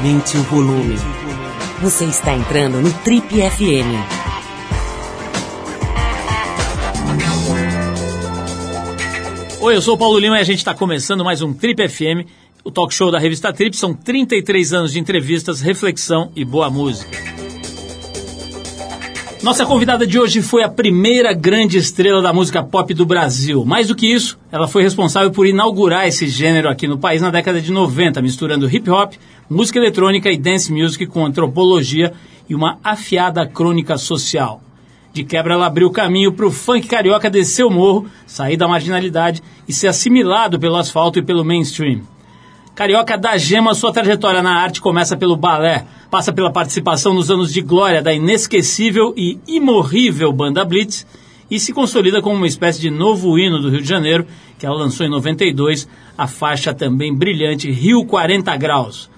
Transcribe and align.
Aumente 0.00 0.38
o 0.38 0.42
volume. 0.44 0.96
Você 1.82 2.06
está 2.06 2.34
entrando 2.34 2.80
no 2.80 2.90
Trip 3.00 3.26
FM. 3.28 4.00
Oi, 9.60 9.76
eu 9.76 9.82
sou 9.82 9.96
o 9.96 9.98
Paulo 9.98 10.18
Lima 10.18 10.38
e 10.38 10.40
a 10.40 10.44
gente 10.44 10.56
está 10.56 10.72
começando 10.72 11.22
mais 11.22 11.42
um 11.42 11.52
Trip 11.52 11.86
FM, 11.86 12.26
o 12.64 12.70
talk 12.70 12.94
show 12.94 13.10
da 13.10 13.18
revista 13.18 13.52
Trip. 13.52 13.76
São 13.76 13.92
33 13.92 14.72
anos 14.72 14.92
de 14.92 14.98
entrevistas, 14.98 15.60
reflexão 15.60 16.32
e 16.34 16.46
boa 16.46 16.70
música. 16.70 17.29
Nossa 19.42 19.64
convidada 19.64 20.06
de 20.06 20.18
hoje 20.18 20.42
foi 20.42 20.62
a 20.62 20.68
primeira 20.68 21.32
grande 21.32 21.78
estrela 21.78 22.20
da 22.20 22.30
música 22.30 22.62
pop 22.62 22.92
do 22.92 23.06
Brasil. 23.06 23.64
Mais 23.64 23.88
do 23.88 23.94
que 23.94 24.06
isso, 24.06 24.38
ela 24.52 24.68
foi 24.68 24.82
responsável 24.82 25.30
por 25.30 25.46
inaugurar 25.46 26.06
esse 26.06 26.28
gênero 26.28 26.68
aqui 26.68 26.86
no 26.86 26.98
país 26.98 27.22
na 27.22 27.30
década 27.30 27.58
de 27.58 27.72
90, 27.72 28.20
misturando 28.20 28.68
hip 28.68 28.90
hop, 28.90 29.14
música 29.48 29.78
eletrônica 29.78 30.30
e 30.30 30.36
dance 30.36 30.70
music 30.70 31.06
com 31.06 31.24
antropologia 31.24 32.12
e 32.50 32.54
uma 32.54 32.78
afiada 32.84 33.46
crônica 33.46 33.96
social. 33.96 34.60
De 35.10 35.24
quebra, 35.24 35.54
ela 35.54 35.66
abriu 35.66 35.90
caminho 35.90 36.32
para 36.32 36.46
o 36.46 36.52
funk 36.52 36.86
carioca 36.86 37.30
descer 37.30 37.64
o 37.64 37.70
morro, 37.70 38.06
sair 38.26 38.58
da 38.58 38.68
marginalidade 38.68 39.42
e 39.66 39.72
ser 39.72 39.88
assimilado 39.88 40.60
pelo 40.60 40.76
asfalto 40.76 41.18
e 41.18 41.22
pelo 41.22 41.46
mainstream. 41.46 42.02
Carioca 42.80 43.18
da 43.18 43.36
Gema, 43.36 43.74
sua 43.74 43.92
trajetória 43.92 44.42
na 44.42 44.54
arte 44.54 44.80
começa 44.80 45.14
pelo 45.14 45.36
balé, 45.36 45.84
passa 46.10 46.32
pela 46.32 46.50
participação 46.50 47.12
nos 47.12 47.30
anos 47.30 47.52
de 47.52 47.60
glória 47.60 48.00
da 48.00 48.10
inesquecível 48.10 49.12
e 49.18 49.38
imorrível 49.46 50.32
banda 50.32 50.64
Blitz 50.64 51.06
e 51.50 51.60
se 51.60 51.74
consolida 51.74 52.22
como 52.22 52.36
uma 52.36 52.46
espécie 52.46 52.80
de 52.80 52.88
novo 52.88 53.38
hino 53.38 53.60
do 53.60 53.68
Rio 53.68 53.82
de 53.82 53.86
Janeiro, 53.86 54.26
que 54.58 54.64
ela 54.64 54.78
lançou 54.78 55.04
em 55.04 55.10
92, 55.10 55.86
a 56.16 56.26
faixa 56.26 56.72
também 56.72 57.14
brilhante 57.14 57.70
Rio 57.70 58.02
40 58.06 58.56
Graus. 58.56 59.10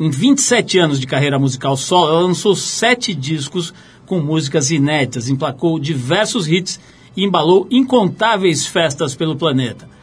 Em 0.00 0.10
27 0.10 0.80
anos 0.80 0.98
de 0.98 1.06
carreira 1.06 1.38
musical 1.38 1.76
solo, 1.76 2.10
ela 2.10 2.20
lançou 2.22 2.56
sete 2.56 3.14
discos 3.14 3.72
com 4.06 4.18
músicas 4.18 4.72
inéditas, 4.72 5.28
emplacou 5.28 5.78
diversos 5.78 6.48
hits 6.48 6.80
e 7.16 7.22
embalou 7.22 7.68
incontáveis 7.70 8.66
festas 8.66 9.14
pelo 9.14 9.36
planeta. 9.36 9.93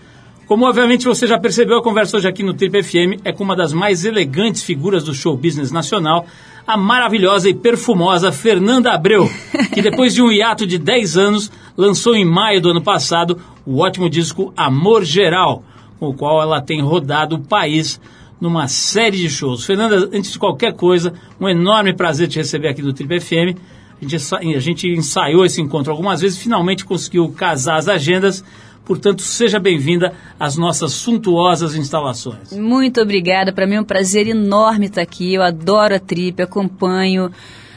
Como 0.52 0.66
obviamente 0.66 1.06
você 1.06 1.26
já 1.26 1.40
percebeu, 1.40 1.78
a 1.78 1.82
conversa 1.82 2.18
hoje 2.18 2.28
aqui 2.28 2.44
no 2.44 2.54
Trip 2.54 2.84
FM 2.84 3.22
é 3.24 3.32
com 3.32 3.42
uma 3.42 3.56
das 3.56 3.72
mais 3.72 4.04
elegantes 4.04 4.62
figuras 4.62 5.02
do 5.02 5.14
show 5.14 5.38
business 5.38 5.72
nacional, 5.72 6.26
a 6.68 6.76
maravilhosa 6.76 7.50
e 7.50 7.54
perfumosa 7.54 8.34
Fernanda 8.34 8.92
Abreu, 8.92 9.32
que 9.74 9.80
depois 9.82 10.14
de 10.14 10.22
um 10.22 10.30
hiato 10.30 10.68
de 10.68 10.78
10 10.78 11.16
anos, 11.16 11.50
lançou 11.78 12.18
em 12.18 12.26
maio 12.26 12.60
do 12.60 12.72
ano 12.72 12.82
passado 12.82 13.40
o 13.66 13.78
ótimo 13.80 14.10
disco 14.10 14.54
Amor 14.58 15.06
Geral, 15.06 15.64
com 15.98 16.10
o 16.10 16.14
qual 16.14 16.42
ela 16.42 16.60
tem 16.60 16.82
rodado 16.82 17.38
o 17.38 17.42
país 17.42 18.02
numa 18.42 18.68
série 18.68 19.20
de 19.20 19.30
shows. 19.30 19.64
Fernanda, 19.64 20.10
antes 20.12 20.34
de 20.34 20.38
qualquer 20.38 20.74
coisa, 20.74 21.14
um 21.40 21.48
enorme 21.48 21.94
prazer 21.94 22.28
te 22.28 22.40
receber 22.40 22.68
aqui 22.68 22.82
do 22.82 22.92
Trip 22.92 23.22
FM. 23.22 23.58
A 24.02 24.06
gente, 24.06 24.36
a 24.36 24.60
gente 24.60 24.90
ensaiou 24.90 25.46
esse 25.46 25.62
encontro 25.62 25.94
algumas 25.94 26.20
vezes, 26.20 26.38
finalmente 26.38 26.84
conseguiu 26.84 27.30
casar 27.30 27.78
as 27.78 27.88
agendas 27.88 28.44
Portanto, 28.86 29.22
seja 29.22 29.60
bem-vinda 29.60 30.14
às 30.40 30.58
nossas 30.58 30.94
suntuosas 30.94 31.76
instalações. 31.76 32.52
Muito 32.52 33.00
obrigada. 33.00 33.54
Para 33.54 33.68
mim 33.68 33.76
é 33.76 33.82
um 33.82 33.86
prazer 33.86 34.28
enorme 34.28 34.88
estar 34.88 35.02
aqui. 35.02 35.34
Eu 35.34 35.44
adoro 35.44 35.96
a 35.96 36.00
Trip, 36.00 36.42
acompanho 36.42 37.32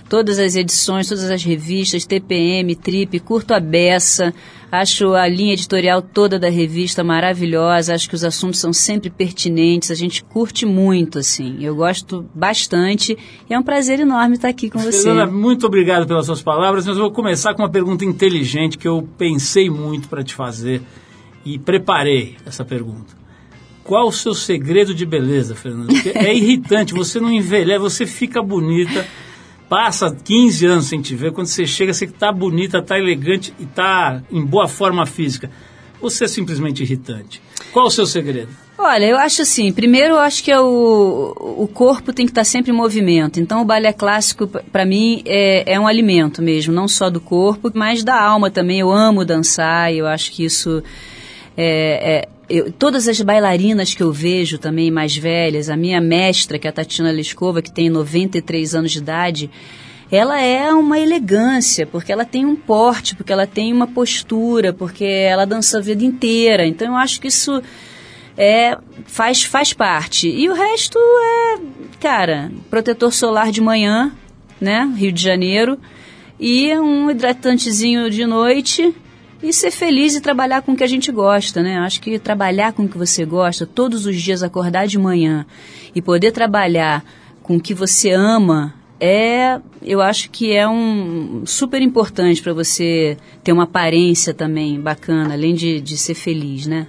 todas 0.09 0.39
as 0.39 0.55
edições, 0.55 1.09
todas 1.09 1.31
as 1.31 1.43
revistas, 1.43 2.05
TPM, 2.05 2.75
Trip, 2.77 3.19
curto 3.21 3.53
a 3.53 3.61
beça. 3.61 4.35
Acho 4.81 5.15
a 5.15 5.29
linha 5.29 5.53
editorial 5.53 6.03
toda 6.03 6.37
da 6.37 6.49
revista 6.49 7.05
maravilhosa, 7.05 7.95
acho 7.95 8.09
que 8.09 8.15
os 8.17 8.25
assuntos 8.25 8.59
são 8.59 8.73
sempre 8.73 9.09
pertinentes, 9.09 9.91
a 9.91 9.95
gente 9.95 10.25
curte 10.25 10.67
muito, 10.67 11.21
assim. 11.21 11.59
Eu 11.61 11.77
gosto 11.77 12.29
bastante 12.35 13.17
e 13.49 13.55
é 13.55 13.59
um 13.59 13.63
prazer 13.63 14.01
enorme 14.01 14.35
estar 14.35 14.49
aqui 14.49 14.69
com 14.69 14.81
você. 14.81 15.05
Fernanda, 15.05 15.31
muito 15.31 15.65
obrigado 15.65 16.09
pelas 16.09 16.27
suas 16.27 16.43
palavras, 16.43 16.87
mas 16.87 16.97
eu 16.97 17.03
vou 17.03 17.13
começar 17.13 17.55
com 17.55 17.63
uma 17.63 17.71
pergunta 17.71 18.05
inteligente 18.05 18.77
que 18.77 18.89
eu 18.89 19.09
pensei 19.17 19.71
muito 19.71 20.09
para 20.09 20.25
te 20.25 20.35
fazer 20.35 20.83
e 21.45 21.57
preparei 21.57 22.37
essa 22.45 22.65
pergunta. 22.65 23.15
Qual 23.85 24.09
o 24.09 24.13
seu 24.13 24.35
segredo 24.35 24.93
de 24.93 25.07
beleza, 25.07 25.55
Fernanda? 25.55 25.93
Porque 25.93 26.09
é 26.09 26.33
irritante, 26.35 26.95
você 26.95 27.21
não 27.21 27.31
envelhece, 27.31 27.79
você 27.79 28.07
fica 28.07 28.43
bonita 28.43 29.07
passa 29.75 30.17
15 30.25 30.67
anos 30.67 30.87
sem 30.87 31.03
te 31.03 31.17
ver, 31.17 31.33
quando 31.33 31.49
você 31.49 31.67
chega, 31.67 31.93
você 31.93 32.05
está 32.05 32.31
bonita, 32.31 32.79
está 32.79 32.97
elegante 32.97 33.53
e 33.59 33.65
está 33.65 34.23
em 34.31 34.41
boa 34.41 34.69
forma 34.69 35.05
física. 35.05 35.51
Você 36.01 36.27
é 36.27 36.29
simplesmente 36.29 36.85
irritante. 36.85 37.43
Qual 37.73 37.87
o 37.87 37.91
seu 37.91 38.07
segredo? 38.07 38.51
Olha, 38.79 39.05
eu 39.05 39.17
acho 39.17 39.43
assim, 39.43 39.73
primeiro 39.73 40.15
eu 40.15 40.21
acho 40.21 40.45
que 40.45 40.53
é 40.53 40.61
o, 40.61 41.57
o 41.59 41.67
corpo 41.67 42.13
tem 42.13 42.25
que 42.25 42.31
estar 42.31 42.43
tá 42.43 42.45
sempre 42.45 42.71
em 42.71 42.75
movimento. 42.75 43.41
Então 43.41 43.63
o 43.63 43.65
balé 43.65 43.93
clássico, 43.93 44.47
para 44.47 44.85
mim, 44.85 45.25
é, 45.27 45.75
é 45.75 45.81
um 45.81 45.89
alimento 45.89 46.41
mesmo, 46.41 46.73
não 46.73 46.87
só 46.87 47.11
do 47.11 47.21
corpo, 47.21 47.73
mas 47.75 48.05
da 48.05 48.23
alma 48.23 48.53
também. 48.53 48.79
Eu 48.79 48.93
amo 48.93 49.25
dançar, 49.25 49.93
eu 49.93 50.07
acho 50.07 50.31
que 50.31 50.45
isso 50.45 50.85
é, 51.57 52.19
é, 52.19 52.29
eu, 52.49 52.71
todas 52.71 53.09
as 53.09 53.21
bailarinas 53.21 53.95
que 53.95 54.03
eu 54.03 54.13
vejo 54.13 54.59
também 54.59 54.91
mais 54.91 55.17
velhas, 55.17 55.69
a 55.69 55.77
minha 55.77 56.01
mestra, 56.01 56.59
que 56.59 56.67
é 56.67 56.71
a 56.71 56.73
Tatiana 56.73 57.11
Lescova, 57.11 57.63
que 57.63 57.73
tem 57.73 57.89
93 57.89 58.75
anos 58.75 58.93
de 58.93 58.99
idade, 58.99 59.51
ela 60.11 60.41
é 60.41 60.73
uma 60.73 60.99
elegância, 60.99 61.87
porque 61.87 62.13
ela 62.13 62.25
tem 62.25 62.45
um 62.45 62.55
porte, 62.55 63.17
porque 63.17 63.33
ela 63.33 63.47
tem 63.47 63.73
uma 63.73 63.87
postura, 63.87 64.73
porque 64.73 65.05
ela 65.05 65.45
dança 65.45 65.79
a 65.79 65.81
vida 65.81 66.05
inteira. 66.05 66.67
Então 66.67 66.89
eu 66.89 66.97
acho 66.97 67.21
que 67.21 67.29
isso 67.29 67.63
é, 68.37 68.77
faz, 69.07 69.43
faz 69.43 69.73
parte. 69.73 70.29
E 70.29 70.49
o 70.49 70.53
resto 70.53 70.99
é, 70.99 71.59
cara, 71.99 72.53
protetor 72.71 73.13
solar 73.13 73.51
de 73.51 73.61
manhã, 73.61 74.13
né? 74.61 74.93
Rio 74.97 75.11
de 75.11 75.23
Janeiro. 75.23 75.79
E 76.39 76.77
um 76.77 77.11
hidratantezinho 77.11 78.11
de 78.11 78.27
noite 78.27 78.95
e 79.45 79.53
ser 79.53 79.71
feliz 79.71 80.17
e 80.17 80.21
trabalhar 80.21 80.63
com 80.63 80.73
o 80.73 80.77
que 80.77 80.83
a 80.83 80.89
gente 80.89 81.13
gosta, 81.13 81.63
né? 81.63 81.79
Acho 81.79 82.01
que 82.01 82.19
trabalhar 82.19 82.73
com 82.73 82.85
o 82.85 82.89
que 82.89 82.97
você 82.97 83.25
gosta, 83.27 83.67
todos 83.67 84.07
os 84.07 84.21
dias 84.21 84.43
acordar 84.43 84.87
de 84.87 84.99
manhã 84.99 85.45
e 85.95 86.01
poder 86.01 86.33
trabalhar 86.33 87.05
com 87.43 87.57
o 87.57 87.61
que 87.61 87.75
você 87.75 88.11
ama 88.11 88.73
é, 88.99 89.61
eu 89.83 90.01
acho 90.01 90.31
que 90.31 90.57
é 90.57 90.67
um 90.67 91.43
super 91.45 91.83
importante 91.83 92.41
para 92.41 92.55
você 92.55 93.19
ter 93.43 93.53
uma 93.53 93.65
aparência 93.65 94.33
também 94.33 94.81
bacana, 94.81 95.35
além 95.35 95.55
de, 95.55 95.79
de 95.79 95.99
ser 95.99 96.15
feliz, 96.15 96.67
né? 96.67 96.87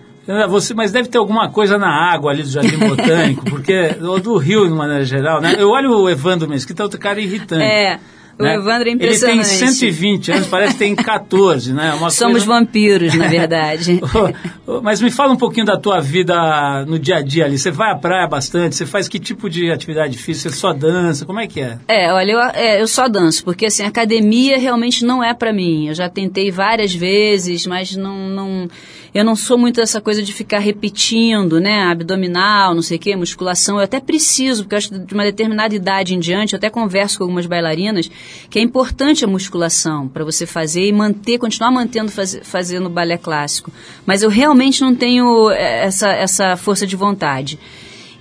Você, 0.49 0.73
mas 0.73 0.91
deve 0.91 1.09
ter 1.09 1.17
alguma 1.17 1.49
coisa 1.49 1.77
na 1.77 1.89
água 1.89 2.31
ali 2.31 2.41
do 2.41 2.49
Jardim 2.49 2.77
Botânico, 2.77 3.45
porque, 3.51 3.97
ou 4.01 4.19
do 4.19 4.37
Rio, 4.37 4.65
de 4.65 4.73
maneira 4.73 5.03
geral, 5.03 5.41
né? 5.41 5.55
Eu 5.57 5.69
olho 5.69 5.91
o 5.91 6.09
Evandro 6.09 6.47
Mesquita, 6.47 6.81
é 6.81 6.85
outro 6.85 6.99
cara 6.99 7.19
irritante. 7.19 7.63
É, 7.63 7.99
o 8.37 8.43
né? 8.43 8.55
Evandro 8.55 8.89
é 8.89 8.91
impressionante. 8.91 9.47
Ele 9.47 9.59
tem 9.59 9.67
120 9.67 10.31
anos, 10.31 10.47
parece 10.47 10.73
que 10.73 10.79
tem 10.79 10.95
14, 10.95 11.73
né? 11.73 11.93
Uma 11.93 12.09
Somos 12.09 12.43
coisa... 12.43 12.47
vampiros, 12.47 13.13
na 13.15 13.27
verdade. 13.29 14.01
Mas 14.83 15.01
me 15.01 15.09
fala 15.09 15.31
um 15.31 15.37
pouquinho 15.37 15.65
da 15.65 15.77
tua 15.77 16.01
vida 16.01 16.85
no 16.85 16.99
dia 16.99 17.17
a 17.17 17.21
dia 17.21 17.45
ali. 17.45 17.57
Você 17.57 17.71
vai 17.71 17.91
à 17.91 17.95
praia 17.95 18.27
bastante? 18.27 18.75
Você 18.75 18.85
faz 18.85 19.07
que 19.07 19.19
tipo 19.19 19.49
de 19.49 19.71
atividade 19.71 20.17
física? 20.17 20.49
Você 20.49 20.55
só 20.55 20.73
dança? 20.73 21.25
Como 21.25 21.39
é 21.39 21.47
que 21.47 21.61
é? 21.61 21.77
É, 21.87 22.11
olha, 22.11 22.31
eu, 22.31 22.39
é, 22.41 22.81
eu 22.81 22.87
só 22.87 23.07
danço, 23.07 23.43
porque 23.43 23.67
assim, 23.67 23.83
academia 23.83 24.57
realmente 24.57 25.05
não 25.05 25.23
é 25.23 25.33
para 25.33 25.53
mim. 25.53 25.87
Eu 25.87 25.93
já 25.93 26.09
tentei 26.09 26.51
várias 26.51 26.93
vezes, 26.93 27.65
mas 27.65 27.95
não, 27.95 28.29
não 28.29 28.67
eu 29.15 29.23
não 29.23 29.33
sou 29.33 29.57
muito 29.57 29.79
essa 29.79 30.01
coisa 30.01 30.21
de 30.21 30.33
ficar 30.33 30.59
repetindo, 30.59 31.57
né? 31.57 31.83
Abdominal, 31.83 32.75
não 32.75 32.81
sei 32.81 32.97
o 32.97 32.99
quê, 32.99 33.15
musculação. 33.15 33.77
Eu 33.77 33.83
até 33.83 33.97
preciso, 33.97 34.63
porque 34.63 34.75
eu 34.75 34.77
acho 34.77 34.89
que 34.89 34.99
de 34.99 35.13
uma 35.13 35.23
determinada 35.23 35.73
idade 35.73 36.13
em 36.13 36.19
diante, 36.19 36.51
eu 36.51 36.57
até 36.57 36.69
converso 36.69 37.17
com 37.17 37.23
algumas 37.23 37.45
bailarinas, 37.45 38.11
que 38.49 38.59
é 38.59 38.61
importante 38.61 39.23
a 39.23 39.27
musculação 39.27 40.09
para 40.09 40.25
você 40.25 40.45
fazer 40.45 40.85
e 40.85 40.91
manter, 40.91 41.37
continuar 41.37 41.71
mantendo 41.71 42.11
faz, 42.11 42.37
fazendo 42.43 42.89
balé 42.89 43.17
clássico. 43.17 43.71
Mas 44.05 44.21
eu 44.21 44.29
realmente 44.29 44.81
não 44.81 44.93
tenho 44.93 45.49
eh, 45.49 45.85
essa, 45.85 46.09
essa 46.09 46.57
força 46.57 46.85
de 46.85 46.97
vontade. 46.97 47.57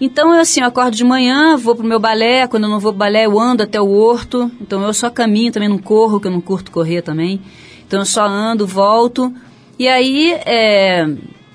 Então, 0.00 0.32
eu 0.32 0.40
assim, 0.40 0.60
eu 0.60 0.68
acordo 0.68 0.96
de 0.96 1.02
manhã, 1.02 1.56
vou 1.56 1.74
pro 1.74 1.84
meu 1.84 1.98
balé, 1.98 2.46
quando 2.46 2.64
eu 2.64 2.70
não 2.70 2.78
vou 2.78 2.92
pro 2.92 3.00
balé, 3.00 3.26
eu 3.26 3.36
ando 3.36 3.64
até 3.64 3.80
o 3.80 3.90
horto. 3.90 4.48
Então, 4.60 4.80
eu 4.84 4.94
só 4.94 5.10
caminho, 5.10 5.50
também 5.50 5.68
não 5.68 5.78
corro, 5.78 6.20
que 6.20 6.28
eu 6.28 6.32
não 6.32 6.40
curto 6.40 6.70
correr 6.70 7.02
também. 7.02 7.40
Então, 7.84 7.98
eu 7.98 8.06
só 8.06 8.24
ando, 8.24 8.64
volto. 8.64 9.34
E 9.78 9.88
aí, 9.88 10.32
é, 10.46 11.06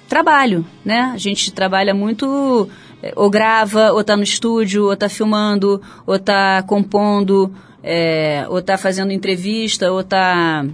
trabalho, 0.08 0.66
né? 0.84 1.12
A 1.14 1.18
gente 1.18 1.54
trabalha 1.54 1.94
muito, 1.94 2.68
é, 3.02 3.14
ou 3.16 3.30
grava, 3.30 3.94
ou 3.94 4.02
está 4.02 4.18
no 4.18 4.24
estúdio, 4.24 4.86
ou 4.86 4.94
está 4.94 5.08
filmando, 5.08 5.82
ou 6.06 6.16
está 6.16 6.62
compondo, 6.64 7.54
é, 7.82 8.46
ou 8.50 8.60
está 8.60 8.78
fazendo 8.78 9.14
entrevista, 9.14 9.92
ou 9.92 10.02
está 10.02 10.66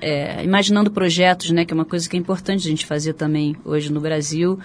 é, 0.00 0.42
imaginando 0.42 0.90
projetos, 0.90 1.50
né? 1.50 1.64
Que 1.64 1.72
é 1.72 1.76
uma 1.76 1.84
coisa 1.84 2.08
que 2.08 2.16
é 2.16 2.18
importante 2.18 2.66
a 2.66 2.70
gente 2.70 2.84
fazer 2.84 3.12
também 3.12 3.54
hoje 3.64 3.92
no 3.92 4.00
Brasil 4.00 4.58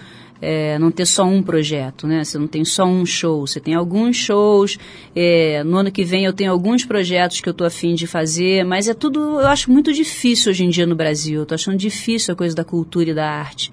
é, 0.44 0.78
não 0.78 0.90
ter 0.90 1.06
só 1.06 1.24
um 1.24 1.42
projeto, 1.42 2.06
né? 2.06 2.22
Você 2.22 2.38
não 2.38 2.46
tem 2.46 2.64
só 2.66 2.84
um 2.84 3.06
show, 3.06 3.46
você 3.46 3.58
tem 3.58 3.74
alguns 3.74 4.16
shows. 4.16 4.78
É, 5.16 5.64
no 5.64 5.78
ano 5.78 5.90
que 5.90 6.04
vem 6.04 6.26
eu 6.26 6.34
tenho 6.34 6.52
alguns 6.52 6.84
projetos 6.84 7.40
que 7.40 7.48
eu 7.48 7.52
estou 7.52 7.66
afim 7.66 7.94
de 7.94 8.06
fazer, 8.06 8.62
mas 8.62 8.86
é 8.86 8.92
tudo, 8.92 9.40
eu 9.40 9.46
acho 9.46 9.70
muito 9.70 9.90
difícil 9.90 10.50
hoje 10.50 10.64
em 10.64 10.68
dia 10.68 10.86
no 10.86 10.94
Brasil. 10.94 11.36
Eu 11.36 11.42
estou 11.44 11.54
achando 11.56 11.78
difícil 11.78 12.34
a 12.34 12.36
coisa 12.36 12.54
da 12.54 12.62
cultura 12.62 13.10
e 13.10 13.14
da 13.14 13.26
arte. 13.26 13.72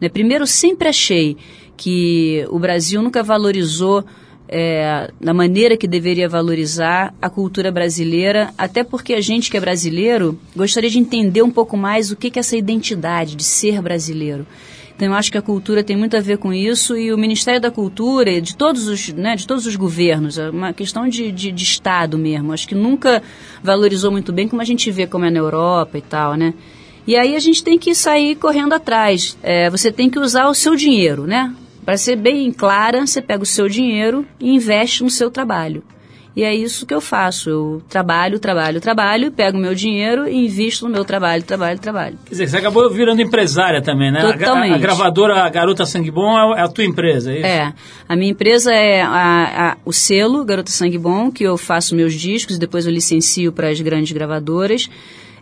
Né? 0.00 0.08
Primeiro, 0.08 0.46
sempre 0.46 0.88
achei 0.88 1.36
que 1.76 2.46
o 2.50 2.58
Brasil 2.58 3.02
nunca 3.02 3.22
valorizou 3.24 4.04
é, 4.48 5.10
da 5.20 5.34
maneira 5.34 5.76
que 5.76 5.88
deveria 5.88 6.28
valorizar 6.28 7.12
a 7.20 7.28
cultura 7.28 7.72
brasileira, 7.72 8.54
até 8.56 8.84
porque 8.84 9.14
a 9.14 9.20
gente 9.20 9.50
que 9.50 9.56
é 9.56 9.60
brasileiro 9.60 10.38
gostaria 10.54 10.90
de 10.90 10.98
entender 10.98 11.42
um 11.42 11.50
pouco 11.50 11.76
mais 11.76 12.12
o 12.12 12.16
que, 12.16 12.30
que 12.30 12.38
é 12.38 12.40
essa 12.40 12.56
identidade 12.56 13.34
de 13.34 13.42
ser 13.42 13.82
brasileiro. 13.82 14.46
Então 15.02 15.10
eu 15.10 15.18
acho 15.18 15.32
que 15.32 15.38
a 15.38 15.42
cultura 15.42 15.82
tem 15.82 15.96
muito 15.96 16.16
a 16.16 16.20
ver 16.20 16.38
com 16.38 16.52
isso 16.52 16.96
e 16.96 17.12
o 17.12 17.18
Ministério 17.18 17.60
da 17.60 17.72
Cultura, 17.72 18.40
de 18.40 18.54
todos 18.54 18.86
os, 18.86 19.08
né, 19.08 19.34
de 19.34 19.48
todos 19.48 19.66
os 19.66 19.74
governos, 19.74 20.38
é 20.38 20.48
uma 20.48 20.72
questão 20.72 21.08
de, 21.08 21.32
de, 21.32 21.50
de 21.50 21.64
Estado 21.64 22.16
mesmo. 22.16 22.52
Acho 22.52 22.68
que 22.68 22.74
nunca 22.76 23.20
valorizou 23.60 24.12
muito 24.12 24.32
bem 24.32 24.46
como 24.46 24.62
a 24.62 24.64
gente 24.64 24.88
vê 24.92 25.04
como 25.04 25.24
é 25.24 25.30
na 25.30 25.40
Europa 25.40 25.98
e 25.98 26.02
tal, 26.02 26.36
né? 26.36 26.54
E 27.04 27.16
aí 27.16 27.34
a 27.34 27.40
gente 27.40 27.64
tem 27.64 27.80
que 27.80 27.96
sair 27.96 28.36
correndo 28.36 28.74
atrás. 28.74 29.36
É, 29.42 29.68
você 29.68 29.90
tem 29.90 30.08
que 30.08 30.20
usar 30.20 30.46
o 30.46 30.54
seu 30.54 30.76
dinheiro, 30.76 31.26
né? 31.26 31.52
Para 31.84 31.96
ser 31.96 32.14
bem 32.14 32.52
clara, 32.52 33.04
você 33.04 33.20
pega 33.20 33.42
o 33.42 33.46
seu 33.46 33.68
dinheiro 33.68 34.24
e 34.38 34.54
investe 34.54 35.02
no 35.02 35.10
seu 35.10 35.32
trabalho. 35.32 35.82
E 36.34 36.44
é 36.44 36.54
isso 36.54 36.86
que 36.86 36.94
eu 36.94 37.00
faço. 37.00 37.50
Eu 37.50 37.82
trabalho, 37.88 38.38
trabalho, 38.38 38.80
trabalho, 38.80 39.30
pego 39.30 39.58
meu 39.58 39.74
dinheiro 39.74 40.26
e 40.26 40.46
invisto 40.46 40.86
no 40.86 40.90
meu 40.90 41.04
trabalho, 41.04 41.42
trabalho, 41.42 41.78
trabalho. 41.78 42.18
Quer 42.24 42.30
dizer, 42.30 42.48
você 42.48 42.56
acabou 42.56 42.88
virando 42.90 43.20
empresária 43.20 43.82
também, 43.82 44.10
né? 44.10 44.20
Totalmente. 44.20 44.72
A, 44.72 44.74
a, 44.74 44.76
a 44.76 44.80
gravadora 44.80 45.48
Garota 45.50 45.84
Sangue 45.84 46.10
Bom 46.10 46.54
é, 46.54 46.60
é 46.60 46.62
a 46.62 46.68
tua 46.68 46.84
empresa, 46.84 47.32
é 47.32 47.36
isso? 47.36 47.46
É. 47.46 47.74
A 48.08 48.16
minha 48.16 48.30
empresa 48.30 48.72
é 48.72 49.02
a, 49.02 49.76
o 49.84 49.92
selo 49.92 50.44
Garota 50.44 50.70
Sangue 50.70 50.98
Bom, 50.98 51.30
que 51.30 51.44
eu 51.44 51.58
faço 51.58 51.94
meus 51.94 52.14
discos 52.14 52.56
e 52.56 52.58
depois 52.58 52.86
eu 52.86 52.92
licencio 52.92 53.52
para 53.52 53.68
as 53.68 53.80
grandes 53.80 54.12
gravadoras 54.12 54.88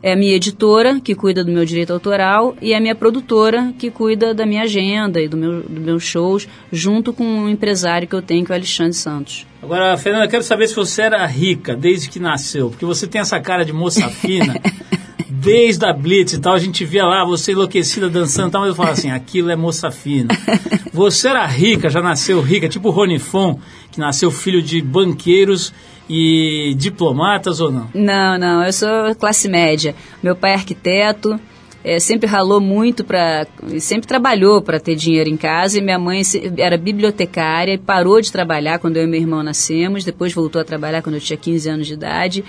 é 0.03 0.13
a 0.13 0.17
minha 0.17 0.35
editora, 0.35 1.01
que 1.01 1.15
cuida 1.15 1.45
do 1.45 1.53
meu 1.53 1.65
direito 1.65 1.93
autoral, 1.93 2.57
e 2.61 2.75
a 2.75 2.81
minha 2.81 2.95
produtora, 2.95 3.73
que 3.79 3.91
cuida 3.91 4.33
da 4.33 4.47
minha 4.47 4.63
agenda 4.63 5.21
e 5.21 5.29
do 5.29 5.37
meu, 5.37 5.63
dos 5.63 5.79
meus 5.79 6.03
shows, 6.03 6.49
junto 6.73 7.13
com 7.13 7.25
um 7.25 7.49
empresário 7.49 8.09
que 8.09 8.15
eu 8.15 8.23
tenho, 8.23 8.45
que 8.45 8.53
é 8.53 8.55
o 8.55 8.57
Alexandre 8.57 8.95
Santos. 8.95 9.47
Agora, 9.63 9.97
Fernanda, 9.99 10.27
quero 10.27 10.43
saber 10.43 10.69
se 10.69 10.75
você 10.75 11.03
era 11.03 11.25
rica 11.27 11.77
desde 11.77 12.09
que 12.09 12.19
nasceu, 12.19 12.71
porque 12.71 12.85
você 12.85 13.07
tem 13.07 13.21
essa 13.21 13.39
cara 13.41 13.65
de 13.65 13.73
moça 13.73 14.09
fina. 14.11 14.55
desde 15.29 15.85
a 15.85 15.93
Blitz 15.93 16.33
e 16.33 16.41
tal, 16.41 16.55
a 16.55 16.59
gente 16.59 16.85
via 16.85 17.05
lá 17.05 17.25
você 17.25 17.53
enlouquecida 17.53 18.09
dançando 18.09 18.49
e 18.49 18.53
tal, 18.53 18.61
mas 18.63 18.71
eu 18.71 18.75
falava 18.75 18.95
assim, 18.95 19.11
aquilo 19.11 19.51
é 19.51 19.57
moça 19.57 19.91
fina. 19.91 20.29
Você 20.93 21.29
era 21.29 21.47
rica, 21.47 21.89
já 21.89 22.03
nasceu 22.03 22.41
rica, 22.41 22.69
tipo 22.69 22.89
o 22.89 22.91
Rony 22.91 23.21
Fon, 23.21 23.61
que 23.93 24.01
nasceu 24.01 24.29
filho 24.29 24.61
de 24.61 24.83
banqueiros 24.83 25.73
e 26.13 26.75
diplomatas 26.75 27.61
ou 27.61 27.71
não? 27.71 27.89
Não, 27.95 28.37
não, 28.37 28.65
eu 28.65 28.73
sou 28.73 29.15
classe 29.15 29.49
média. 29.49 29.95
Meu 30.21 30.35
pai 30.35 30.51
é 30.51 30.55
arquiteto, 30.55 31.39
é, 31.85 32.01
sempre 32.01 32.29
ralou 32.29 32.61
muito 32.61 33.05
para, 33.05 33.47
sempre 33.79 34.09
trabalhou 34.09 34.61
para 34.61 34.81
ter 34.81 34.97
dinheiro 34.97 35.31
em 35.31 35.37
casa 35.37 35.79
e 35.79 35.81
minha 35.81 36.01
mãe 36.01 36.23
era 36.59 36.77
bibliotecária 36.77 37.75
e 37.75 37.79
parou 37.79 38.21
de 38.21 38.33
trabalhar 38.33 38.81
quando 38.81 38.97
eu 38.97 39.05
e 39.05 39.07
meu 39.07 39.21
irmão 39.21 39.41
nascemos, 39.45 40.03
depois 40.03 40.33
voltou 40.33 40.61
a 40.61 40.65
trabalhar 40.65 41.01
quando 41.01 41.15
eu 41.15 41.21
tinha 41.21 41.37
15 41.37 41.69
anos 41.69 41.87
de 41.87 41.93
idade. 41.95 42.45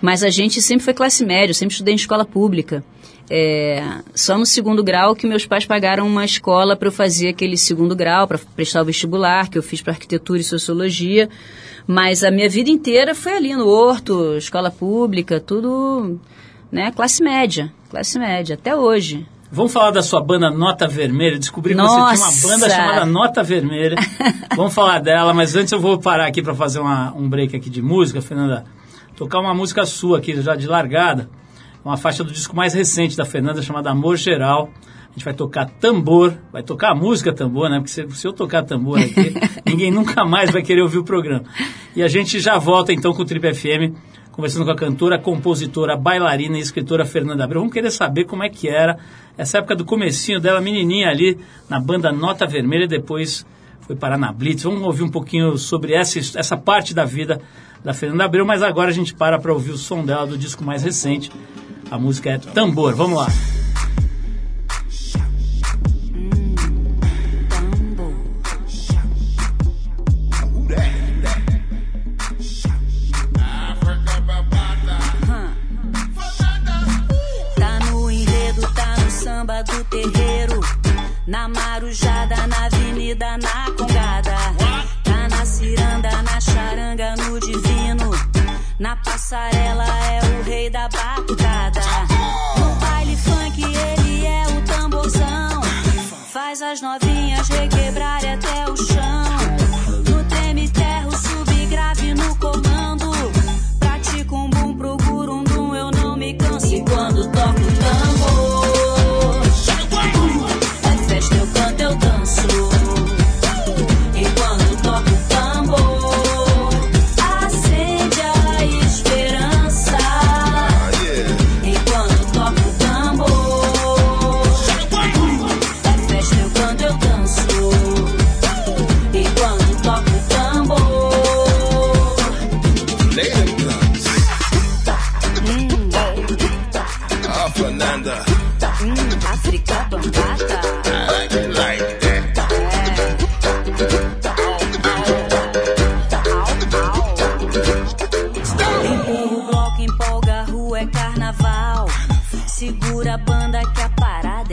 Mas 0.00 0.24
a 0.24 0.30
gente 0.30 0.62
sempre 0.62 0.82
foi 0.82 0.94
classe 0.94 1.24
média, 1.24 1.52
sempre 1.52 1.74
estudei 1.74 1.92
em 1.92 1.96
escola 1.96 2.24
pública. 2.24 2.82
É, 3.30 3.84
só 4.14 4.36
no 4.36 4.46
segundo 4.46 4.82
grau 4.82 5.14
que 5.14 5.26
meus 5.26 5.46
pais 5.46 5.66
pagaram 5.66 6.06
uma 6.06 6.24
escola 6.24 6.74
para 6.74 6.88
eu 6.88 6.92
fazer 6.92 7.28
aquele 7.28 7.56
segundo 7.56 7.94
grau, 7.94 8.26
para 8.26 8.38
prestar 8.56 8.82
o 8.82 8.84
vestibular, 8.86 9.48
que 9.48 9.58
eu 9.58 9.62
fiz 9.62 9.82
para 9.82 9.92
arquitetura 9.92 10.40
e 10.40 10.44
sociologia. 10.44 11.28
Mas 11.86 12.22
a 12.22 12.30
minha 12.30 12.48
vida 12.48 12.70
inteira 12.70 13.14
foi 13.14 13.32
ali 13.32 13.54
no 13.54 13.66
Horto, 13.66 14.36
escola 14.36 14.70
pública, 14.70 15.40
tudo, 15.40 16.18
né, 16.70 16.92
classe 16.92 17.22
média, 17.22 17.72
classe 17.90 18.18
média, 18.18 18.54
até 18.54 18.74
hoje. 18.74 19.26
Vamos 19.54 19.70
falar 19.70 19.90
da 19.90 20.02
sua 20.02 20.22
banda 20.22 20.50
Nota 20.50 20.88
Vermelha. 20.88 21.38
Descobri 21.38 21.74
que 21.74 21.80
você 21.80 21.94
tinha 21.94 22.26
uma 22.26 22.50
banda 22.50 22.70
chamada 22.70 23.04
Nota 23.04 23.42
Vermelha. 23.42 23.96
Vamos 24.56 24.72
falar 24.72 24.98
dela, 24.98 25.34
mas 25.34 25.54
antes 25.54 25.70
eu 25.70 25.78
vou 25.78 25.98
parar 25.98 26.26
aqui 26.26 26.40
para 26.40 26.54
fazer 26.54 26.80
uma, 26.80 27.12
um 27.14 27.28
break 27.28 27.54
aqui 27.54 27.68
de 27.68 27.82
música, 27.82 28.22
Fernanda. 28.22 28.64
Tocar 29.14 29.40
uma 29.40 29.52
música 29.52 29.84
sua 29.84 30.18
aqui, 30.18 30.40
já 30.40 30.56
de 30.56 30.66
largada. 30.66 31.28
Uma 31.84 31.98
faixa 31.98 32.24
do 32.24 32.32
disco 32.32 32.56
mais 32.56 32.72
recente 32.72 33.14
da 33.14 33.26
Fernanda, 33.26 33.60
chamada 33.60 33.90
Amor 33.90 34.16
Geral. 34.16 34.70
A 35.12 35.14
gente 35.14 35.24
vai 35.26 35.34
tocar 35.34 35.66
tambor, 35.66 36.34
vai 36.50 36.62
tocar 36.62 36.92
a 36.92 36.94
música 36.94 37.34
tambor, 37.34 37.68
né? 37.68 37.76
Porque 37.76 37.90
se, 37.90 38.10
se 38.12 38.26
eu 38.26 38.32
tocar 38.32 38.62
tambor 38.62 38.98
aqui, 38.98 39.34
ninguém 39.66 39.90
nunca 39.90 40.24
mais 40.24 40.50
vai 40.50 40.62
querer 40.62 40.80
ouvir 40.80 40.98
o 40.98 41.04
programa. 41.04 41.44
E 41.94 42.02
a 42.02 42.08
gente 42.08 42.40
já 42.40 42.56
volta 42.56 42.94
então 42.94 43.12
com 43.12 43.20
o 43.20 43.24
Trip 43.24 43.52
FM, 43.52 43.94
conversando 44.32 44.64
com 44.64 44.70
a 44.70 44.74
cantora, 44.76 45.18
compositora, 45.18 45.98
bailarina 45.98 46.56
e 46.56 46.62
escritora 46.62 47.04
Fernanda 47.04 47.44
Abreu. 47.44 47.60
Vamos 47.60 47.74
querer 47.74 47.90
saber 47.90 48.24
como 48.24 48.42
é 48.42 48.48
que 48.48 48.68
era 48.68 48.98
essa 49.36 49.58
época 49.58 49.76
do 49.76 49.84
comecinho 49.84 50.40
dela, 50.40 50.62
menininha 50.62 51.10
ali 51.10 51.38
na 51.68 51.78
banda 51.78 52.10
Nota 52.10 52.46
Vermelha, 52.46 52.88
depois 52.88 53.44
foi 53.82 53.94
parar 53.94 54.16
na 54.16 54.32
Blitz. 54.32 54.62
Vamos 54.62 54.80
ouvir 54.82 55.02
um 55.02 55.10
pouquinho 55.10 55.58
sobre 55.58 55.92
essa, 55.92 56.18
essa 56.18 56.56
parte 56.56 56.94
da 56.94 57.04
vida 57.04 57.38
da 57.84 57.92
Fernanda 57.92 58.24
Abreu, 58.24 58.46
mas 58.46 58.62
agora 58.62 58.88
a 58.88 58.94
gente 58.94 59.14
para 59.14 59.38
para 59.38 59.52
ouvir 59.52 59.72
o 59.72 59.78
som 59.78 60.02
dela 60.02 60.26
do 60.26 60.38
disco 60.38 60.64
mais 60.64 60.82
recente. 60.82 61.30
A 61.90 61.98
música 61.98 62.30
é 62.30 62.38
Tambor. 62.38 62.94
Vamos 62.94 63.18
lá. 63.18 63.61
Na 89.32 89.71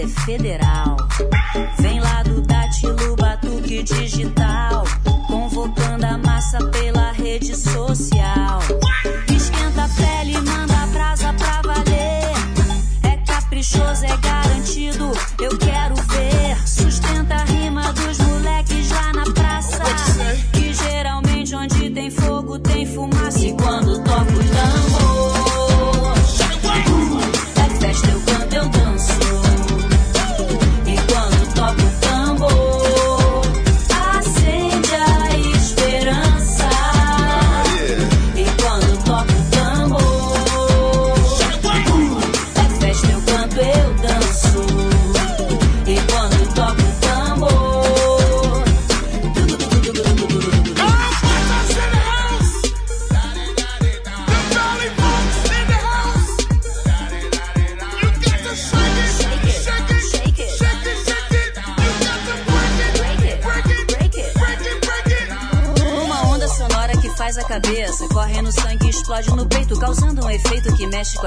federal. 0.08 0.98
Vem 1.80 2.00
lá 2.00 2.24
do 2.24 2.42
Dátilo 2.42 3.16
Batuque 3.16 3.84
Digital, 3.84 4.49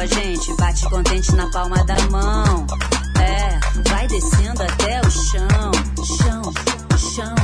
gente. 0.07 0.55
Bate 0.57 0.89
contente 0.89 1.35
na 1.35 1.51
palma 1.51 1.85
da 1.85 1.97
mão. 2.11 2.67
É, 3.19 3.59
vai 3.89 4.07
descendo 4.09 4.63
até 4.63 5.01
o 5.01 5.11
chão, 5.11 5.73
chão, 6.19 6.43
chão. 6.99 7.35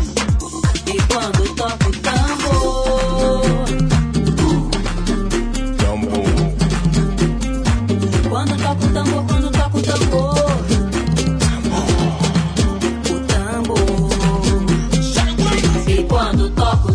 E 0.86 1.02
quando 1.12 1.54
toca 1.54 1.88
o 1.88 1.92
tambor. 2.00 3.42
Quando 8.28 8.56
toca 8.56 8.86
o 8.86 8.92
tambor, 8.92 9.24
quando 9.26 9.50
toca 9.50 9.78
o 9.78 9.82
tambor. 9.82 10.34
O 13.10 13.20
tambor. 13.26 14.08
E 15.86 16.04
quando 16.04 16.50
toca 16.50 16.87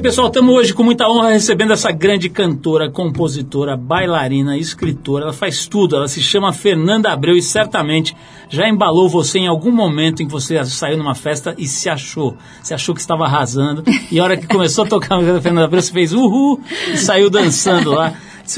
Pessoal, 0.00 0.28
estamos 0.28 0.54
hoje 0.54 0.72
com 0.72 0.82
muita 0.82 1.06
honra 1.06 1.32
recebendo 1.32 1.74
essa 1.74 1.92
grande 1.92 2.30
cantora, 2.30 2.90
compositora, 2.90 3.76
bailarina, 3.76 4.56
escritora. 4.56 5.24
Ela 5.24 5.32
faz 5.34 5.66
tudo. 5.66 5.96
Ela 5.96 6.08
se 6.08 6.22
chama 6.22 6.52
Fernanda 6.52 7.12
Abreu 7.12 7.36
e 7.36 7.42
certamente 7.42 8.16
já 8.48 8.66
embalou 8.66 9.08
você 9.08 9.40
em 9.40 9.46
algum 9.46 9.70
momento 9.70 10.22
em 10.22 10.26
que 10.26 10.32
você 10.32 10.64
saiu 10.64 10.96
numa 10.96 11.14
festa 11.14 11.54
e 11.58 11.66
se 11.66 11.90
achou. 11.90 12.36
Se 12.62 12.72
achou 12.72 12.94
que 12.94 13.02
estava 13.02 13.24
arrasando. 13.24 13.84
E 14.10 14.18
a 14.18 14.24
hora 14.24 14.36
que 14.36 14.46
começou 14.46 14.84
a 14.84 14.88
tocar 14.88 15.14
a 15.14 15.18
música 15.18 15.34
da 15.34 15.42
Fernanda 15.42 15.66
Abreu, 15.66 15.82
você 15.82 15.92
fez 15.92 16.12
uhul 16.12 16.60
e 16.92 16.96
saiu 16.96 17.28
dançando 17.28 17.90
lá. 17.90 18.14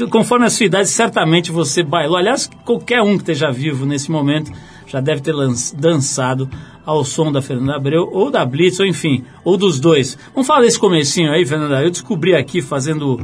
Conforme 0.09 0.45
a 0.45 0.49
sua 0.49 0.65
idade, 0.65 0.87
certamente 0.87 1.51
você 1.51 1.83
bailou. 1.83 2.17
Aliás, 2.17 2.49
qualquer 2.63 3.01
um 3.01 3.17
que 3.17 3.23
esteja 3.23 3.51
vivo 3.51 3.85
nesse 3.85 4.09
momento 4.09 4.51
já 4.87 4.99
deve 5.01 5.21
ter 5.21 5.33
dançado 5.77 6.49
ao 6.85 7.03
som 7.03 7.31
da 7.31 7.41
Fernanda 7.41 7.75
Abreu, 7.75 8.07
ou 8.11 8.29
da 8.29 8.45
Blitz, 8.45 8.79
ou 8.79 8.85
enfim, 8.85 9.23
ou 9.43 9.57
dos 9.57 9.79
dois. 9.79 10.17
Vamos 10.33 10.47
falar 10.47 10.61
desse 10.61 10.79
comecinho 10.79 11.31
aí, 11.31 11.45
Fernanda. 11.45 11.81
Eu 11.81 11.89
descobri 11.89 12.35
aqui 12.35 12.61
fazendo, 12.61 13.19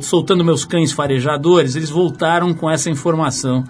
soltando 0.00 0.42
meus 0.44 0.64
cães 0.64 0.90
farejadores, 0.92 1.76
eles 1.76 1.90
voltaram 1.90 2.54
com 2.54 2.70
essa 2.70 2.88
informação 2.90 3.62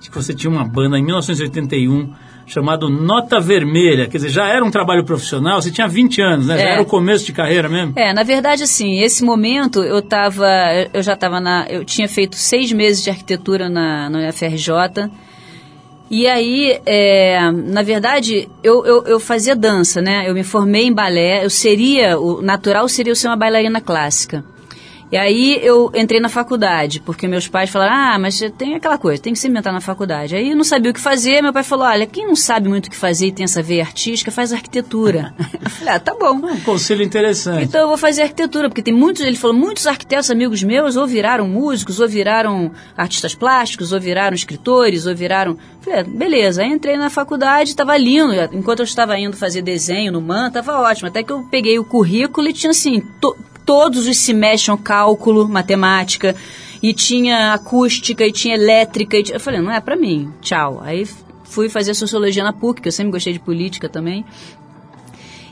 de 0.00 0.10
que 0.10 0.14
você 0.16 0.34
tinha 0.34 0.50
uma 0.50 0.64
banda 0.66 0.98
em 0.98 1.04
1981 1.04 2.12
chamado 2.46 2.88
Nota 2.90 3.38
Vermelha. 3.38 4.08
Quer 4.08 4.16
dizer, 4.16 4.30
já 4.30 4.48
era 4.48 4.64
um 4.64 4.72
trabalho 4.72 5.04
profissional, 5.04 5.62
você 5.62 5.70
tinha 5.70 5.86
20 5.86 6.20
anos, 6.20 6.46
né? 6.48 6.58
Já 6.58 6.64
É. 6.64 6.72
era 6.72 6.82
o 6.82 6.86
começo 6.86 7.24
de 7.24 7.32
carreira 7.32 7.68
mesmo? 7.68 7.92
É, 7.94 8.12
na 8.12 8.24
verdade, 8.24 8.64
assim, 8.64 8.98
esse 9.00 9.22
momento 9.24 9.80
eu 9.84 10.02
tava, 10.02 10.44
eu 10.92 11.00
já 11.00 11.12
estava 11.12 11.38
na, 11.38 11.66
eu 11.70 11.84
tinha 11.84 12.08
feito 12.08 12.34
seis 12.34 12.72
meses 12.72 13.04
de 13.04 13.10
arquitetura 13.10 13.68
na, 13.68 14.10
na 14.10 14.28
UFRJ, 14.28 14.68
e 16.10 16.26
aí, 16.26 16.80
é, 16.84 17.52
na 17.52 17.82
verdade, 17.82 18.48
eu, 18.64 18.84
eu, 18.84 19.04
eu 19.04 19.20
fazia 19.20 19.54
dança, 19.54 20.02
né? 20.02 20.28
Eu 20.28 20.34
me 20.34 20.42
formei 20.42 20.86
em 20.86 20.92
balé, 20.92 21.44
eu 21.44 21.50
seria, 21.50 22.18
o 22.18 22.42
natural 22.42 22.88
seria 22.88 23.12
eu 23.12 23.16
ser 23.16 23.28
uma 23.28 23.36
bailarina 23.36 23.80
clássica. 23.80 24.44
E 25.12 25.16
aí 25.16 25.58
eu 25.62 25.90
entrei 25.94 26.20
na 26.20 26.28
faculdade, 26.28 27.00
porque 27.00 27.26
meus 27.26 27.48
pais 27.48 27.68
falaram, 27.68 27.92
ah, 28.14 28.18
mas 28.18 28.38
tem 28.56 28.74
aquela 28.76 28.96
coisa, 28.96 29.20
tem 29.20 29.32
que 29.32 29.38
se 29.40 29.48
inventar 29.48 29.72
na 29.72 29.80
faculdade. 29.80 30.36
Aí 30.36 30.50
eu 30.50 30.56
não 30.56 30.62
sabia 30.62 30.90
o 30.92 30.94
que 30.94 31.00
fazer, 31.00 31.42
meu 31.42 31.52
pai 31.52 31.64
falou, 31.64 31.84
olha, 31.86 32.06
quem 32.06 32.26
não 32.28 32.36
sabe 32.36 32.68
muito 32.68 32.86
o 32.86 32.90
que 32.90 32.96
fazer 32.96 33.26
e 33.26 33.32
tem 33.32 33.42
essa 33.44 33.60
veia 33.60 33.82
artística, 33.82 34.30
faz 34.30 34.52
arquitetura. 34.52 35.34
eu 35.60 35.68
falei, 35.68 35.94
ah, 35.94 35.98
tá 35.98 36.14
bom. 36.14 36.34
Um 36.36 36.60
conselho 36.60 37.02
interessante. 37.02 37.64
Então 37.64 37.80
eu 37.80 37.88
vou 37.88 37.96
fazer 37.96 38.22
arquitetura, 38.22 38.68
porque 38.68 38.82
tem 38.82 38.94
muitos, 38.94 39.22
ele 39.22 39.36
falou, 39.36 39.56
muitos 39.56 39.86
arquitetos 39.88 40.30
amigos 40.30 40.62
meus 40.62 40.94
ou 40.96 41.06
viraram 41.08 41.48
músicos, 41.48 41.98
ou 41.98 42.08
viraram 42.08 42.70
artistas 42.96 43.34
plásticos, 43.34 43.92
ou 43.92 43.98
viraram 44.00 44.34
escritores, 44.36 45.06
ou 45.06 45.14
viraram. 45.16 45.58
Falei, 45.80 46.00
ah, 46.00 46.04
beleza, 46.06 46.62
aí 46.62 46.68
entrei 46.68 46.96
na 46.96 47.10
faculdade, 47.10 47.70
estava 47.70 47.96
lindo. 47.96 48.32
Enquanto 48.52 48.78
eu 48.80 48.84
estava 48.84 49.18
indo 49.18 49.36
fazer 49.36 49.60
desenho 49.62 50.12
no 50.12 50.20
MAN, 50.20 50.46
estava 50.48 50.78
ótimo. 50.80 51.08
Até 51.08 51.24
que 51.24 51.32
eu 51.32 51.42
peguei 51.50 51.78
o 51.80 51.84
currículo 51.84 52.46
e 52.48 52.52
tinha 52.52 52.70
assim, 52.70 53.00
to- 53.20 53.36
todos 53.70 54.08
os 54.08 54.16
se 54.16 54.34
mexam 54.34 54.76
cálculo, 54.76 55.48
matemática, 55.48 56.34
e 56.82 56.92
tinha 56.92 57.52
acústica, 57.52 58.26
e 58.26 58.32
tinha 58.32 58.56
elétrica. 58.56 59.16
E 59.16 59.22
tinha... 59.22 59.36
Eu 59.36 59.40
falei, 59.40 59.60
não 59.60 59.70
é 59.70 59.80
para 59.80 59.94
mim, 59.94 60.28
tchau. 60.40 60.80
Aí 60.82 61.06
fui 61.44 61.68
fazer 61.68 61.94
sociologia 61.94 62.42
na 62.42 62.52
PUC, 62.52 62.80
que 62.82 62.88
eu 62.88 62.92
sempre 62.92 63.12
gostei 63.12 63.32
de 63.32 63.38
política 63.38 63.88
também. 63.88 64.24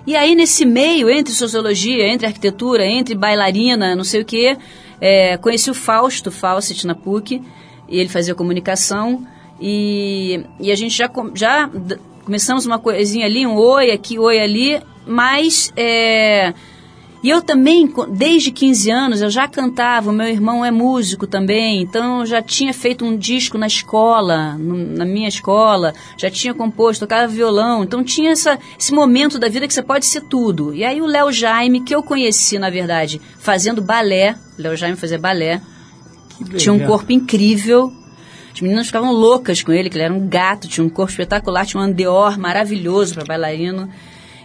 E 0.05 0.17
aí, 0.17 0.35
nesse 0.35 0.67
meio, 0.67 1.09
entre 1.09 1.33
sociologia, 1.33 2.13
entre 2.13 2.27
arquitetura, 2.27 2.85
entre 2.85 3.15
bailarina, 3.15 3.95
não 3.95 4.03
sei 4.03 4.23
o 4.23 4.25
quê, 4.25 4.59
é, 5.01 5.37
conheci 5.37 5.71
o 5.71 5.75
Fausto 5.75 6.33
Fawcett 6.33 6.89
na 6.89 6.97
PUC, 6.97 7.41
e 7.89 8.01
ele 8.01 8.09
fazia 8.09 8.35
comunicação, 8.35 9.25
e, 9.61 10.45
e 10.59 10.73
a 10.73 10.75
gente 10.75 10.97
já, 10.97 11.09
já 11.37 11.71
começamos 12.25 12.67
uma 12.67 12.81
coisinha 12.81 13.27
ali, 13.27 13.47
um 13.47 13.55
oi 13.55 13.93
aqui, 13.93 14.19
oi 14.19 14.41
ali, 14.41 14.83
mas... 15.07 15.73
é, 15.77 16.53
e 17.23 17.29
eu 17.31 17.43
também, 17.43 17.93
desde 18.11 18.51
15 18.51 18.91
anos, 18.91 19.21
eu 19.21 19.29
já 19.31 19.49
cantava, 19.49 20.13
meu 20.13 20.27
irmão 20.29 20.65
é 20.65 20.71
músico 20.71 21.27
também, 21.27 21.83
então 21.83 22.21
eu 22.21 22.27
já 22.27 22.41
tinha 22.41 22.73
feito 22.73 23.05
um 23.05 23.17
disco 23.17 23.59
na 23.59 23.67
escola, 23.67 24.55
no- 24.59 24.97
na 24.97 25.05
minha 25.05 25.29
escola, 25.29 25.93
já 26.17 26.31
tinha 26.31 26.55
composto, 26.55 27.07
tocava 27.07 27.27
violão, 27.27 27.83
então 27.83 28.05
tinha 28.05 28.31
essa, 28.31 28.59
esse 28.79 28.93
momento 28.93 29.39
da 29.39 29.49
vida 29.49 29.67
que 29.67 29.75
você 29.75 29.83
pode 29.83 30.07
ser 30.07 30.21
tudo. 30.23 30.75
E 30.75 30.85
aí 30.85 31.01
o 31.03 31.07
Léo 31.07 31.33
Jaime, 31.33 31.81
que 31.81 31.95
eu 31.95 32.03
conheci, 32.03 32.59
na 32.59 32.71
verdade, 32.71 33.21
fazendo 33.39 33.83
balé, 33.83 34.37
o 34.59 34.63
Léo 34.63 34.77
Jaime 34.77 34.97
fazia 34.97 35.19
balé, 35.19 35.61
tinha 36.57 36.73
um 36.73 36.79
corpo 36.87 37.11
incrível. 37.13 37.93
As 38.55 38.61
meninas 38.61 38.87
ficavam 38.87 39.13
loucas 39.13 39.63
com 39.63 39.73
ele, 39.73 39.89
que 39.91 39.97
ele 39.97 40.05
era 40.05 40.15
um 40.15 40.27
gato, 40.29 40.67
tinha 40.69 40.85
um 40.85 40.89
corpo 40.89 41.11
espetacular, 41.11 41.65
tinha 41.67 41.81
um 41.81 41.85
andeor 41.85 42.39
maravilhoso 42.39 43.15
para 43.15 43.25
bailarino. 43.25 43.89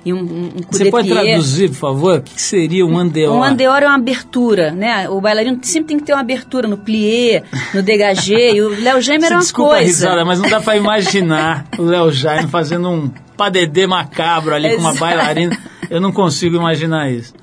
E 0.05 0.11
um, 0.11 0.17
um, 0.17 0.21
um 0.21 0.51
Você 0.69 0.91
pode 0.91 1.07
pied. 1.07 1.21
traduzir, 1.23 1.69
por 1.69 1.75
favor, 1.77 2.17
o 2.19 2.21
que 2.21 2.41
seria 2.41 2.85
um 2.85 2.97
andeor? 2.97 3.35
Um 3.37 3.43
andeor 3.43 3.81
é 3.83 3.87
uma 3.87 3.95
abertura, 3.95 4.71
né? 4.71 5.07
O 5.09 5.21
bailarino 5.21 5.57
sempre 5.61 5.87
tem 5.89 5.97
que 5.99 6.03
ter 6.03 6.13
uma 6.13 6.19
abertura 6.21 6.67
no 6.67 6.77
plié, 6.77 7.43
no 7.73 7.81
dégagé, 7.81 8.53
e 8.53 8.61
o 8.61 8.67
Léo 8.81 9.01
Jaime 9.01 9.23
era 9.25 9.35
uma 9.35 9.41
Desculpa 9.41 9.71
coisa. 9.75 9.85
risada, 9.85 10.25
mas 10.25 10.39
não 10.39 10.49
dá 10.49 10.59
pra 10.59 10.75
imaginar 10.75 11.65
o 11.77 11.83
Léo 11.83 12.11
Jaime 12.11 12.49
fazendo 12.49 12.89
um 12.89 13.09
padedê 13.37 13.87
macabro 13.87 14.53
ali 14.53 14.71
com 14.75 14.81
uma 14.81 14.89
Exato. 14.89 14.99
bailarina. 14.99 15.57
Eu 15.89 16.01
não 16.01 16.11
consigo 16.11 16.55
imaginar 16.57 17.09
isso. 17.09 17.33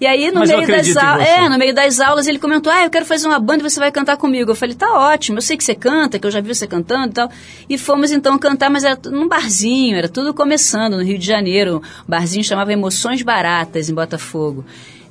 E 0.00 0.06
aí, 0.06 0.30
no 0.30 0.40
Mas 0.40 0.50
meio 0.50 0.66
das 0.66 0.96
aulas. 0.96 1.26
É, 1.26 1.48
no 1.48 1.58
meio 1.58 1.74
das 1.74 2.00
aulas 2.00 2.26
ele 2.26 2.38
comentou: 2.38 2.72
Ah, 2.72 2.84
eu 2.84 2.90
quero 2.90 3.04
fazer 3.04 3.26
uma 3.26 3.38
banda 3.38 3.60
e 3.60 3.70
você 3.70 3.80
vai 3.80 3.90
cantar 3.90 4.16
comigo. 4.16 4.50
Eu 4.50 4.54
falei, 4.54 4.74
tá 4.74 4.92
ótimo, 4.92 5.38
eu 5.38 5.42
sei 5.42 5.56
que 5.56 5.64
você 5.64 5.74
canta, 5.74 6.18
que 6.18 6.26
eu 6.26 6.30
já 6.30 6.40
vi 6.40 6.54
você 6.54 6.66
cantando 6.66 7.08
e 7.08 7.12
tal. 7.14 7.30
E 7.68 7.78
fomos 7.78 8.10
então 8.10 8.38
cantar, 8.38 8.70
mas 8.70 8.84
era 8.84 8.98
num 9.06 9.28
barzinho, 9.28 9.96
era 9.96 10.08
tudo 10.08 10.34
começando 10.34 10.96
no 10.96 11.02
Rio 11.02 11.18
de 11.18 11.26
Janeiro. 11.26 11.82
O 12.06 12.10
barzinho 12.10 12.44
chamava 12.44 12.72
Emoções 12.72 13.22
Baratas, 13.22 13.88
em 13.88 13.94
Botafogo. 13.94 14.64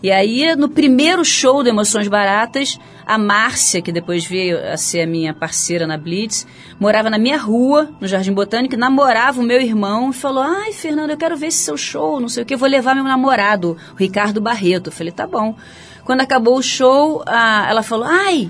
E 0.06 0.12
aí, 0.12 0.56
no 0.56 0.70
primeiro 0.70 1.26
show 1.26 1.64
do 1.64 1.70
Emoções 1.70 2.08
Baratas, 2.08 2.78
a 3.08 3.18
Márcia, 3.18 3.82
que 3.82 3.92
depois 3.92 4.24
veio 4.24 4.56
a 4.72 4.78
ser 4.78 5.02
a 5.02 5.08
minha 5.08 5.34
parceira 5.34 5.88
na 5.88 5.98
Blitz, 5.98 6.46
morava 6.80 7.10
na 7.10 7.18
minha 7.18 7.40
rua, 7.40 7.90
no 8.00 8.08
Jardim 8.08 8.32
Botânico, 8.32 8.78
namorava 8.78 9.42
o 9.42 9.44
meu 9.44 9.60
irmão 9.60 10.12
e 10.12 10.14
falou: 10.14 10.44
Ai, 10.44 10.74
Fernando, 10.74 11.10
eu 11.10 11.18
quero 11.18 11.36
ver 11.36 11.48
esse 11.48 11.58
seu 11.64 11.76
show, 11.76 12.20
não 12.20 12.30
sei 12.30 12.44
o 12.44 12.46
que, 12.46 12.54
eu 12.54 12.58
vou 12.60 12.70
levar 12.70 12.94
meu 12.94 13.04
namorado, 13.04 13.78
o 13.94 13.96
Ricardo 13.96 14.40
Barreto. 14.40 14.90
Eu 14.90 14.94
falei: 14.94 15.12
Tá 15.12 15.26
bom. 15.26 15.56
Quando 16.04 16.22
acabou 16.22 16.56
o 16.60 16.62
show, 16.62 17.24
a- 17.26 17.66
ela 17.68 17.82
falou: 17.82 18.06
Ai, 18.08 18.48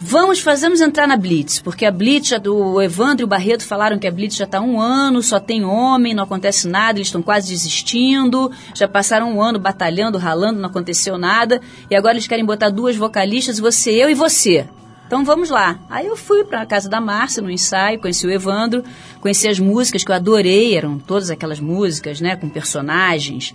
Vamos, 0.00 0.38
fazemos 0.38 0.80
entrar 0.80 1.08
na 1.08 1.16
Blitz, 1.16 1.58
porque 1.58 1.84
a 1.84 1.90
Blitz, 1.90 2.30
o 2.46 2.80
Evandro 2.80 3.22
e 3.22 3.24
o 3.24 3.28
Barreto 3.28 3.64
falaram 3.64 3.98
que 3.98 4.06
a 4.06 4.12
Blitz 4.12 4.36
já 4.36 4.44
está 4.44 4.60
um 4.60 4.80
ano, 4.80 5.20
só 5.20 5.40
tem 5.40 5.64
homem, 5.64 6.14
não 6.14 6.22
acontece 6.22 6.68
nada, 6.68 6.98
eles 6.98 7.08
estão 7.08 7.20
quase 7.20 7.48
desistindo, 7.48 8.48
já 8.74 8.86
passaram 8.86 9.34
um 9.34 9.42
ano 9.42 9.58
batalhando, 9.58 10.16
ralando, 10.16 10.60
não 10.60 10.68
aconteceu 10.68 11.18
nada, 11.18 11.60
e 11.90 11.96
agora 11.96 12.14
eles 12.14 12.28
querem 12.28 12.44
botar 12.44 12.70
duas 12.70 12.94
vocalistas, 12.94 13.58
você, 13.58 13.90
eu 13.90 14.08
e 14.08 14.14
você. 14.14 14.68
Então 15.08 15.24
vamos 15.24 15.50
lá. 15.50 15.80
Aí 15.90 16.06
eu 16.06 16.16
fui 16.16 16.44
para 16.44 16.62
a 16.62 16.66
casa 16.66 16.88
da 16.88 17.00
Márcia 17.00 17.42
no 17.42 17.50
ensaio, 17.50 17.98
conheci 17.98 18.24
o 18.24 18.30
Evandro, 18.30 18.84
conheci 19.20 19.48
as 19.48 19.58
músicas 19.58 20.04
que 20.04 20.12
eu 20.12 20.14
adorei, 20.14 20.76
eram 20.76 20.96
todas 21.00 21.28
aquelas 21.28 21.58
músicas, 21.58 22.20
né, 22.20 22.36
com 22.36 22.48
personagens, 22.48 23.52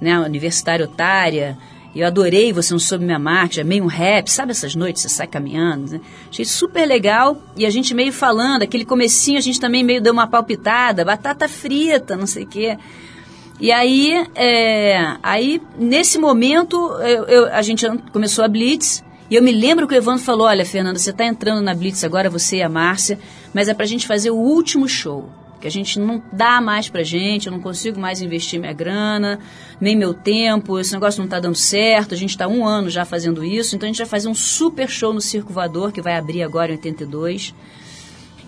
né, 0.00 0.18
Universitária 0.18 0.84
Otária, 0.84 1.56
eu 2.00 2.06
adorei 2.06 2.52
Você 2.52 2.72
Não 2.72 2.78
Soube 2.78 3.04
Me 3.04 3.12
Amar, 3.12 3.48
que 3.48 3.60
é 3.60 3.64
meio 3.64 3.84
um 3.84 3.88
rap, 3.88 4.28
sabe 4.28 4.50
essas 4.50 4.74
noites 4.74 5.02
você 5.02 5.08
sai 5.08 5.26
caminhando, 5.26 5.92
né? 5.92 6.00
Achei 6.28 6.44
super 6.44 6.86
legal, 6.86 7.40
e 7.56 7.64
a 7.64 7.70
gente 7.70 7.94
meio 7.94 8.12
falando, 8.12 8.62
aquele 8.62 8.84
comecinho 8.84 9.38
a 9.38 9.40
gente 9.40 9.60
também 9.60 9.84
meio 9.84 10.00
deu 10.00 10.12
uma 10.12 10.26
palpitada, 10.26 11.04
batata 11.04 11.48
frita, 11.48 12.16
não 12.16 12.26
sei 12.26 12.44
o 12.44 12.46
quê. 12.46 12.76
E 13.60 13.70
aí, 13.70 14.26
é, 14.34 15.16
aí 15.22 15.62
nesse 15.78 16.18
momento, 16.18 16.76
eu, 17.00 17.24
eu, 17.24 17.46
a 17.52 17.62
gente 17.62 17.86
começou 18.12 18.44
a 18.44 18.48
Blitz. 18.48 19.04
E 19.30 19.36
eu 19.36 19.42
me 19.42 19.52
lembro 19.52 19.88
que 19.88 19.94
o 19.94 19.96
Evandro 19.96 20.22
falou: 20.22 20.46
Olha, 20.46 20.66
Fernanda, 20.66 20.98
você 20.98 21.10
está 21.10 21.24
entrando 21.24 21.62
na 21.62 21.74
Blitz 21.74 22.04
agora, 22.04 22.28
você 22.28 22.56
e 22.56 22.62
a 22.62 22.68
Márcia, 22.68 23.18
mas 23.54 23.68
é 23.68 23.74
para 23.74 23.84
a 23.84 23.88
gente 23.88 24.06
fazer 24.06 24.30
o 24.30 24.36
último 24.36 24.88
show. 24.88 25.30
Que 25.64 25.68
a 25.68 25.70
gente 25.70 25.98
não 25.98 26.22
dá 26.30 26.60
mais 26.60 26.90
pra 26.90 27.02
gente, 27.02 27.46
eu 27.46 27.50
não 27.50 27.58
consigo 27.58 27.98
mais 27.98 28.20
investir 28.20 28.60
minha 28.60 28.74
grana, 28.74 29.40
nem 29.80 29.96
meu 29.96 30.12
tempo, 30.12 30.78
esse 30.78 30.92
negócio 30.92 31.20
não 31.20 31.24
está 31.24 31.40
dando 31.40 31.56
certo, 31.56 32.12
a 32.12 32.18
gente 32.18 32.28
está 32.28 32.46
um 32.46 32.66
ano 32.66 32.90
já 32.90 33.06
fazendo 33.06 33.42
isso, 33.42 33.74
então 33.74 33.86
a 33.86 33.90
gente 33.90 33.96
vai 33.96 34.06
fazer 34.06 34.28
um 34.28 34.34
super 34.34 34.86
show 34.90 35.14
no 35.14 35.22
Circo 35.22 35.54
Voador, 35.54 35.90
que 35.90 36.02
vai 36.02 36.18
abrir 36.18 36.42
agora 36.42 36.70
em 36.70 36.74
82. 36.74 37.54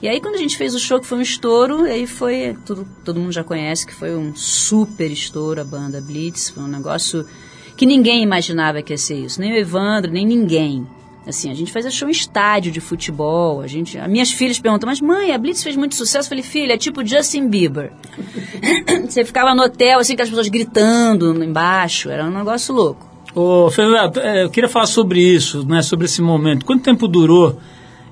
E 0.02 0.06
aí 0.06 0.20
quando 0.20 0.34
a 0.34 0.38
gente 0.38 0.58
fez 0.58 0.74
o 0.74 0.78
show, 0.78 1.00
que 1.00 1.06
foi 1.06 1.16
um 1.16 1.22
estouro, 1.22 1.84
aí 1.84 2.06
foi, 2.06 2.54
tudo, 2.66 2.86
todo 3.02 3.18
mundo 3.18 3.32
já 3.32 3.42
conhece, 3.42 3.86
que 3.86 3.94
foi 3.94 4.14
um 4.14 4.36
super 4.36 5.10
estouro 5.10 5.58
a 5.58 5.64
banda 5.64 6.02
Blitz, 6.02 6.50
foi 6.50 6.64
um 6.64 6.68
negócio 6.68 7.26
que 7.78 7.86
ninguém 7.86 8.22
imaginava 8.22 8.82
que 8.82 8.92
ia 8.92 8.98
ser 8.98 9.16
isso, 9.16 9.40
nem 9.40 9.54
o 9.54 9.56
Evandro, 9.56 10.12
nem 10.12 10.26
ninguém. 10.26 10.86
Assim, 11.26 11.50
a 11.50 11.54
gente 11.54 11.72
fazia 11.72 11.90
show 11.90 12.08
em 12.08 12.12
estádio 12.12 12.70
de 12.70 12.80
futebol. 12.80 13.60
A 13.60 13.66
gente, 13.66 13.98
as 13.98 14.08
minhas 14.08 14.30
filhas 14.30 14.60
perguntam, 14.60 14.88
mas 14.88 15.00
mãe, 15.00 15.32
a 15.32 15.38
Blitz 15.38 15.62
fez 15.62 15.74
muito 15.74 15.96
sucesso. 15.96 16.26
Eu 16.26 16.28
falei, 16.28 16.44
filha, 16.44 16.74
é 16.74 16.78
tipo 16.78 17.04
Justin 17.04 17.48
Bieber. 17.48 17.92
Você 19.04 19.24
ficava 19.24 19.54
no 19.54 19.64
hotel, 19.64 19.98
assim, 19.98 20.14
com 20.14 20.22
as 20.22 20.28
pessoas 20.28 20.48
gritando 20.48 21.42
embaixo. 21.42 22.10
Era 22.10 22.24
um 22.24 22.30
negócio 22.30 22.74
louco. 22.74 23.06
Ô, 23.34 23.68
Fernando, 23.70 24.20
é, 24.20 24.44
eu 24.44 24.50
queria 24.50 24.68
falar 24.68 24.86
sobre 24.86 25.20
isso, 25.20 25.66
né? 25.66 25.82
Sobre 25.82 26.06
esse 26.06 26.22
momento. 26.22 26.64
Quanto 26.64 26.82
tempo 26.84 27.08
durou 27.08 27.58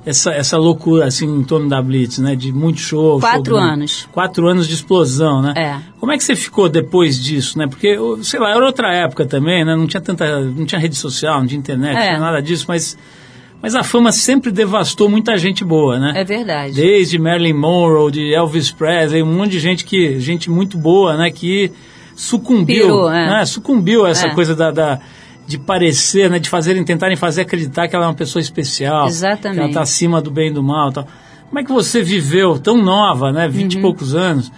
essa, 0.07 0.31
essa 0.33 0.57
loucura, 0.59 1.07
assim, 1.07 1.27
em 1.27 1.43
torno 1.45 1.69
da 1.69 1.81
Blitz, 1.81 2.19
né? 2.19 2.37
De 2.37 2.53
muito 2.53 2.79
show. 2.81 3.19
Quatro 3.21 3.55
show, 3.57 3.59
anos. 3.59 4.09
Quatro 4.13 4.47
anos 4.49 4.69
de 4.69 4.75
explosão, 4.75 5.41
né? 5.43 5.55
É. 5.57 5.77
Como 5.99 6.13
é 6.13 6.17
que 6.17 6.25
você 6.25 6.37
ficou 6.37 6.69
depois 6.69 7.23
disso, 7.23 7.59
né? 7.59 7.67
Porque, 7.67 7.97
sei 8.23 8.39
lá, 8.41 8.51
era 8.51 8.65
outra 8.65 8.93
época 8.95 9.25
também, 9.27 9.65
né? 9.65 9.75
Não 9.75 9.87
tinha 9.87 10.01
tanta, 10.01 10.41
não 10.41 10.67
tinha 10.67 10.79
rede 10.81 10.97
social, 10.97 11.41
não 11.41 11.47
tinha 11.47 11.59
internet, 11.59 11.93
É. 11.93 11.95
não 11.95 12.07
tinha 12.09 12.21
nada 12.21 12.41
disso, 12.43 12.65
mas... 12.69 12.97
Mas 13.63 13.75
a 13.75 13.83
fama 13.83 14.13
sempre 14.13 14.51
devastou 14.53 15.09
muita 15.09 15.39
gente 15.39 15.65
boa, 15.65 15.99
né? 15.99 16.13
É 16.17 16.23
verdade. 16.23 16.75
Desde 16.75 17.19
Marilyn 17.19 17.55
Monroe, 17.55 18.13
de 18.13 18.35
Elvis 18.35 18.71
Presley, 18.71 19.23
um 19.23 19.33
monte 19.35 19.53
de 19.53 19.59
gente 19.61 19.87
que, 19.87 20.21
gente 20.21 20.51
muito 20.51 20.77
boa, 20.77 21.17
né? 21.17 21.31
Que 21.31 21.73
sucumbiu, 22.15 22.83
Pirou, 22.85 23.11
é. 23.11 23.27
né? 23.27 23.45
Sucumbiu 23.47 24.05
a 24.05 24.11
essa 24.11 24.27
É. 24.29 24.35
coisa 24.35 24.55
da, 24.55 24.71
da- 24.71 25.01
de 25.47 25.59
parecer, 25.59 26.31
né? 26.31 26.39
De 26.39 26.49
fazerem, 26.49 26.85
tentarem 26.85 27.17
fazer 27.17 27.43
acreditar 27.43 27.87
que 27.89 27.95
ela 27.95 28.07
é 28.07 28.09
uma 28.09 28.15
pessoa 28.15 28.41
especial. 28.41 29.07
Exatamente. 29.07 29.55
Que 29.57 29.61
ela 29.61 29.69
está 29.69 29.83
acima 29.83 30.21
do 30.23 30.31
bem 30.31 30.49
e 30.51 30.53
do 30.53 30.63
mal, 30.63 30.91
tal. 30.93 31.07
Como 31.49 31.59
é 31.59 31.65
que 31.65 31.73
você 31.73 32.03
viveu 32.03 32.59
tão 32.59 32.77
nova, 32.83 33.31
né? 33.33 33.47
Vinte 33.49 33.75
Uhum. 33.75 33.79
e 33.79 33.83
poucos 33.83 34.15
anos, 34.15 34.51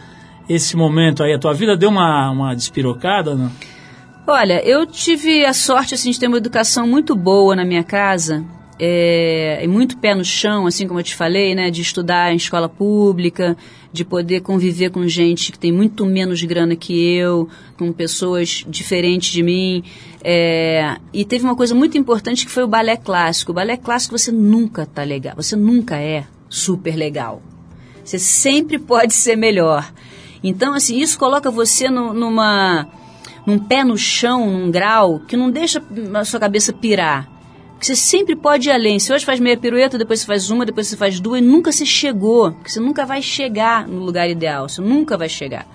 esse 0.49 0.77
momento 0.77 1.23
aí? 1.23 1.33
A 1.35 1.39
tua 1.39 1.53
vida 1.53 1.77
deu 1.77 1.91
uma, 1.91 2.31
uma 2.31 2.55
despirocada, 2.55 3.35
não? 3.35 3.51
Olha, 4.29 4.61
eu 4.65 4.87
tive 4.87 5.45
a 5.45 5.53
sorte 5.53 5.95
assim, 5.95 6.11
de 6.11 6.19
ter 6.19 6.27
uma 6.27 6.37
educação 6.39 6.87
muito 6.87 7.15
boa 7.15 7.55
na 7.55 7.65
minha 7.65 7.85
casa. 7.85 8.45
É, 8.79 9.65
muito 9.69 9.97
pé 9.97 10.15
no 10.15 10.25
chão, 10.25 10.67
assim 10.67 10.87
como 10.87 11.01
eu 11.01 11.05
te 11.05 11.15
falei, 11.15 11.55
né? 11.55 11.71
De 11.71 11.81
estudar 11.81 12.33
em 12.33 12.37
escola 12.37 12.69
pública, 12.69 13.57
de 13.93 14.05
poder 14.05 14.41
conviver 14.43 14.91
com 14.91 15.07
gente 15.09 15.51
que 15.51 15.59
tem 15.59 15.73
muito 15.73 16.05
menos 16.05 16.43
grana 16.43 16.77
que 16.77 16.93
eu, 17.15 17.49
com 17.79 17.91
pessoas 17.93 18.65
diferentes 18.69 19.33
de 19.33 19.43
mim. 19.43 19.83
É, 20.23 20.97
e 21.13 21.25
teve 21.25 21.45
uma 21.45 21.57
coisa 21.57 21.75
muito 21.75 21.97
importante 21.97 22.45
que 22.45 22.53
foi 22.53 22.65
o 22.65 22.69
balé 22.69 22.97
clássico. 22.97 23.53
O 23.53 23.55
balé 23.55 23.77
clássico 23.77 24.19
você 24.19 24.31
nunca 24.31 24.85
tá 24.85 25.03
legal, 25.03 25.35
você 25.37 25.57
nunca 25.57 25.97
é 25.97 26.25
super 26.49 26.95
legal. 26.97 27.41
Você 28.05 28.19
sempre 28.19 28.79
pode 28.79 29.15
ser 29.17 29.37
melhor. 29.37 29.91
Então, 30.45 30.75
assim, 30.75 30.99
isso 30.99 31.19
coloca 31.19 31.51
você 31.51 31.89
no- 31.89 32.13
numa 32.13 32.87
num 33.47 33.59
pé 33.61 33.85
no 33.85 33.97
chão, 33.97 34.51
num 34.51 34.71
grau, 34.73 35.21
que 35.21 35.37
não 35.37 35.51
deixa 35.51 35.81
a 36.15 36.25
sua 36.25 36.41
cabeça 36.41 36.73
pirar. 36.73 37.31
Porque 37.77 37.87
você 37.87 37.97
sempre 37.97 38.35
pode 38.35 38.69
ir 38.69 38.73
além. 38.73 38.99
Se 38.99 39.13
hoje 39.13 39.25
faz 39.25 39.39
meia 39.39 39.57
pirueta, 39.57 39.99
depois 39.99 40.21
você 40.21 40.27
faz 40.27 40.51
uma, 40.51 40.65
depois 40.65 40.87
você 40.87 40.97
faz 40.97 41.21
duas, 41.21 41.41
e 41.41 41.45
nunca 41.45 41.71
se 41.71 41.85
chegou. 41.85 42.53
Porque 42.53 42.71
você 42.71 42.81
nunca 42.81 43.05
vai 43.05 43.21
chegar 43.21 43.87
no 43.87 44.03
lugar 44.03 44.29
ideal. 44.29 44.69
Você 44.69 44.81
nunca 44.81 45.17
vai 45.17 45.29
chegar. 45.29 45.67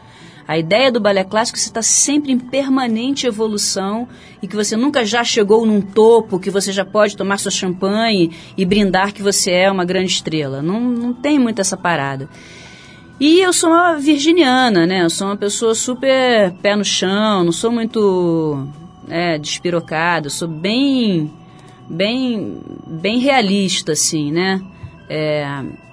A 0.48 0.58
ideia 0.58 0.92
do 0.92 1.00
balé 1.00 1.24
clássico 1.24 1.56
é 1.56 1.60
que 1.60 1.64
você 1.64 1.70
está 1.70 1.82
sempre 1.82 2.32
em 2.32 2.40
permanente 2.40 3.28
evolução 3.28 4.08
e 4.42 4.48
que 4.48 4.56
você 4.56 4.76
nunca 4.76 5.06
já 5.06 5.24
chegou 5.24 5.66
num 5.66 5.80
topo, 5.80 6.40
que 6.40 6.50
você 6.50 6.72
já 6.72 6.84
pode 6.84 7.16
tomar 7.16 7.38
sua 7.38 7.52
champanhe 7.52 8.32
e 8.58 8.66
brindar 8.66 9.14
que 9.14 9.22
você 9.22 9.52
é 9.52 9.72
uma 9.72 9.86
grande 9.86 10.12
estrela. 10.12 10.62
Não, 10.62 10.82
não 10.82 11.14
tem 11.14 11.38
muito 11.38 11.62
essa 11.62 11.78
parada. 11.78 12.28
E 13.20 13.40
eu 13.40 13.54
sou 13.54 13.70
uma 13.70 13.94
virginiana, 13.98 14.88
né? 14.88 15.04
Eu 15.04 15.10
sou 15.12 15.28
uma 15.28 15.38
pessoa 15.38 15.76
super 15.76 16.52
pé 16.62 16.76
no 16.76 16.84
chão, 16.84 17.44
não 17.44 17.52
sou 17.52 17.72
muito 17.72 18.68
é, 19.08 19.38
despirocada, 19.38 20.28
sou 20.28 20.48
bem, 20.48 21.32
bem, 21.92 22.62
bem 22.88 23.20
realista, 23.20 23.92
assim, 23.92 24.32
né? 24.32 24.62
É, 25.10 25.46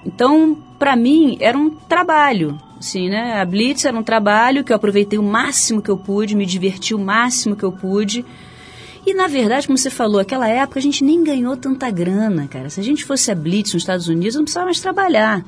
então, 0.05 0.57
para 0.77 0.95
mim, 0.95 1.37
era 1.41 1.57
um 1.57 1.69
trabalho, 1.69 2.57
assim, 2.79 3.09
né? 3.09 3.39
A 3.39 3.45
Blitz 3.45 3.83
era 3.83 3.97
um 3.97 4.03
trabalho 4.03 4.63
que 4.63 4.71
eu 4.71 4.75
aproveitei 4.75 5.19
o 5.19 5.23
máximo 5.23 5.81
que 5.81 5.89
eu 5.89 5.97
pude, 5.97 6.35
me 6.35 6.45
diverti 6.45 6.95
o 6.95 6.99
máximo 6.99 7.55
que 7.55 7.63
eu 7.63 7.71
pude. 7.71 8.25
E, 9.05 9.13
na 9.13 9.27
verdade, 9.27 9.67
como 9.67 9.77
você 9.77 9.89
falou, 9.89 10.19
aquela 10.19 10.47
época 10.47 10.79
a 10.79 10.81
gente 10.81 11.03
nem 11.03 11.23
ganhou 11.23 11.57
tanta 11.57 11.89
grana, 11.89 12.47
cara. 12.47 12.69
Se 12.69 12.79
a 12.79 12.83
gente 12.83 13.03
fosse 13.03 13.29
a 13.31 13.35
Blitz 13.35 13.73
nos 13.73 13.83
Estados 13.83 14.07
Unidos, 14.07 14.35
não 14.35 14.43
precisava 14.43 14.65
mais 14.65 14.79
trabalhar. 14.79 15.43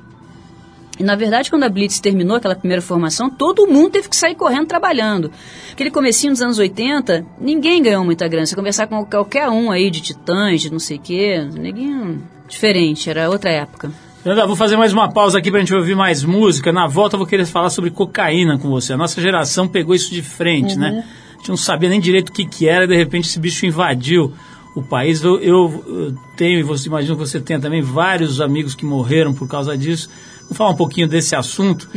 E 1.01 1.03
na 1.03 1.15
verdade, 1.15 1.49
quando 1.49 1.63
a 1.63 1.69
Blitz 1.69 1.99
terminou 1.99 2.37
aquela 2.37 2.55
primeira 2.55 2.81
formação, 2.81 3.29
todo 3.29 3.65
mundo 3.67 3.89
teve 3.91 4.07
que 4.07 4.15
sair 4.15 4.35
correndo 4.35 4.67
trabalhando. 4.67 5.31
Aquele 5.71 5.89
comecinho 5.89 6.31
dos 6.31 6.41
anos 6.41 6.59
80, 6.59 7.25
ninguém 7.39 7.81
ganhou 7.81 8.05
muita 8.05 8.27
grana. 8.27 8.45
Você 8.45 8.55
conversar 8.55 8.85
com 8.87 9.03
qualquer 9.05 9.49
um 9.49 9.71
aí 9.71 9.89
de 9.89 9.99
titãs, 10.01 10.61
de 10.61 10.71
não 10.71 10.79
sei 10.79 10.97
o 10.97 11.01
quê, 11.01 11.47
ninguém 11.53 12.21
diferente, 12.47 13.09
era 13.09 13.29
outra 13.29 13.49
época. 13.49 13.91
Fernanda, 14.21 14.45
vou 14.45 14.55
fazer 14.55 14.77
mais 14.77 14.93
uma 14.93 15.11
pausa 15.11 15.39
aqui 15.39 15.49
pra 15.49 15.59
gente 15.59 15.73
ouvir 15.73 15.95
mais 15.95 16.23
música. 16.23 16.71
Na 16.71 16.85
volta 16.85 17.15
eu 17.15 17.17
vou 17.17 17.25
querer 17.27 17.45
falar 17.47 17.71
sobre 17.71 17.89
cocaína 17.89 18.59
com 18.59 18.69
você. 18.69 18.93
A 18.93 18.97
nossa 18.97 19.19
geração 19.19 19.67
pegou 19.67 19.95
isso 19.95 20.11
de 20.13 20.21
frente, 20.21 20.77
né? 20.77 21.03
A 21.33 21.37
gente 21.39 21.49
não 21.49 21.57
sabia 21.57 21.89
nem 21.89 21.99
direito 21.99 22.29
o 22.29 22.31
que, 22.31 22.45
que 22.45 22.67
era, 22.69 22.83
e 22.85 22.87
de 22.87 22.95
repente 22.95 23.27
esse 23.27 23.39
bicho 23.39 23.65
invadiu 23.65 24.31
o 24.75 24.83
país. 24.83 25.23
Eu, 25.23 25.39
eu- 25.39 25.83
eu 25.87 26.15
tenho, 26.37 26.59
e 26.59 26.63
você 26.63 26.87
imagina 26.87 27.15
que 27.15 27.19
você 27.19 27.39
tenha 27.39 27.59
também, 27.59 27.81
vários 27.81 28.39
amigos 28.39 28.75
que 28.75 28.85
morreram 28.85 29.33
por 29.33 29.47
causa 29.47 29.75
disso. 29.75 30.07
Vamos 30.51 30.57
falar 30.57 30.69
um 30.71 30.75
pouquinho 30.75 31.07
desse 31.07 31.33
assunto 31.33 31.87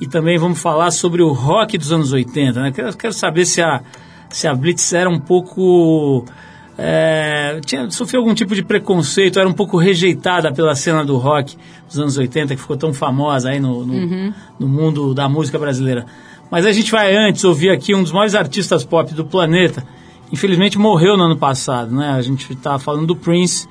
e 0.00 0.06
também 0.06 0.38
vamos 0.38 0.58
falar 0.62 0.90
sobre 0.90 1.20
o 1.20 1.30
rock 1.30 1.76
dos 1.76 1.92
anos 1.92 2.10
80. 2.10 2.62
Né? 2.62 2.72
Quero, 2.72 2.96
quero 2.96 3.12
saber 3.12 3.44
se 3.44 3.60
a, 3.60 3.82
se 4.30 4.48
a 4.48 4.54
Blitz 4.54 4.94
era 4.94 5.10
um 5.10 5.20
pouco. 5.20 6.24
é, 6.78 7.60
tinha, 7.66 7.90
sofreu 7.90 8.22
algum 8.22 8.32
tipo 8.32 8.54
de 8.54 8.62
preconceito, 8.62 9.38
era 9.38 9.46
um 9.46 9.52
pouco 9.52 9.76
rejeitada 9.76 10.50
pela 10.50 10.74
cena 10.74 11.04
do 11.04 11.18
rock 11.18 11.54
dos 11.86 11.98
anos 11.98 12.16
80, 12.16 12.54
que 12.54 12.62
ficou 12.62 12.78
tão 12.78 12.94
famosa 12.94 13.50
aí 13.50 13.60
no, 13.60 13.84
no, 13.84 14.32
no 14.58 14.66
mundo 14.66 15.12
da 15.12 15.28
música 15.28 15.58
brasileira. 15.58 16.06
Mas 16.50 16.64
a 16.64 16.72
gente 16.72 16.90
vai 16.90 17.14
antes 17.14 17.44
ouvir 17.44 17.68
aqui 17.68 17.94
um 17.94 18.02
dos 18.02 18.12
maiores 18.12 18.34
artistas 18.34 18.84
pop 18.84 19.12
do 19.12 19.26
planeta. 19.26 19.84
Infelizmente 20.32 20.78
morreu 20.78 21.14
no 21.14 21.24
ano 21.24 21.36
passado, 21.36 21.94
né? 21.94 22.12
A 22.12 22.22
gente 22.22 22.50
está 22.54 22.78
falando 22.78 23.06
do 23.06 23.14
Prince 23.14 23.68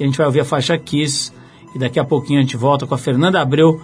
e 0.00 0.02
a 0.02 0.06
gente 0.06 0.18
vai 0.18 0.26
ouvir 0.26 0.40
a 0.40 0.44
faixa 0.44 0.76
Kiss. 0.76 1.37
E 1.74 1.78
daqui 1.78 1.98
a 1.98 2.04
pouquinho 2.04 2.38
a 2.38 2.42
gente 2.42 2.56
volta 2.56 2.86
com 2.86 2.94
a 2.94 2.98
Fernanda 2.98 3.40
Abreu, 3.40 3.80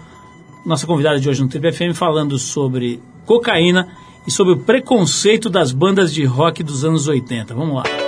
nossa 0.65 0.87
convidada 0.87 1.21
de 1.21 1.29
hoje 1.29 1.43
no 1.43 1.49
Triple 1.49 1.73
FM, 1.73 1.95
falando 1.95 2.39
sobre 2.39 3.01
cocaína 3.27 3.89
e 4.27 4.31
sobre 4.31 4.55
o 4.55 4.59
preconceito 4.59 5.51
das 5.51 5.73
bandas 5.73 6.13
de 6.13 6.25
rock 6.25 6.63
dos 6.63 6.85
anos 6.85 7.07
80. 7.09 7.55
Vamos 7.55 7.77
lá. 7.77 8.04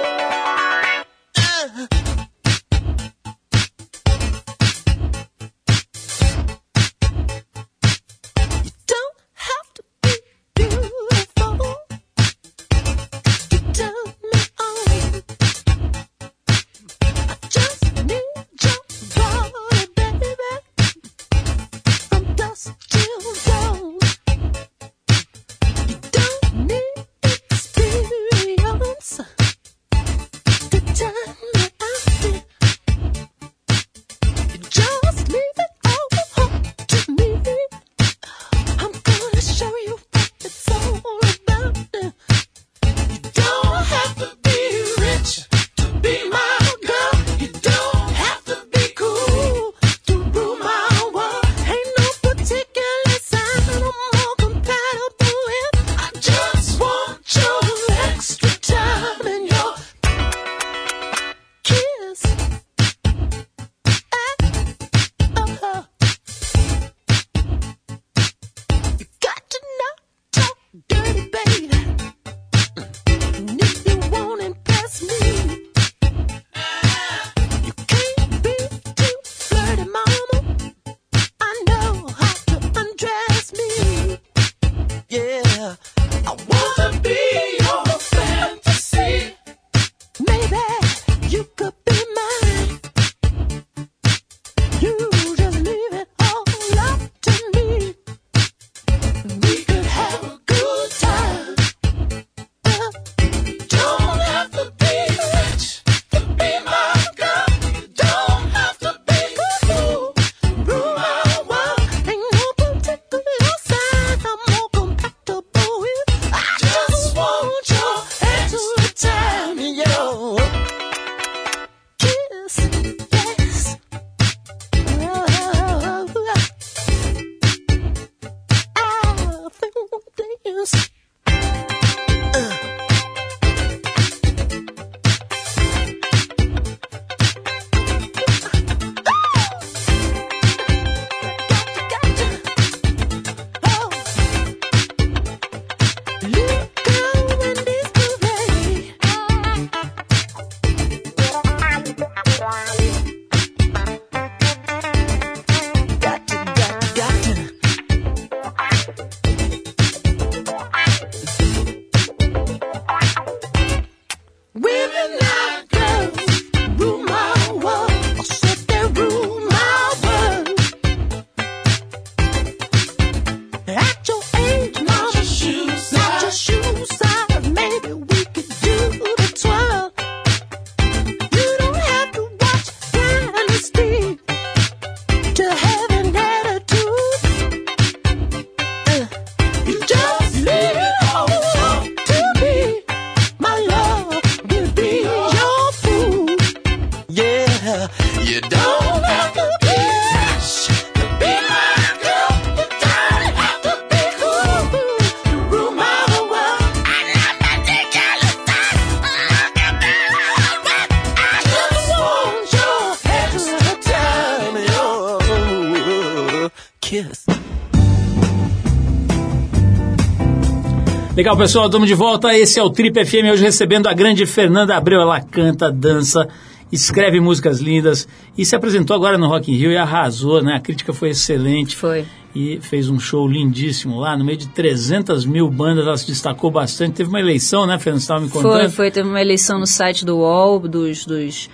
Legal, 221.27 221.39
pessoal, 221.39 221.67
estamos 221.67 221.89
de 221.89 221.95
volta. 221.97 222.39
Esse 222.39 222.61
é 222.61 222.62
o 222.62 222.71
Trip 222.71 223.05
FM, 223.05 223.33
hoje 223.33 223.43
recebendo 223.43 223.89
a 223.89 223.93
grande 223.93 224.25
Fernanda 224.27 224.77
Abreu. 224.77 225.01
Ela 225.01 225.21
canta, 225.21 225.73
dança, 225.73 226.29
escreve 226.71 227.19
músicas 227.19 227.59
lindas 227.59 228.07
e 228.39 228.45
se 228.45 228.55
apresentou 228.55 228.95
agora 228.95 229.19
no 229.19 229.27
Rock 229.27 229.51
in 229.51 229.57
Rio 229.57 229.73
e 229.73 229.77
arrasou, 229.77 230.41
né? 230.41 230.55
A 230.55 230.61
crítica 230.61 230.93
foi 230.93 231.09
excelente. 231.09 231.75
Foi. 231.75 232.07
E 232.33 232.61
fez 232.61 232.89
um 232.89 233.01
show 233.01 233.27
lindíssimo 233.27 233.99
lá, 233.99 234.17
no 234.17 234.25
meio 234.25 234.39
de 234.39 234.47
300 234.47 235.27
mil 235.27 235.51
bandas, 235.51 235.85
ela 235.85 235.97
se 235.97 236.07
destacou 236.07 236.49
bastante. 236.49 236.95
Teve 236.95 237.09
uma 237.09 237.19
eleição, 237.19 237.67
né, 237.67 237.77
Fernanda? 237.77 237.99
Você 237.99 238.05
estava 238.05 238.21
me 238.21 238.29
contando? 238.29 238.61
Foi, 238.61 238.69
foi. 238.69 238.91
Teve 238.93 239.09
uma 239.09 239.21
eleição 239.21 239.59
no 239.59 239.67
site 239.67 240.05
do 240.05 240.19
UOL, 240.19 240.61
dos, 240.61 241.05
dos 241.05 241.51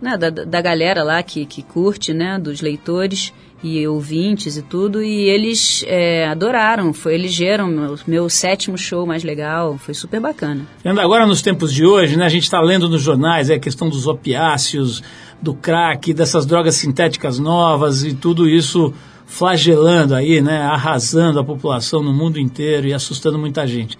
né, 0.00 0.16
da, 0.16 0.30
da 0.30 0.60
galera 0.60 1.02
lá 1.02 1.20
que, 1.20 1.44
que 1.46 1.64
curte, 1.64 2.14
né, 2.14 2.38
dos 2.38 2.60
leitores 2.60 3.32
e 3.62 3.86
ouvintes 3.86 4.56
e 4.56 4.62
tudo, 4.62 5.02
e 5.02 5.28
eles 5.28 5.84
é, 5.86 6.26
adoraram, 6.26 6.92
foi, 6.92 7.14
elegeram 7.14 7.66
meu, 7.68 7.98
meu 8.06 8.28
sétimo 8.30 8.78
show 8.78 9.06
mais 9.06 9.22
legal, 9.22 9.76
foi 9.76 9.92
super 9.92 10.18
bacana. 10.18 10.66
Fernanda, 10.82 11.02
agora 11.02 11.26
nos 11.26 11.42
tempos 11.42 11.72
de 11.72 11.84
hoje, 11.84 12.16
né, 12.16 12.24
a 12.24 12.30
gente 12.30 12.44
está 12.44 12.60
lendo 12.60 12.88
nos 12.88 13.02
jornais 13.02 13.50
é, 13.50 13.54
a 13.54 13.58
questão 13.58 13.90
dos 13.90 14.06
opiáceos, 14.06 15.02
do 15.42 15.54
crack, 15.54 16.12
dessas 16.14 16.46
drogas 16.46 16.76
sintéticas 16.76 17.38
novas 17.38 18.02
e 18.04 18.14
tudo 18.14 18.48
isso 18.48 18.92
flagelando 19.26 20.14
aí, 20.14 20.40
né, 20.40 20.62
arrasando 20.62 21.38
a 21.38 21.44
população 21.44 22.02
no 22.02 22.12
mundo 22.12 22.38
inteiro 22.38 22.86
e 22.88 22.94
assustando 22.94 23.38
muita 23.38 23.66
gente. 23.66 23.96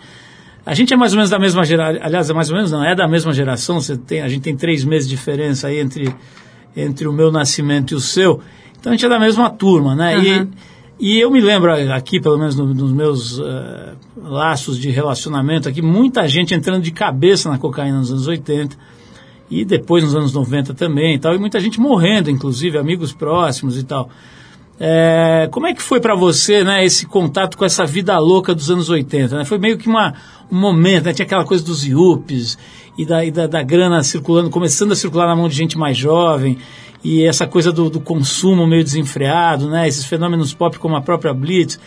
A 0.65 0.75
gente 0.75 0.93
é 0.93 0.97
mais 0.97 1.13
ou 1.13 1.17
menos 1.17 1.31
da 1.31 1.39
mesma 1.39 1.65
geração, 1.65 2.01
aliás, 2.03 2.29
é 2.29 2.33
mais 2.35 2.51
ou 2.51 2.57
menos 2.57 2.71
não, 2.71 2.85
é 2.85 2.95
da 2.95 3.07
mesma 3.07 3.33
geração, 3.33 3.81
você 3.81 3.97
tem, 3.97 4.23
a 4.23 4.29
gente 4.29 4.43
tem 4.43 4.57
três 4.57 4.85
meses 4.85 5.09
de 5.09 5.17
diferença 5.17 5.69
aí 5.69 5.79
entre, 5.79 6.15
entre 6.77 7.07
o 7.07 7.13
meu 7.13 7.31
nascimento 7.31 7.93
e 7.93 7.95
o 7.95 8.01
seu, 8.01 8.41
então 8.81 8.93
a 8.93 8.97
gente 8.97 9.05
é 9.05 9.09
da 9.09 9.19
mesma 9.21 9.51
turma, 9.51 9.95
né? 9.95 10.17
Uhum. 10.17 10.49
E, 10.99 11.17
e 11.17 11.21
eu 11.21 11.31
me 11.31 11.41
lembro 11.41 11.71
aqui, 11.93 12.19
pelo 12.19 12.39
menos 12.39 12.57
no- 12.57 12.75
nos 12.75 12.93
meus 12.93 13.39
eh, 13.39 13.93
laços 14.23 14.79
de 14.79 14.91
relacionamento 14.91 15.69
aqui, 15.69 15.83
muita 15.83 16.27
gente 16.27 16.55
entrando 16.55 16.83
de 16.83 16.91
cabeça 16.91 17.51
na 17.51 17.59
cocaína 17.59 17.99
nos 17.99 18.11
anos 18.11 18.27
80 18.27 18.77
e 19.51 19.65
depois 19.65 20.03
nos 20.05 20.15
anos 20.15 20.33
90 20.33 20.75
também 20.75 21.15
e 21.15 21.19
tal, 21.19 21.35
e 21.35 21.39
muita 21.39 21.61
gente 21.61 21.81
morrendo, 21.81 22.31
inclusive, 22.31 22.79
amigos 22.79 23.13
próximos 23.13 23.77
e 23.79 23.83
tal. 23.85 24.09
É, 24.79 25.47
como 25.51 25.67
é 25.67 25.75
que 25.75 25.83
foi 25.83 26.01
para 26.01 26.15
você, 26.15 26.65
né, 26.65 26.83
esse 26.83 27.05
contato 27.05 27.59
com 27.59 27.67
essa 27.67 27.85
vida 27.85 28.19
louca 28.19 28.55
dos 28.55 28.71
anos 28.71 28.89
80? 28.89 29.39
Né? 29.39 29.45
Foi 29.45 29.59
meio 29.59 29.77
que 29.77 29.87
uma, 29.87 30.15
um 30.51 30.59
momento, 30.59 31.05
né? 31.05 31.13
tinha 31.13 31.27
aquela 31.27 31.45
coisa 31.45 31.63
dos 31.63 31.87
IUPs 31.87 32.57
e, 32.97 33.05
da, 33.05 33.23
e 33.23 33.31
da, 33.31 33.47
da 33.47 33.63
grana 33.63 34.03
circulando, 34.03 34.49
começando 34.49 34.93
a 34.93 34.97
circular 34.97 35.27
na 35.27 35.37
mão 35.37 35.49
de 35.49 35.55
gente 35.55 35.77
mais 35.77 35.99
jovem 35.99 36.57
e 37.03 37.25
essa 37.25 37.47
coisa 37.47 37.73
do, 37.73 37.89
do 37.89 38.01
consumo 38.01 38.67
meio 38.67 38.85
desenfreado, 38.85 39.69
né? 39.69 39.89
esses 39.89 40.05
fenômenos 40.05 40.53
pop 40.53 40.79
como 40.79 40.97
a 40.97 41.01
própria 41.01 41.33
Blitz. 41.33 41.81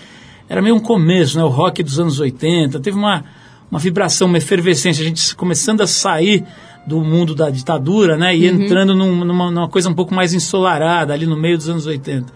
Era 0.49 0.61
meio 0.61 0.75
um 0.75 0.79
começo, 0.79 1.37
né? 1.37 1.43
o 1.43 1.49
rock 1.49 1.83
dos 1.83 1.99
anos 1.99 2.19
80, 2.19 2.79
teve 2.79 2.97
uma, 2.97 3.23
uma 3.69 3.79
vibração, 3.79 4.27
uma 4.27 4.37
efervescência, 4.37 5.01
a 5.01 5.07
gente 5.07 5.35
começando 5.35 5.81
a 5.81 5.87
sair 5.87 6.43
do 6.85 6.99
mundo 7.01 7.33
da 7.33 7.49
ditadura 7.49 8.17
né? 8.17 8.35
e 8.35 8.47
entrando 8.47 8.95
num- 8.95 9.23
numa, 9.23 9.51
numa 9.51 9.69
coisa 9.69 9.89
um 9.89 9.93
pouco 9.93 10.13
mais 10.13 10.33
ensolarada 10.33 11.13
ali 11.13 11.25
no 11.25 11.37
meio 11.37 11.57
dos 11.57 11.69
anos 11.69 11.85
80. 11.85 12.33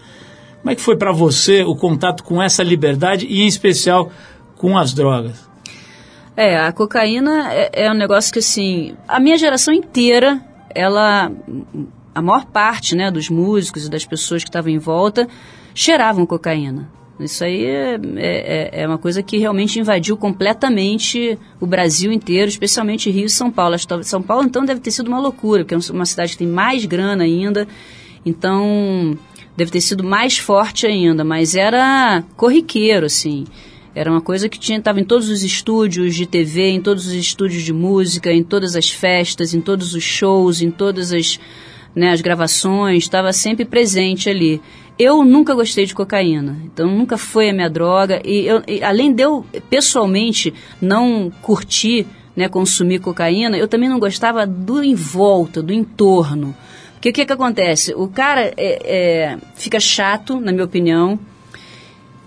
Como 0.60 0.70
é 0.70 0.74
que 0.74 0.80
foi 0.80 0.96
para 0.96 1.12
você 1.12 1.62
o 1.62 1.74
contato 1.76 2.22
com 2.24 2.42
essa 2.42 2.62
liberdade 2.62 3.26
e, 3.28 3.42
em 3.42 3.46
especial, 3.46 4.10
com 4.56 4.76
as 4.76 4.92
drogas? 4.92 5.48
É, 6.36 6.58
a 6.58 6.72
cocaína 6.72 7.52
é, 7.52 7.86
é 7.86 7.90
um 7.90 7.94
negócio 7.94 8.32
que, 8.32 8.38
assim, 8.38 8.94
a 9.06 9.18
minha 9.18 9.36
geração 9.36 9.74
inteira, 9.74 10.40
ela, 10.74 11.30
a 12.18 12.22
maior 12.22 12.46
parte, 12.46 12.96
né, 12.96 13.10
dos 13.10 13.30
músicos 13.30 13.86
e 13.86 13.90
das 13.90 14.04
pessoas 14.04 14.42
que 14.42 14.48
estavam 14.48 14.72
em 14.72 14.78
volta, 14.78 15.28
cheiravam 15.72 16.26
cocaína. 16.26 16.90
Isso 17.20 17.44
aí 17.44 17.64
é, 17.64 18.00
é, 18.16 18.82
é 18.82 18.86
uma 18.86 18.98
coisa 18.98 19.22
que 19.22 19.38
realmente 19.38 19.78
invadiu 19.78 20.16
completamente 20.16 21.38
o 21.60 21.66
Brasil 21.66 22.12
inteiro, 22.12 22.48
especialmente 22.48 23.10
Rio 23.10 23.26
e 23.26 23.30
São 23.30 23.50
Paulo. 23.50 23.76
São 24.02 24.20
Paulo, 24.20 24.44
então, 24.44 24.64
deve 24.64 24.80
ter 24.80 24.90
sido 24.90 25.06
uma 25.08 25.20
loucura, 25.20 25.64
porque 25.64 25.74
é 25.74 25.92
uma 25.92 26.06
cidade 26.06 26.32
que 26.32 26.38
tem 26.38 26.46
mais 26.46 26.84
grana 26.84 27.22
ainda, 27.22 27.66
então 28.26 29.16
deve 29.56 29.70
ter 29.70 29.80
sido 29.80 30.02
mais 30.02 30.38
forte 30.38 30.86
ainda, 30.86 31.22
mas 31.24 31.54
era 31.54 32.24
corriqueiro, 32.36 33.06
assim. 33.06 33.44
Era 33.94 34.10
uma 34.10 34.20
coisa 34.20 34.48
que 34.48 34.58
tinha 34.58 34.78
estava 34.78 35.00
em 35.00 35.04
todos 35.04 35.28
os 35.28 35.42
estúdios 35.44 36.14
de 36.16 36.26
TV, 36.26 36.70
em 36.70 36.80
todos 36.80 37.06
os 37.06 37.12
estúdios 37.12 37.62
de 37.62 37.72
música, 37.72 38.32
em 38.32 38.44
todas 38.44 38.76
as 38.76 38.90
festas, 38.90 39.54
em 39.54 39.60
todos 39.60 39.94
os 39.94 40.04
shows, 40.04 40.62
em 40.62 40.70
todas 40.70 41.12
as, 41.12 41.40
né, 41.94 42.10
as 42.10 42.20
gravações, 42.20 43.04
estava 43.04 43.32
sempre 43.32 43.64
presente 43.64 44.28
ali. 44.28 44.60
Eu 44.98 45.24
nunca 45.24 45.54
gostei 45.54 45.86
de 45.86 45.94
cocaína, 45.94 46.56
então 46.64 46.88
nunca 46.88 47.16
foi 47.16 47.50
a 47.50 47.52
minha 47.52 47.70
droga. 47.70 48.20
E, 48.24 48.46
eu, 48.46 48.62
e 48.66 48.82
além 48.82 49.12
de 49.12 49.22
eu 49.22 49.46
pessoalmente 49.70 50.52
não 50.80 51.30
curtir, 51.40 52.06
né, 52.34 52.48
consumir 52.48 52.98
cocaína, 52.98 53.56
eu 53.56 53.68
também 53.68 53.88
não 53.88 53.98
gostava 53.98 54.46
do 54.46 54.82
em 54.82 54.94
volta, 54.94 55.62
do 55.62 55.72
entorno. 55.72 56.54
Porque 56.94 57.10
o 57.10 57.12
que, 57.12 57.26
que 57.26 57.32
acontece? 57.32 57.94
O 57.94 58.08
cara 58.08 58.52
é, 58.56 58.56
é, 58.56 59.38
fica 59.54 59.78
chato, 59.78 60.40
na 60.40 60.50
minha 60.50 60.64
opinião. 60.64 61.18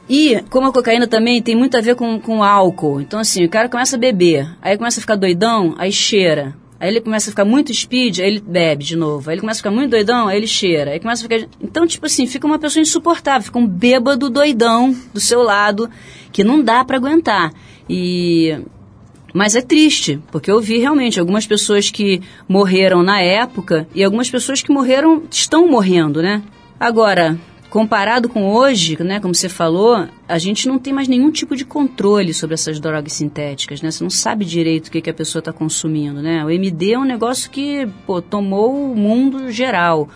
E, 0.08 0.42
como 0.50 0.68
a 0.68 0.72
cocaína 0.72 1.08
também 1.08 1.42
tem 1.42 1.56
muito 1.56 1.78
a 1.78 1.82
ver 1.82 1.96
com, 1.96 2.20
com 2.20 2.42
álcool. 2.42 3.02
Então, 3.02 3.20
assim, 3.20 3.44
o 3.44 3.50
cara 3.50 3.68
começa 3.68 3.98
a 3.98 4.00
beber, 4.00 4.50
aí 4.62 4.78
começa 4.78 5.00
a 5.00 5.02
ficar 5.02 5.16
doidão, 5.16 5.76
aí 5.78 5.92
cheira. 5.92 6.56
Aí 6.82 6.90
ele 6.90 7.00
começa 7.00 7.30
a 7.30 7.32
ficar 7.32 7.46
muito 7.46 7.72
speed, 7.72 8.18
aí 8.18 8.26
ele 8.26 8.40
bebe 8.40 8.84
de 8.84 8.96
novo. 8.96 9.30
Aí 9.30 9.36
ele 9.36 9.42
começa 9.42 9.60
a 9.60 9.62
ficar 9.62 9.70
muito 9.70 9.92
doidão, 9.92 10.28
aí 10.28 10.36
ele 10.36 10.48
cheira. 10.48 10.90
Aí 10.90 11.00
começa 11.00 11.24
a 11.24 11.30
ficar... 11.30 11.48
Então, 11.62 11.86
tipo 11.86 12.08
assim, 12.08 12.26
fica 12.26 12.48
uma 12.48 12.58
pessoa 12.58 12.82
insuportável, 12.82 13.44
fica 13.44 13.60
um 13.60 13.68
bêbado 13.68 14.32
doidão 14.32 14.92
do 15.14 15.20
seu 15.20 15.44
lado, 15.44 15.88
que 16.32 16.44
não 16.44 16.64
dá 16.64 16.84
para 16.84 16.98
aguentar. 16.98 17.54
E... 17.88 18.58
Mas 19.32 19.56
é 19.56 19.62
triste, 19.62 20.20
porque 20.32 20.50
eu 20.50 20.60
vi 20.60 20.80
realmente 20.80 21.20
algumas 21.20 21.46
pessoas 21.46 21.92
que 21.92 22.20
morreram 22.50 23.04
na 23.04 23.22
época 23.22 23.88
e 23.94 24.04
algumas 24.04 24.28
pessoas 24.32 24.64
que 24.64 24.74
morreram, 24.74 25.22
estão 25.30 25.68
morrendo, 25.68 26.20
né? 26.20 26.42
Agora, 26.80 27.40
comparado 27.72 28.28
com 28.28 28.54
hoje, 28.54 29.02
né, 29.02 29.22
como 29.22 29.34
você 29.34 29.48
falou, 29.48 30.06
a 30.28 30.38
gente 30.38 30.68
não 30.68 30.78
tem 30.78 30.92
mais 30.92 31.08
nenhum 31.08 31.32
tipo 31.32 31.56
de 31.56 31.64
controle 31.64 32.34
sobre 32.34 32.54
essas 32.54 32.82
drogas 32.82 33.14
sintéticas, 33.14 33.82
né? 33.82 33.90
Você 33.90 34.04
não 34.04 34.10
sabe 34.10 34.44
direito 34.44 34.88
o 34.88 34.92
que, 34.92 35.00
que 35.02 35.10
a 35.10 35.14
pessoa 35.14 35.40
está 35.40 35.54
consumindo, 35.54 36.22
né? 36.22 36.44
O 36.44 36.50
MD 36.50 36.92
é 36.92 37.00
um 37.00 37.06
negócio 37.06 37.50
que, 37.50 37.88
pô, 38.06 38.22
tomou 38.22 38.92
o 38.92 38.94
mundo 38.94 39.50
geral. 39.50 40.10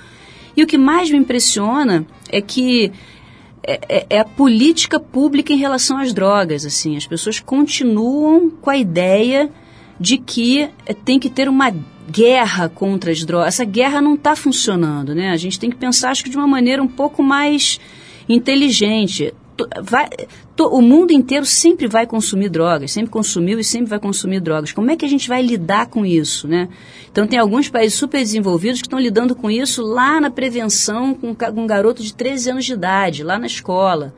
E 0.55 0.63
o 0.63 0.67
que 0.67 0.77
mais 0.77 1.09
me 1.09 1.17
impressiona 1.17 2.05
é 2.29 2.41
que 2.41 2.91
é, 3.63 3.79
é- 3.87 4.05
é 4.09 4.19
a 4.19 4.25
política 4.25 4.99
pública 4.99 5.53
em 5.53 5.57
relação 5.57 5.97
às 5.97 6.11
drogas, 6.11 6.65
assim. 6.65 6.97
As 6.97 7.07
pessoas 7.07 7.39
continuam 7.39 8.49
com 8.49 8.69
a 8.69 8.77
ideia 8.77 9.49
de 9.99 10.17
que 10.17 10.69
eh, 10.85 10.93
tem 10.93 11.19
que 11.19 11.29
ter 11.29 11.47
uma 11.49 11.73
guerra 12.09 12.69
contra 12.69 13.11
as 13.11 13.23
drogas. 13.23 13.47
Essa 13.55 13.65
guerra 13.65 14.01
não 14.01 14.15
está 14.15 14.35
funcionando, 14.35 15.15
né? 15.15 15.31
A 15.31 15.37
gente 15.37 15.59
tem 15.59 15.69
que 15.69 15.75
pensar, 15.75 16.11
acho 16.11 16.23
que 16.23 16.29
de 16.29 16.37
uma 16.37 16.47
maneira 16.47 16.81
um 16.81 16.87
pouco 16.87 17.23
mais 17.23 17.79
inteligente. 18.27 19.33
Vai- 19.81 20.09
o 20.59 20.81
mundo 20.81 21.11
inteiro 21.11 21.45
sempre 21.45 21.87
vai 21.87 22.05
consumir 22.05 22.49
drogas, 22.49 22.91
sempre 22.91 23.09
consumiu 23.09 23.57
e 23.57 23.63
sempre 23.63 23.89
vai 23.89 23.99
consumir 23.99 24.41
drogas. 24.41 24.73
Como 24.73 24.91
é 24.91 24.97
que 24.97 25.05
a 25.05 25.07
gente 25.07 25.27
vai 25.29 25.41
lidar 25.41 25.87
com 25.87 26.05
isso, 26.05 26.47
né? 26.47 26.67
Então 27.09 27.25
tem 27.25 27.39
alguns 27.39 27.69
países 27.69 27.97
super 27.97 28.19
desenvolvidos 28.19 28.81
que 28.81 28.87
estão 28.87 28.99
lidando 28.99 29.33
com 29.33 29.49
isso 29.49 29.81
lá 29.81 30.19
na 30.19 30.29
prevenção 30.29 31.13
com 31.13 31.35
um 31.55 31.67
garoto 31.67 32.03
de 32.03 32.13
13 32.13 32.51
anos 32.51 32.65
de 32.65 32.73
idade, 32.73 33.23
lá 33.23 33.39
na 33.39 33.47
escola. 33.47 34.13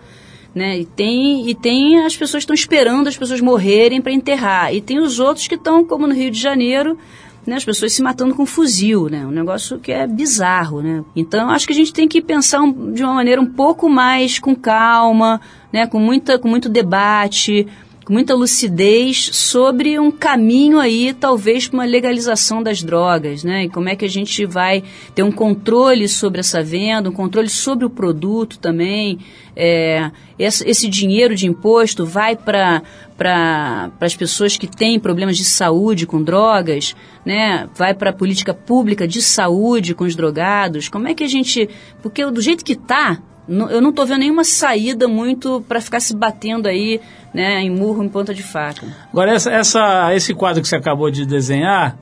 Né? 0.56 0.80
E, 0.80 0.86
tem, 0.86 1.48
e 1.50 1.54
tem 1.54 2.00
as 2.04 2.18
pessoas 2.18 2.42
estão 2.42 2.54
esperando 2.54 3.08
as 3.08 3.18
pessoas 3.18 3.40
morrerem 3.42 4.02
para 4.02 4.12
enterrar. 4.12 4.74
E 4.74 4.82
tem 4.82 5.00
os 5.00 5.20
outros 5.20 5.48
que 5.48 5.56
estão, 5.56 5.84
como 5.86 6.08
no 6.08 6.14
Rio 6.16 6.32
de 6.32 6.40
Janeiro, 6.40 6.98
né, 7.46 7.56
as 7.56 7.64
pessoas 7.64 7.94
se 7.94 8.02
matando 8.02 8.34
com 8.36 8.46
fuzil, 8.46 9.08
né? 9.08 9.26
Um 9.26 9.32
negócio 9.32 9.80
que 9.80 9.92
é 9.92 10.06
bizarro, 10.06 10.82
né? 10.82 11.04
Então, 11.16 11.50
acho 11.50 11.66
que 11.66 11.72
a 11.74 11.76
gente 11.76 11.94
tem 11.94 12.08
que 12.08 12.22
pensar 12.22 12.62
um- 12.62 12.92
de 12.92 13.04
uma 13.04 13.14
maneira 13.14 13.40
um 13.42 13.46
pouco 13.46 13.88
mais 13.88 14.38
com 14.40 14.54
calma, 14.56 15.40
né? 15.72 15.88
Com, 15.88 16.00
muita, 16.00 16.38
com 16.40 16.48
muito 16.50 16.68
debate, 16.68 17.66
com 18.08 18.14
muita 18.14 18.34
lucidez 18.34 19.32
sobre 19.34 20.00
um 20.00 20.10
caminho 20.10 20.80
aí, 20.80 21.12
talvez, 21.14 21.68
para 21.68 21.80
uma 21.80 21.86
legalização 21.86 22.64
das 22.64 22.82
drogas, 22.82 23.44
né? 23.44 23.66
E 23.66 23.70
como 23.70 23.90
é 23.90 23.98
que 23.98 24.06
a 24.06 24.10
gente 24.10 24.46
vai 24.46 24.82
ter 25.14 25.24
um 25.24 25.32
controle 25.32 26.08
sobre 26.08 26.40
essa 26.40 26.64
venda, 26.64 27.10
um 27.10 27.14
controle 27.14 27.50
sobre 27.50 27.86
o 27.86 27.90
produto 27.90 28.60
também. 28.60 29.20
É, 29.54 30.10
esse, 30.40 30.66
esse 30.66 30.88
dinheiro 30.88 31.36
de 31.36 31.48
imposto 31.48 32.06
vai 32.06 32.38
para 32.38 32.82
para 33.18 33.92
as 34.00 34.16
pessoas 34.16 34.56
que 34.56 34.68
têm 34.68 35.00
problemas 35.02 35.36
de 35.36 35.44
saúde 35.44 36.08
com 36.08 36.24
drogas, 36.24 36.96
né? 37.26 37.68
Vai 37.76 37.94
para 37.94 38.12
a 38.12 38.14
política 38.14 38.54
pública 38.54 39.06
de 39.06 39.22
saúde 39.22 39.94
com 39.94 40.06
os 40.06 40.16
drogados. 40.16 40.88
Como 40.88 41.10
é 41.10 41.14
que 41.14 41.26
a 41.26 41.28
gente, 41.28 41.68
porque 42.02 42.26
do 42.28 42.42
jeito 42.42 42.64
que 42.64 42.76
tá, 42.76 43.20
não- 43.20 43.37
eu 43.48 43.82
não 43.82 43.90
estou 43.92 44.06
vendo 44.06 44.20
nenhuma 44.20 44.44
saída 44.44 45.08
muito 45.08 45.64
para 45.68 45.80
ficar 45.82 46.00
se 46.00 46.16
batendo 46.16 46.68
aí, 46.68 47.00
né, 47.34 47.62
em 47.62 47.70
murro 47.70 48.04
em 48.04 48.10
ponta 48.10 48.34
de 48.34 48.44
faca. 48.44 48.86
Agora, 49.12 49.32
essa, 49.34 49.52
essa- 49.52 50.14
esse 50.16 50.34
quadro 50.34 50.62
que 50.62 50.68
você 50.68 50.76
acabou 50.76 51.10
de 51.10 51.26
desenhar, 51.26 51.98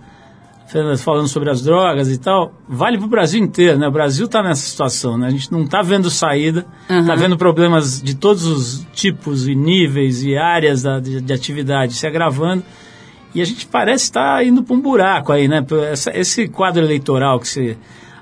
falando 0.97 1.27
sobre 1.27 1.49
as 1.51 1.61
drogas 1.61 2.09
e 2.09 2.17
tal, 2.17 2.51
vale 2.67 2.97
para 2.97 3.05
o 3.05 3.09
Brasil 3.09 3.41
inteiro, 3.41 3.77
né? 3.77 3.87
O 3.87 3.91
Brasil 3.91 4.25
está 4.25 4.41
nessa 4.41 4.61
situação, 4.67 5.17
né? 5.17 5.27
A 5.27 5.29
gente 5.29 5.51
não 5.51 5.63
está 5.63 5.81
vendo 5.81 6.09
saída, 6.09 6.65
está 6.89 6.95
Aham. 6.95 7.15
vendo 7.15 7.37
problemas 7.37 8.01
de 8.01 8.15
todos 8.15 8.45
os 8.45 8.87
tipos 8.91 9.47
e 9.47 9.53
níveis 9.55 10.23
e 10.23 10.35
áreas 10.35 10.81
da- 10.81 10.99
de, 10.99 11.21
de 11.21 11.31
atividade 11.33 11.93
se 11.93 12.07
agravando. 12.07 12.63
E 13.33 13.41
a 13.41 13.45
gente 13.45 13.67
parece 13.67 14.05
estar 14.05 14.43
indo 14.45 14.63
para 14.63 14.75
um 14.75 14.81
buraco 14.81 15.31
aí, 15.31 15.47
né? 15.47 15.63
Essa- 15.91 16.11
esse 16.17 16.47
quadro 16.47 16.81
eleitoral 16.83 17.39
que 17.39 17.47
se 17.47 17.77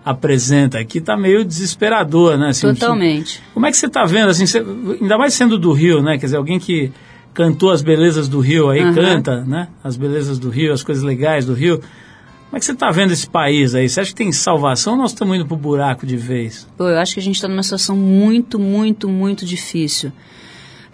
apresenta 0.06 0.80
aqui 0.80 0.98
está 0.98 1.16
meio 1.16 1.46
desesperador, 1.46 2.38
né? 2.38 2.50
Assim, 2.50 2.68
Totalmente. 2.74 3.42
como 3.54 3.66
é 3.66 3.72
que 3.72 3.78
você 3.78 3.86
está 3.86 4.04
vendo, 4.06 4.30
assim, 4.30 4.46
você- 4.46 4.64
ainda 5.02 5.18
mais 5.18 5.34
sendo 5.34 5.58
do 5.58 5.72
Rio, 5.72 6.02
né? 6.02 6.18
Quer 6.18 6.26
dizer, 6.26 6.38
alguém 6.38 6.60
que 6.60 6.92
cantou 7.34 7.72
as 7.72 7.82
belezas 7.82 8.28
do 8.28 8.40
Rio 8.40 8.70
aí, 8.70 8.82
Aham. 8.82 8.94
canta, 8.94 9.44
né? 9.46 9.68
As 9.84 9.96
belezas 9.96 10.38
do 10.38 10.50
Rio, 10.50 10.74
as 10.74 10.84
coisas 10.84 11.04
legais 11.04 11.46
do 11.46 11.54
Rio. 11.54 11.78
Como 11.80 12.58
é 12.58 12.60
que 12.60 12.66
você 12.66 12.74
está 12.74 12.92
vendo 12.92 13.12
esse 13.12 13.28
país 13.28 13.74
aí? 13.74 13.90
Você 13.90 14.02
acha 14.02 14.10
que 14.12 14.16
tem 14.16 14.32
salvação 14.32 14.94
ou 14.94 15.00
nós 15.00 15.12
estamos 15.12 15.36
indo 15.36 15.46
pro 15.46 15.56
buraco 15.58 16.06
de 16.06 16.16
vez? 16.16 16.68
Pô, 16.78 16.88
eu 16.88 17.00
acho 17.00 17.16
que 17.16 17.20
a 17.20 17.24
gente 17.24 17.36
está 17.36 17.48
numa 17.48 17.64
situação 17.64 17.96
muito, 17.96 18.60
muito, 18.60 19.10
muito 19.10 19.44
difícil. 19.46 20.12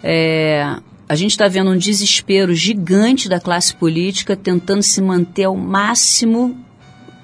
É, 0.02 0.76
a 1.08 1.14
gente 1.14 1.32
está 1.32 1.48
vendo 1.48 1.70
um 1.70 1.76
desespero 1.76 2.54
gigante 2.54 3.28
da 3.28 3.38
classe 3.40 3.74
política 3.74 4.34
tentando 4.36 4.82
se 4.82 5.02
manter 5.02 5.44
ao 5.44 5.56
máximo 5.56 6.56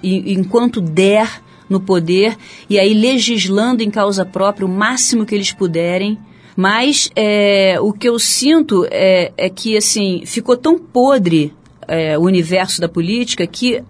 e- 0.03 0.35
enquanto 0.35 0.81
der 0.81 1.41
no 1.69 1.81
poder 1.81 2.37
e 2.69 2.79
aí 2.79 2.95
legislando 2.95 3.83
em 3.83 3.91
causa 3.91 4.25
própria 4.25 4.67
o 4.67 4.69
máximo 4.69 5.27
que 5.27 5.35
eles 5.35 5.53
puderem. 5.53 6.19
Mas 6.57 7.11
é, 7.15 7.77
o 7.81 7.93
que 7.93 8.09
eu 8.09 8.19
sinto 8.19 8.87
é, 8.91 9.33
é 9.37 9.51
que 9.51 9.77
assim 9.77 10.23
ficou 10.25 10.57
tão 10.57 10.79
podre 10.79 11.53
é, 11.87 12.17
o 12.19 12.23
universo 12.23 12.81
da 12.81 12.89
política 12.89 13.47
que 13.47 13.83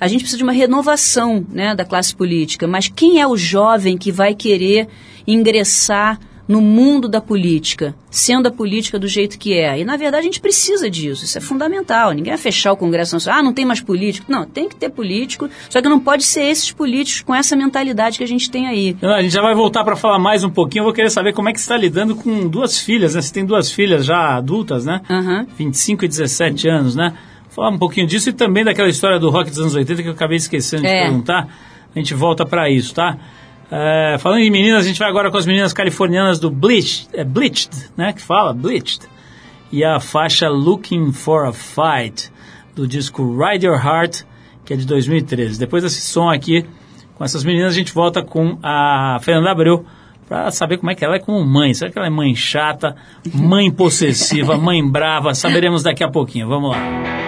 a 0.00 0.08
gente 0.08 0.20
precisa 0.20 0.38
de 0.38 0.42
uma 0.42 0.52
renovação 0.52 1.44
né, 1.50 1.74
da 1.74 1.84
classe 1.84 2.14
política. 2.14 2.66
Mas 2.66 2.88
quem 2.88 3.20
é 3.20 3.26
o 3.26 3.36
jovem 3.36 3.96
que 3.96 4.12
vai 4.12 4.34
querer 4.34 4.88
ingressar 5.26 6.18
no 6.48 6.60
mundo 6.60 7.08
da 7.08 7.20
política, 7.20 7.92
sendo 8.10 8.46
a 8.46 8.50
política 8.52 8.98
do 9.00 9.08
jeito 9.08 9.36
que 9.36 9.52
é? 9.54 9.80
E, 9.80 9.84
na 9.84 9.96
verdade, 9.96 10.20
a 10.20 10.24
gente 10.24 10.40
precisa 10.40 10.88
disso. 10.88 11.24
Isso 11.24 11.36
é 11.36 11.40
fundamental. 11.40 12.12
Ninguém 12.12 12.32
vai 12.32 12.38
fechar 12.40 12.72
o 12.72 12.76
Congresso 12.76 13.16
Nacional. 13.16 13.40
Ah, 13.40 13.42
não 13.42 13.52
tem 13.52 13.64
mais 13.64 13.80
político. 13.80 14.30
Não, 14.30 14.46
tem 14.46 14.68
que 14.68 14.76
ter 14.76 14.88
político. 14.90 15.48
Só 15.68 15.82
que 15.82 15.88
não 15.88 15.98
pode 15.98 16.22
ser 16.22 16.42
esses 16.44 16.70
políticos 16.70 17.22
com 17.22 17.34
essa 17.34 17.56
mentalidade 17.56 18.16
que 18.18 18.22
a 18.24 18.28
gente 18.28 18.48
tem 18.50 18.68
aí. 18.68 18.96
A 19.02 19.20
gente 19.22 19.32
já 19.32 19.42
vai 19.42 19.54
voltar 19.56 19.82
para 19.82 19.96
falar 19.96 20.18
mais 20.20 20.44
um 20.44 20.50
pouquinho. 20.50 20.82
Eu 20.82 20.84
vou 20.86 20.92
querer 20.94 21.10
saber 21.10 21.32
como 21.32 21.48
é 21.48 21.52
que 21.52 21.58
você 21.58 21.64
está 21.64 21.76
lidando 21.76 22.14
com 22.14 22.46
duas 22.48 22.78
filhas, 22.78 23.14
né? 23.16 23.22
Você 23.22 23.32
tem 23.34 23.44
duas 23.44 23.72
filhas 23.72 24.04
já 24.04 24.36
adultas, 24.36 24.84
né? 24.84 25.00
Aham. 25.10 25.46
25 25.58 26.04
e 26.04 26.08
17 26.08 26.68
anos, 26.68 26.94
né? 26.94 27.12
Falar 27.50 27.70
um 27.70 27.78
pouquinho 27.78 28.06
disso 28.06 28.28
e 28.28 28.32
também 28.32 28.64
daquela 28.64 28.88
história 28.88 29.18
do 29.18 29.30
rock 29.30 29.50
dos 29.50 29.58
anos 29.58 29.74
80 29.74 30.02
que 30.02 30.08
eu 30.08 30.12
acabei 30.12 30.36
esquecendo 30.36 30.82
de 30.82 30.88
É. 30.88 31.02
perguntar. 31.04 31.48
A 31.94 31.98
gente 31.98 32.12
volta 32.14 32.44
para 32.46 32.70
isso, 32.70 32.94
tá? 32.94 33.16
É, 33.70 34.16
falando 34.18 34.40
em 34.40 34.50
meninas, 34.50 34.84
a 34.84 34.88
gente 34.88 34.98
vai 34.98 35.08
agora 35.08 35.30
com 35.30 35.36
as 35.36 35.46
meninas 35.46 35.72
californianas 35.72 36.38
do 36.38 36.50
Bleached, 36.50 37.08
é 37.12 37.24
Bleached, 37.24 37.70
né? 37.96 38.12
Que 38.12 38.22
fala, 38.22 38.52
Bleached. 38.52 39.00
E 39.72 39.84
a 39.84 39.98
faixa 39.98 40.48
Looking 40.48 41.12
for 41.12 41.46
a 41.46 41.52
Fight, 41.52 42.30
do 42.74 42.86
disco 42.86 43.36
Ride 43.36 43.66
Your 43.66 43.84
Heart, 43.84 44.22
que 44.64 44.72
é 44.72 44.76
de 44.76 44.86
2013. 44.86 45.58
Depois 45.58 45.82
desse 45.82 46.00
som 46.00 46.30
aqui, 46.30 46.64
com 47.14 47.24
essas 47.24 47.42
meninas, 47.44 47.72
a 47.72 47.76
gente 47.76 47.92
volta 47.92 48.22
com 48.22 48.58
a 48.62 49.18
Fernanda 49.20 49.50
Abreu 49.50 49.84
para 50.28 50.50
saber 50.50 50.78
como 50.78 50.90
é 50.90 50.94
que 50.94 51.04
ela 51.04 51.16
é 51.16 51.18
como 51.18 51.44
mãe. 51.44 51.72
Será 51.72 51.90
que 51.90 51.98
ela 51.98 52.06
é 52.06 52.10
mãe 52.10 52.34
chata, 52.34 52.94
mãe 53.34 53.70
possessiva, 53.70 54.56
mãe 54.56 54.86
brava? 54.86 55.34
Saberemos 55.34 55.82
daqui 55.82 56.04
a 56.04 56.10
pouquinho. 56.10 56.48
Vamos 56.48 56.70
lá. 56.70 57.25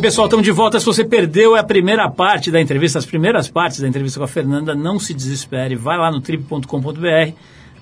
Pessoal, 0.00 0.26
estamos 0.26 0.44
de 0.44 0.52
volta. 0.52 0.78
Se 0.78 0.86
você 0.86 1.04
perdeu 1.04 1.56
a 1.56 1.62
primeira 1.62 2.10
parte 2.10 2.50
da 2.50 2.60
entrevista, 2.60 2.98
as 2.98 3.06
primeiras 3.06 3.48
partes 3.48 3.80
da 3.80 3.88
entrevista 3.88 4.18
com 4.20 4.24
a 4.24 4.28
Fernanda, 4.28 4.74
não 4.74 4.98
se 4.98 5.14
desespere. 5.14 5.76
Vai 5.76 5.96
lá 5.96 6.10
no 6.10 6.20
trip.com.br. 6.20 7.32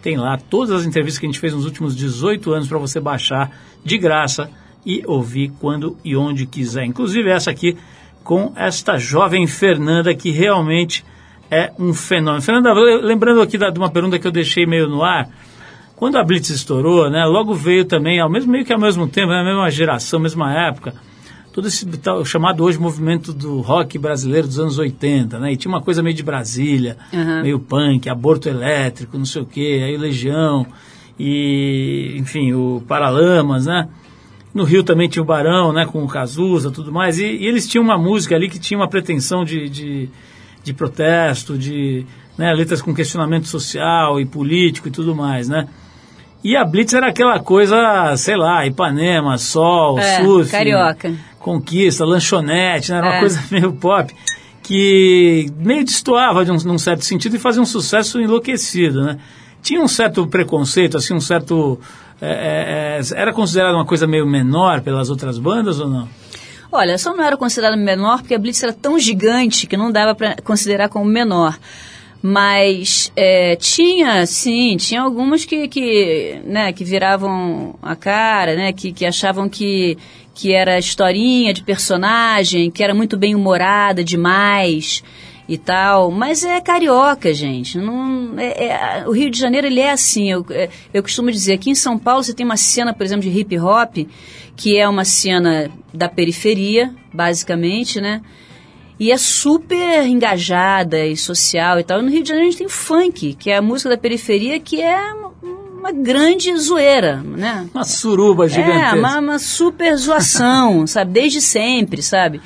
Tem 0.01 0.16
lá 0.16 0.37
todas 0.38 0.70
as 0.81 0.87
entrevistas 0.87 1.18
que 1.18 1.27
a 1.27 1.29
gente 1.29 1.40
fez 1.40 1.53
nos 1.53 1.64
últimos 1.64 1.96
18 1.96 2.53
anos 2.53 2.68
para 2.68 2.79
você 2.79 3.01
baixar 3.01 3.51
de 3.85 3.98
graça 3.98 4.48
e 4.87 5.03
ouvir 5.07 5.53
quando 5.61 5.96
e 6.05 6.16
onde 6.16 6.46
quiser. 6.46 6.85
Inclusive 6.85 7.29
essa 7.29 7.51
aqui 7.51 7.77
com 8.22 8.53
esta 8.57 8.98
jovem 8.98 9.46
Fernanda 9.46 10.14
que 10.14 10.31
realmente 10.31 11.05
é 11.51 11.72
um 11.79 11.92
fenômeno. 11.92 12.42
Fernanda, 12.42 12.72
le- 12.72 13.03
lembrando 13.03 13.40
aqui 13.40 13.59
de 13.59 13.79
uma 13.79 13.90
pergunta 13.90 14.18
que 14.18 14.27
eu 14.27 14.33
deixei 14.33 14.64
meio 14.64 14.88
no 14.88 15.03
ar, 15.03 15.29
quando 15.96 16.16
a 16.18 16.25
Blitz 16.25 16.51
estourou, 16.51 17.11
né, 17.11 17.25
logo 17.25 17.55
veio 17.55 17.85
também, 17.85 18.20
ao 18.20 18.31
mesmo, 18.31 18.51
meio 18.51 18.64
que 18.64 18.72
ao 18.72 18.79
mesmo 18.81 19.07
tempo, 19.07 19.29
na 19.29 19.44
mesma 19.44 19.70
geração, 19.70 20.18
mesma 20.18 20.53
época, 20.53 20.94
todo 21.52 21.68
esse 21.68 21.84
tal, 21.98 22.24
chamado 22.24 22.64
hoje 22.64 22.78
movimento 22.78 23.32
do 23.32 23.60
rock 23.60 23.98
brasileiro 23.98 24.46
dos 24.48 24.58
anos 24.58 24.78
80, 24.78 25.38
né? 25.38 25.52
E 25.52 25.56
tinha 25.56 25.70
uma 25.70 25.82
coisa 25.82 26.02
meio 26.02 26.16
de 26.16 26.22
Brasília, 26.22 26.96
Uhum. 27.12 27.42
meio 27.42 27.58
punk, 27.60 28.08
aborto 28.08 28.48
elétrico, 28.48 29.18
não 29.18 29.24
sei 29.26 29.42
o 29.42 29.46
quê, 29.46 29.82
aí 29.84 29.96
Legião, 29.96 30.66
e, 31.18 32.14
enfim, 32.16 32.52
o 32.52 32.82
Paralamas, 32.88 33.66
né? 33.66 33.88
No 34.54 34.64
Rio 34.64 34.82
também 34.82 35.08
tinha 35.08 35.22
o 35.22 35.26
Barão, 35.26 35.72
né, 35.72 35.86
com 35.86 36.02
o 36.02 36.08
Cazuza 36.08 36.70
tudo 36.70 36.92
mais. 36.92 37.18
E, 37.18 37.24
e 37.24 37.46
eles 37.46 37.66
tinham 37.66 37.84
uma 37.84 37.96
música 37.96 38.34
ali 38.34 38.48
que 38.50 38.58
tinha 38.58 38.78
uma 38.78 38.88
pretensão 38.88 39.44
de, 39.44 39.68
de, 39.68 40.08
de 40.62 40.74
protesto, 40.74 41.56
de 41.56 42.04
né, 42.36 42.52
letras 42.52 42.82
com 42.82 42.94
questionamento 42.94 43.46
social 43.46 44.20
e 44.20 44.26
político 44.26 44.88
e 44.88 44.90
tudo 44.90 45.14
mais, 45.14 45.48
né? 45.48 45.68
E 46.44 46.57
a 46.57 46.64
Blitz 46.64 46.92
era 46.92 47.09
aquela 47.09 47.38
coisa, 47.38 48.16
sei 48.16 48.37
lá, 48.37 48.66
Ipanema, 48.66 49.38
Sol, 49.38 49.98
É, 49.98 50.20
Surf, 50.22 50.50
carioca. 50.50 51.14
Conquista, 51.38 52.05
Lanchonete, 52.05 52.90
né? 52.90 52.98
Era 52.98 53.07
uma 53.07 53.16
É. 53.16 53.20
coisa 53.20 53.42
meio 53.50 53.72
pop 53.72 54.12
que 54.62 55.46
meio 55.59 55.85
destoava 55.85 56.44
de 56.44 56.50
um, 56.52 56.57
num 56.64 56.78
certo 56.78 57.05
sentido 57.05 57.37
e 57.37 57.38
fazia 57.38 57.61
um 57.61 57.66
sucesso 57.66 58.20
enlouquecido, 58.20 59.02
né? 59.05 59.18
Tinha 59.61 59.81
um 59.81 59.88
certo 59.88 60.26
preconceito, 60.26 60.96
assim, 60.96 61.14
um 61.14 61.20
certo... 61.20 61.78
é, 62.20 62.98
é, 62.98 63.00
é, 63.00 63.20
era 63.20 63.33
considerado 63.33 63.74
uma 63.74 63.85
coisa 63.85 64.07
meio 64.07 64.26
menor 64.26 64.81
pelas 64.81 65.11
outras 65.11 65.38
bandas 65.38 65.78
ou 65.81 65.88
não? 65.88 66.09
Olha, 66.70 66.96
só 66.96 67.14
não 67.14 67.22
era 67.22 67.37
considerado 67.37 67.76
menor 67.76 68.18
porque 68.20 68.35
a 68.35 68.38
Blitz 68.38 68.62
era 68.62 68.72
tão 68.72 68.98
gigante 68.98 69.66
que 69.66 69.76
não 69.76 69.92
dava 69.92 70.14
para 70.14 70.37
considerar 70.42 70.88
como 70.88 71.05
menor. 71.05 71.57
Mas 72.22 73.11
é, 73.16 73.56
tinha, 73.56 74.24
sim, 74.26 74.76
tinha 74.76 75.02
algumas 75.02 75.44
que, 75.44 75.66
que, 75.66 76.40
né, 76.44 76.72
que 76.72 76.85
viravam 76.85 77.74
a 77.82 77.96
cara, 77.96 78.54
né, 78.54 78.72
que, 78.72 78.92
que 78.92 79.04
achavam 79.04 79.48
que, 79.48 79.98
que 80.32 80.52
era 80.52 80.78
historinha 80.78 81.52
de 81.52 81.64
personagem, 81.64 82.70
que 82.70 82.85
era 82.85 82.94
muito 82.94 83.16
bem 83.16 83.35
humorada 83.35 84.04
demais 84.04 85.02
e 85.48 85.58
tal. 85.58 86.12
Mas 86.12 86.44
é 86.44 86.61
carioca, 86.61 87.35
gente. 87.35 87.76
Não, 87.78 88.38
é- 88.38 88.66
é- 89.00 89.04
o 89.08 89.11
Rio 89.11 89.28
de 89.28 89.38
Janeiro 89.38 89.66
ele 89.66 89.80
é 89.80 89.90
assim. 89.90 90.30
Eu, 90.30 90.46
é, 90.50 90.68
eu 90.94 91.02
costumo 91.02 91.28
dizer, 91.30 91.54
aqui 91.54 91.70
em 91.70 91.74
São 91.74 91.98
Paulo 91.98 92.22
você 92.22 92.32
tem 92.32 92.46
uma 92.46 92.56
cena, 92.56 92.94
por 92.94 93.04
exemplo, 93.04 93.28
de 93.28 93.37
hip 93.37 93.58
hop, 93.58 93.96
que 94.56 94.78
é 94.78 94.88
uma 94.88 95.04
cena 95.04 95.68
da 95.92 96.08
periferia, 96.08 96.94
basicamente, 97.12 98.00
né? 98.00 98.22
E 99.00 99.11
é 99.11 99.16
super 99.16 100.07
engajada 100.07 101.05
e 101.07 101.16
social 101.16 101.78
e 101.81 101.85
tal. 101.85 101.98
E 101.98 102.02
no 102.02 102.11
Rio 102.11 102.22
de 102.22 102.28
Janeiro 102.28 102.48
a 102.48 102.50
gente 102.50 102.59
tem 102.59 102.68
funk, 102.68 103.35
que 103.35 103.50
é 103.50 103.57
a 103.57 103.62
música 103.62 103.90
da 103.90 103.96
periferia, 103.98 104.61
que 104.61 104.81
é 104.81 105.12
uma, 105.12 105.90
grande 105.92 106.56
zoeira, 106.56 107.16
né? 107.16 107.66
Uma 107.75 107.85
suruba 107.85 108.44
É, 108.46 108.48
gigantesca. 108.48 108.96
uma, 108.96 109.19
uma 109.19 109.38
super 109.38 109.96
zoação, 109.96 110.87
sabe? 110.87 111.10
Desde 111.12 111.40
sempre, 111.40 112.02
sabe? 112.02 112.40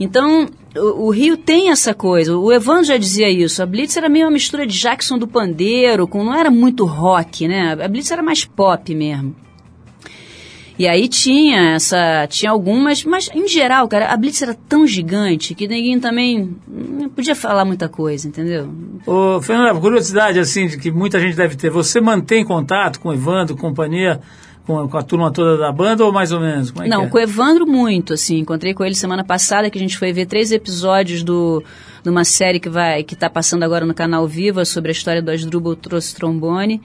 Então, 0.00 0.48
o, 0.76 1.06
o 1.06 1.10
Rio 1.10 1.36
tem 1.36 1.70
essa 1.70 1.92
coisa. 1.92 2.36
O 2.36 2.50
Evandro 2.52 2.84
já 2.84 2.96
dizia 2.96 3.28
isso. 3.28 3.62
A 3.62 3.66
Blitz 3.66 3.96
era 3.96 4.08
meio 4.08 4.24
uma 4.26 4.30
mistura 4.32 4.66
de 4.66 4.78
Jackson 4.78 5.18
do 5.18 5.26
Pandeiro, 5.28 6.06
com, 6.08 6.24
não 6.24 6.34
era 6.34 6.50
muito 6.50 6.86
rock, 6.86 7.46
né? 7.46 7.76
A 7.78 7.88
Blitz 7.88 8.10
era 8.10 8.22
mais 8.22 8.44
pop 8.44 8.94
mesmo. 8.94 9.34
E 10.78 10.86
aí 10.86 11.08
tinha 11.08 11.74
essa, 11.74 12.26
tinha 12.28 12.52
algumas, 12.52 13.04
mas 13.04 13.28
em 13.34 13.48
geral, 13.48 13.88
cara, 13.88 14.12
a 14.12 14.16
Blitz 14.16 14.40
era 14.40 14.54
tão 14.54 14.86
gigante 14.86 15.52
que 15.54 15.66
ninguém 15.66 15.98
também 15.98 16.56
não 16.68 17.08
podia 17.08 17.34
falar 17.34 17.64
muita 17.64 17.88
coisa, 17.88 18.28
entendeu? 18.28 18.72
Ô, 19.04 19.42
Fernanda, 19.42 19.78
curiosidade 19.80 20.38
assim, 20.38 20.68
de 20.68 20.78
que 20.78 20.92
muita 20.92 21.18
gente 21.18 21.36
deve 21.36 21.56
ter. 21.56 21.68
Você 21.68 22.00
mantém 22.00 22.44
contato 22.44 23.00
com 23.00 23.08
o 23.08 23.12
Evandro, 23.12 23.56
companhia, 23.56 24.20
com 24.64 24.78
a, 24.78 24.88
com 24.88 24.98
a 24.98 25.02
turma 25.02 25.32
toda 25.32 25.56
da 25.56 25.72
banda 25.72 26.04
ou 26.04 26.12
mais 26.12 26.30
ou 26.30 26.38
menos? 26.38 26.72
É 26.78 26.86
Não, 26.86 27.04
é? 27.04 27.08
com 27.08 27.16
o 27.16 27.20
Evandro 27.20 27.66
muito, 27.66 28.12
assim. 28.12 28.38
Encontrei 28.38 28.72
com 28.72 28.84
ele 28.84 28.94
semana 28.94 29.24
passada, 29.24 29.68
que 29.70 29.78
a 29.78 29.80
gente 29.80 29.98
foi 29.98 30.12
ver 30.12 30.26
três 30.26 30.52
episódios 30.52 31.24
do, 31.24 31.60
de 32.04 32.08
uma 32.10 32.22
série 32.22 32.60
que 32.60 32.68
vai 32.68 33.02
que 33.02 33.14
está 33.14 33.28
passando 33.28 33.64
agora 33.64 33.84
no 33.84 33.94
canal 33.94 34.28
Viva 34.28 34.64
sobre 34.64 34.90
a 34.90 34.92
história 34.92 35.20
do 35.20 35.30
Asdrubal 35.30 35.74
trouxe 35.74 36.14
trombone. 36.14 36.80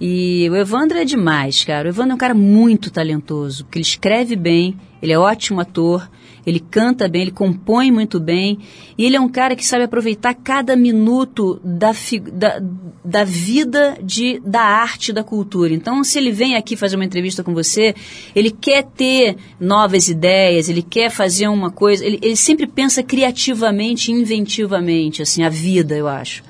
E 0.00 0.48
o 0.50 0.56
Evandro 0.56 0.98
é 0.98 1.04
demais, 1.04 1.64
cara. 1.64 1.88
O 1.88 1.90
Evandro 1.90 2.12
é 2.12 2.14
um 2.14 2.18
cara 2.18 2.34
muito 2.34 2.90
talentoso, 2.90 3.64
porque 3.64 3.78
ele 3.78 3.84
escreve 3.84 4.36
bem, 4.36 4.76
ele 5.00 5.12
é 5.12 5.18
ótimo 5.18 5.60
ator, 5.60 6.08
ele 6.46 6.60
canta 6.60 7.08
bem, 7.08 7.22
ele 7.22 7.30
compõe 7.30 7.90
muito 7.90 8.20
bem, 8.20 8.58
e 8.96 9.04
ele 9.04 9.16
é 9.16 9.20
um 9.20 9.28
cara 9.28 9.56
que 9.56 9.66
sabe 9.66 9.84
aproveitar 9.84 10.32
cada 10.34 10.76
minuto 10.76 11.60
da, 11.64 11.92
da, 12.32 12.62
da 13.04 13.24
vida 13.24 13.98
de, 14.02 14.40
da 14.44 14.60
arte, 14.60 15.12
da 15.12 15.24
cultura. 15.24 15.72
Então, 15.72 16.04
se 16.04 16.18
ele 16.18 16.30
vem 16.30 16.54
aqui 16.54 16.76
fazer 16.76 16.96
uma 16.96 17.04
entrevista 17.04 17.42
com 17.42 17.52
você, 17.52 17.94
ele 18.34 18.50
quer 18.50 18.84
ter 18.84 19.36
novas 19.58 20.08
ideias, 20.08 20.68
ele 20.68 20.82
quer 20.82 21.10
fazer 21.10 21.48
uma 21.48 21.70
coisa, 21.70 22.04
ele, 22.04 22.18
ele 22.22 22.36
sempre 22.36 22.66
pensa 22.66 23.02
criativamente, 23.02 24.12
inventivamente, 24.12 25.22
assim, 25.22 25.42
a 25.42 25.48
vida, 25.48 25.96
eu 25.96 26.06
acho. 26.06 26.44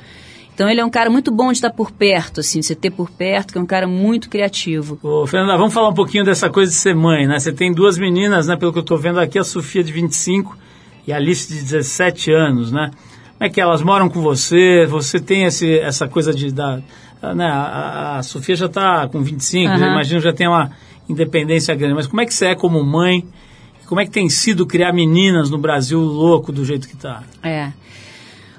Então 0.56 0.70
ele 0.70 0.80
é 0.80 0.84
um 0.86 0.88
cara 0.88 1.10
muito 1.10 1.30
bom 1.30 1.48
de 1.52 1.58
estar 1.58 1.68
por 1.68 1.90
perto, 1.90 2.40
assim, 2.40 2.62
você 2.62 2.74
ter 2.74 2.90
por 2.90 3.10
perto, 3.10 3.52
que 3.52 3.58
é 3.58 3.60
um 3.60 3.66
cara 3.66 3.86
muito 3.86 4.30
criativo. 4.30 4.98
Ô, 5.02 5.26
Fernanda, 5.26 5.54
vamos 5.58 5.74
falar 5.74 5.90
um 5.90 5.94
pouquinho 5.94 6.24
dessa 6.24 6.48
coisa 6.48 6.72
de 6.72 6.78
ser 6.78 6.94
mãe, 6.94 7.26
né? 7.26 7.38
Você 7.38 7.52
tem 7.52 7.70
duas 7.74 7.98
meninas, 7.98 8.46
né? 8.46 8.56
Pelo 8.56 8.72
que 8.72 8.78
eu 8.78 8.80
estou 8.80 8.96
vendo 8.96 9.20
aqui, 9.20 9.38
a 9.38 9.44
Sofia 9.44 9.84
de 9.84 9.92
25 9.92 10.56
e 11.06 11.12
a 11.12 11.16
Alice 11.16 11.46
de 11.46 11.60
17 11.60 12.32
anos, 12.32 12.72
né? 12.72 12.90
Como 13.36 13.44
é 13.46 13.50
que 13.50 13.60
elas 13.60 13.82
moram 13.82 14.08
com 14.08 14.22
você? 14.22 14.86
Você 14.86 15.20
tem 15.20 15.44
esse, 15.44 15.78
essa 15.78 16.08
coisa 16.08 16.32
de... 16.32 16.50
Da, 16.50 16.80
né? 17.34 17.44
a, 17.46 18.16
a- 18.16 18.22
Sofia 18.22 18.56
já 18.56 18.64
está 18.64 19.06
com 19.08 19.22
25, 19.22 19.70
Aham. 19.70 19.84
eu 19.84 19.90
imagino 19.92 20.20
já 20.22 20.32
tem 20.32 20.48
uma 20.48 20.70
independência 21.06 21.74
grande. 21.74 21.92
Mas 21.96 22.06
como 22.06 22.22
é 22.22 22.24
que 22.24 22.32
você 22.32 22.46
é 22.46 22.54
como 22.54 22.82
mãe? 22.82 23.22
Como 23.86 24.00
é 24.00 24.06
que 24.06 24.10
tem 24.10 24.30
sido 24.30 24.64
criar 24.64 24.94
meninas 24.94 25.50
no 25.50 25.58
Brasil 25.58 26.00
louco 26.00 26.50
do 26.50 26.64
jeito 26.64 26.88
que 26.88 26.94
está? 26.94 27.22
É. 27.42 27.72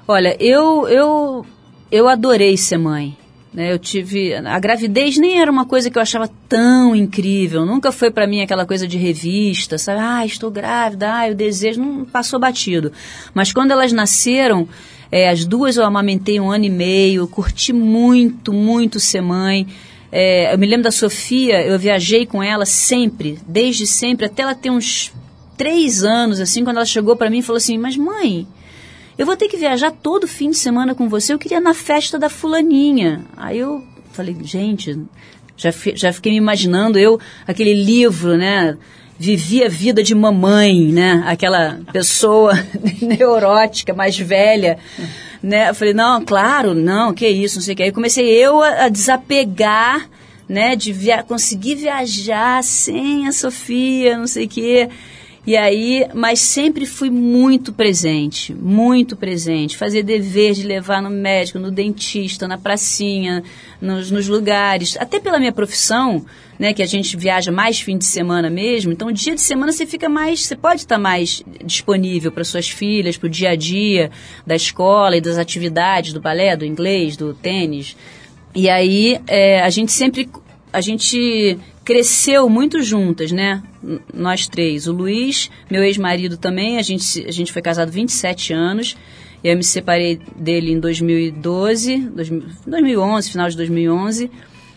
Olha, 0.06 0.36
eu 0.40 0.86
eu 0.88 1.44
eu 1.90 2.08
adorei 2.08 2.56
ser 2.56 2.78
mãe. 2.78 3.16
Né? 3.52 3.72
Eu 3.72 3.78
tive 3.78 4.34
a 4.34 4.58
gravidez 4.58 5.16
nem 5.16 5.40
era 5.40 5.50
uma 5.50 5.64
coisa 5.64 5.90
que 5.90 5.98
eu 5.98 6.02
achava 6.02 6.30
tão 6.48 6.94
incrível. 6.94 7.64
Nunca 7.64 7.90
foi 7.90 8.10
para 8.10 8.26
mim 8.26 8.40
aquela 8.40 8.66
coisa 8.66 8.86
de 8.86 8.98
revista, 8.98 9.78
sabe? 9.78 10.00
Ah, 10.00 10.24
estou 10.26 10.50
grávida, 10.50 11.14
ah, 11.14 11.28
eu 11.28 11.34
desejo, 11.34 11.80
não 11.80 12.04
passou 12.04 12.38
batido. 12.38 12.92
Mas 13.32 13.52
quando 13.52 13.70
elas 13.70 13.92
nasceram, 13.92 14.68
é, 15.10 15.28
as 15.30 15.44
duas 15.44 15.76
eu 15.76 15.84
amamentei 15.84 16.38
um 16.38 16.50
ano 16.50 16.66
e 16.66 16.70
meio, 16.70 17.26
curti 17.26 17.72
muito, 17.72 18.52
muito 18.52 19.00
ser 19.00 19.22
mãe. 19.22 19.66
É, 20.12 20.52
eu 20.52 20.58
me 20.58 20.66
lembro 20.66 20.84
da 20.84 20.90
Sofia, 20.90 21.62
eu 21.66 21.78
viajei 21.78 22.26
com 22.26 22.42
ela 22.42 22.64
sempre, 22.64 23.38
desde 23.46 23.86
sempre, 23.86 24.26
até 24.26 24.42
ela 24.42 24.54
ter 24.54 24.70
uns 24.70 25.12
três 25.56 26.04
anos, 26.04 26.40
assim, 26.40 26.64
quando 26.64 26.76
ela 26.76 26.86
chegou 26.86 27.16
para 27.16 27.28
mim 27.28 27.38
e 27.38 27.42
falou 27.42 27.58
assim: 27.58 27.76
Mas 27.76 27.96
mãe, 27.96 28.46
eu 29.18 29.26
vou 29.26 29.36
ter 29.36 29.48
que 29.48 29.56
viajar 29.56 29.90
todo 29.90 30.28
fim 30.28 30.50
de 30.50 30.56
semana 30.56 30.94
com 30.94 31.08
você, 31.08 31.32
eu 31.32 31.38
queria 31.38 31.60
na 31.60 31.74
festa 31.74 32.16
da 32.16 32.28
fulaninha. 32.28 33.24
Aí 33.36 33.58
eu 33.58 33.84
falei, 34.12 34.36
gente, 34.42 34.96
já, 35.56 35.74
já 35.94 36.12
fiquei 36.12 36.30
me 36.30 36.38
imaginando 36.38 36.98
eu, 36.98 37.18
aquele 37.44 37.74
livro, 37.74 38.36
né? 38.36 38.78
Vivi 39.18 39.64
a 39.64 39.68
vida 39.68 40.04
de 40.04 40.14
mamãe, 40.14 40.92
né? 40.92 41.24
Aquela 41.26 41.80
pessoa 41.92 42.52
neurótica, 43.02 43.92
mais 43.92 44.16
velha, 44.16 44.78
né? 45.42 45.70
Eu 45.70 45.74
falei, 45.74 45.92
não, 45.92 46.24
claro, 46.24 46.72
não, 46.72 47.12
que 47.12 47.26
isso, 47.28 47.56
não 47.56 47.62
sei 47.62 47.74
o 47.74 47.76
que. 47.76 47.82
Aí 47.82 47.92
comecei 47.92 48.24
eu 48.24 48.62
a, 48.62 48.84
a 48.84 48.88
desapegar, 48.88 50.08
né? 50.48 50.76
De 50.76 50.92
via 50.92 51.24
conseguir 51.24 51.74
viajar 51.74 52.62
sem 52.62 53.26
a 53.26 53.32
Sofia, 53.32 54.16
não 54.16 54.28
sei 54.28 54.46
o 54.46 54.48
que. 54.48 54.88
E 55.48 55.56
aí, 55.56 56.06
mas 56.12 56.40
sempre 56.40 56.84
fui 56.84 57.08
muito 57.08 57.72
presente, 57.72 58.52
muito 58.52 59.16
presente. 59.16 59.78
Fazer 59.78 60.02
dever 60.02 60.52
de 60.52 60.62
levar 60.62 61.00
no 61.00 61.08
médico, 61.08 61.58
no 61.58 61.70
dentista, 61.70 62.46
na 62.46 62.58
pracinha, 62.58 63.42
nos, 63.80 64.10
nos 64.10 64.28
lugares. 64.28 64.94
Até 65.00 65.18
pela 65.18 65.38
minha 65.38 65.50
profissão, 65.50 66.22
né, 66.58 66.74
que 66.74 66.82
a 66.82 66.86
gente 66.86 67.16
viaja 67.16 67.50
mais 67.50 67.80
fim 67.80 67.96
de 67.96 68.04
semana 68.04 68.50
mesmo. 68.50 68.92
Então, 68.92 69.10
dia 69.10 69.34
de 69.34 69.40
semana 69.40 69.72
você 69.72 69.86
fica 69.86 70.06
mais, 70.06 70.44
você 70.44 70.54
pode 70.54 70.82
estar 70.82 70.98
mais 70.98 71.42
disponível 71.64 72.30
para 72.30 72.44
suas 72.44 72.68
filhas, 72.68 73.16
para 73.16 73.28
o 73.28 73.30
dia 73.30 73.52
a 73.52 73.56
dia 73.56 74.10
da 74.46 74.54
escola 74.54 75.16
e 75.16 75.20
das 75.22 75.38
atividades 75.38 76.12
do 76.12 76.20
balé, 76.20 76.58
do 76.58 76.66
inglês, 76.66 77.16
do 77.16 77.32
tênis. 77.32 77.96
E 78.54 78.68
aí, 78.68 79.18
é, 79.26 79.62
a 79.62 79.70
gente 79.70 79.92
sempre 79.92 80.28
a 80.70 80.82
gente 80.82 81.58
cresceu 81.88 82.50
muito 82.50 82.82
juntas, 82.82 83.32
né? 83.32 83.62
Nós 84.12 84.46
três. 84.46 84.86
O 84.86 84.92
Luiz, 84.92 85.50
meu 85.70 85.82
ex-marido 85.82 86.36
também, 86.36 86.76
a 86.76 86.82
gente, 86.82 87.24
a 87.26 87.30
gente 87.30 87.50
foi 87.50 87.62
casado 87.62 87.90
27 87.90 88.52
anos. 88.52 88.94
Eu 89.42 89.56
me 89.56 89.64
separei 89.64 90.20
dele 90.36 90.72
em 90.72 90.78
2012, 90.78 91.96
2000 92.14 92.42
2011, 92.66 93.30
final 93.30 93.48
de 93.48 93.56
2011. 93.56 94.30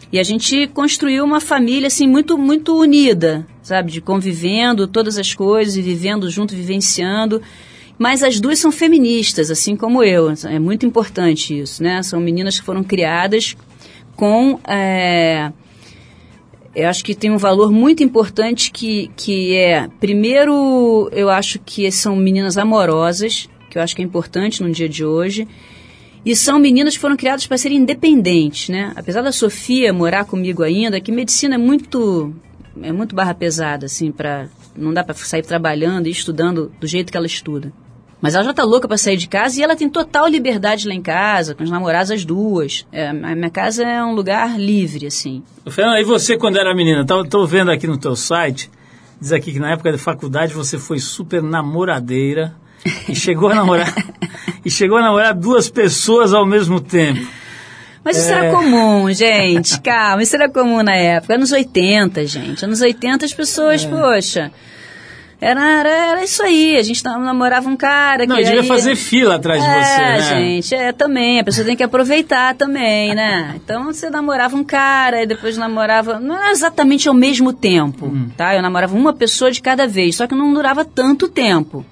E 0.09 0.19
a 0.19 0.23
gente 0.23 0.67
construiu 0.67 1.25
uma 1.25 1.41
família, 1.41 1.87
assim, 1.87 2.07
muito, 2.07 2.37
muito 2.37 2.79
unida, 2.79 3.45
sabe? 3.61 3.91
De 3.91 3.99
convivendo 3.99 4.87
todas 4.87 5.17
as 5.17 5.33
coisas 5.33 5.75
e 5.75 5.81
vivendo 5.81 6.29
junto, 6.29 6.55
vivenciando. 6.55 7.41
Mas 7.99 8.23
as 8.23 8.39
duas 8.39 8.57
são 8.57 8.71
feministas, 8.71 9.51
assim 9.51 9.75
como 9.75 10.01
eu. 10.01 10.33
É 10.49 10.59
muito 10.59 10.85
importante 10.85 11.59
isso, 11.59 11.83
né? 11.83 12.01
São 12.03 12.21
meninas 12.21 12.57
que 12.57 12.65
foram 12.65 12.85
criadas 12.85 13.57
com... 14.15 14.57
é, 14.65 15.51
eu 16.75 16.87
acho 16.87 17.03
que 17.03 17.13
tem 17.13 17.29
um 17.31 17.37
valor 17.37 17.71
muito 17.71 18.03
importante 18.03 18.71
que, 18.71 19.11
que 19.15 19.55
é, 19.55 19.87
primeiro, 19.99 21.09
eu 21.11 21.29
acho 21.29 21.59
que 21.59 21.91
são 21.91 22.15
meninas 22.15 22.57
amorosas, 22.57 23.49
que 23.69 23.77
eu 23.77 23.81
acho 23.81 23.95
que 23.95 24.01
é 24.01 24.05
importante 24.05 24.63
no 24.63 24.71
dia 24.71 24.87
de 24.87 25.03
hoje, 25.03 25.47
e 26.25 26.35
são 26.35 26.59
meninas 26.59 26.95
que 26.95 27.01
foram 27.01 27.17
criadas 27.17 27.47
para 27.47 27.57
serem 27.57 27.79
independentes, 27.79 28.69
né? 28.69 28.93
Apesar 28.95 29.21
da 29.21 29.31
Sofia 29.31 29.91
morar 29.91 30.25
comigo 30.25 30.63
ainda, 30.63 31.01
que 31.01 31.11
medicina 31.11 31.55
é 31.55 31.57
muito 31.57 32.33
é 32.81 32.91
muito 32.91 33.13
barra 33.13 33.33
pesada, 33.33 33.85
assim, 33.85 34.11
pra, 34.11 34.47
não 34.75 34.93
dá 34.93 35.03
pra 35.03 35.13
sair 35.13 35.43
trabalhando 35.43 36.07
e 36.07 36.11
estudando 36.11 36.71
do 36.79 36.87
jeito 36.87 37.11
que 37.11 37.17
ela 37.17 37.25
estuda. 37.25 37.73
Mas 38.21 38.35
ela 38.35 38.43
já 38.43 38.53
tá 38.53 38.63
louca 38.63 38.87
pra 38.87 38.97
sair 38.97 39.17
de 39.17 39.27
casa 39.27 39.59
e 39.59 39.63
ela 39.63 39.75
tem 39.75 39.89
total 39.89 40.27
liberdade 40.27 40.87
lá 40.87 40.93
em 40.93 41.01
casa, 41.01 41.55
com 41.55 41.63
os 41.63 41.71
namorados 41.71 42.11
as 42.11 42.23
duas. 42.23 42.85
É, 42.91 43.07
a 43.09 43.13
minha 43.13 43.49
casa 43.49 43.83
é 43.83 44.03
um 44.03 44.13
lugar 44.13 44.59
livre, 44.59 45.07
assim. 45.07 45.41
Fernanda, 45.67 45.99
e 45.99 46.03
você 46.03 46.37
quando 46.37 46.57
era 46.59 46.75
menina? 46.75 47.03
Tô, 47.05 47.25
tô 47.25 47.45
vendo 47.47 47.71
aqui 47.71 47.87
no 47.87 47.97
teu 47.97 48.15
site, 48.15 48.69
diz 49.19 49.31
aqui 49.31 49.51
que 49.53 49.59
na 49.59 49.71
época 49.71 49.91
da 49.91 49.97
faculdade 49.97 50.53
você 50.53 50.77
foi 50.77 50.99
super 50.99 51.41
namoradeira 51.41 52.53
e 53.09 53.15
chegou 53.15 53.49
a 53.49 53.55
namorar 53.55 53.91
e 54.63 54.69
chegou 54.69 54.97
a 54.97 55.01
namorar 55.01 55.33
duas 55.33 55.67
pessoas 55.69 56.31
ao 56.33 56.45
mesmo 56.45 56.79
tempo. 56.79 57.25
Mas 58.03 58.17
isso 58.17 58.31
É. 58.31 58.33
era 58.47 58.51
comum, 58.55 59.11
gente. 59.13 59.79
Calma, 59.81 60.23
isso 60.23 60.35
era 60.35 60.49
comum 60.49 60.81
na 60.81 60.95
época. 60.95 61.35
Anos 61.35 61.51
80, 61.51 62.25
gente. 62.25 62.65
Anos 62.65 62.81
80 62.81 63.25
as 63.25 63.31
É. 63.31 63.35
pessoas, 63.35 63.85
poxa. 63.85 64.51
Era, 65.43 65.67
era, 65.79 65.89
era 65.89 66.23
isso 66.23 66.43
aí. 66.43 66.77
A 66.77 66.83
gente 66.83 67.03
nam- 67.03 67.17
namorava 67.19 67.67
um 67.67 67.75
cara 67.75 68.27
Não, 68.27 68.35
que. 68.35 68.41
e 68.43 68.45
devia 68.45 68.61
aí- 68.61 68.67
fazer 68.67 68.95
fila 68.95 69.35
atrás 69.37 69.59
de 69.61 69.67
é, 69.67 69.83
você, 69.83 69.99
né? 70.01 70.21
gente, 70.21 70.75
é 70.75 70.91
também. 70.91 71.39
A 71.39 71.43
pessoa 71.43 71.65
tem 71.65 71.75
que 71.75 71.81
aproveitar 71.81 72.53
também, 72.53 73.15
né? 73.15 73.55
Então 73.55 73.85
você 73.85 74.07
namorava 74.11 74.55
um 74.55 74.63
cara 74.63 75.23
e 75.23 75.25
depois 75.25 75.57
namorava. 75.57 76.19
Não 76.19 76.35
era 76.35 76.51
exatamente 76.51 77.07
ao 77.07 77.15
mesmo 77.15 77.51
tempo, 77.51 78.05
Hum. 78.05 78.29
tá? 78.37 78.55
Eu 78.55 78.61
namorava 78.61 78.95
uma 78.95 79.13
pessoa 79.13 79.49
de 79.51 79.61
cada 79.63 79.87
vez, 79.87 80.15
só 80.17 80.27
que 80.27 80.35
não 80.35 80.53
durava 80.53 80.85
tanto 80.85 81.27
tempo. 81.27 81.83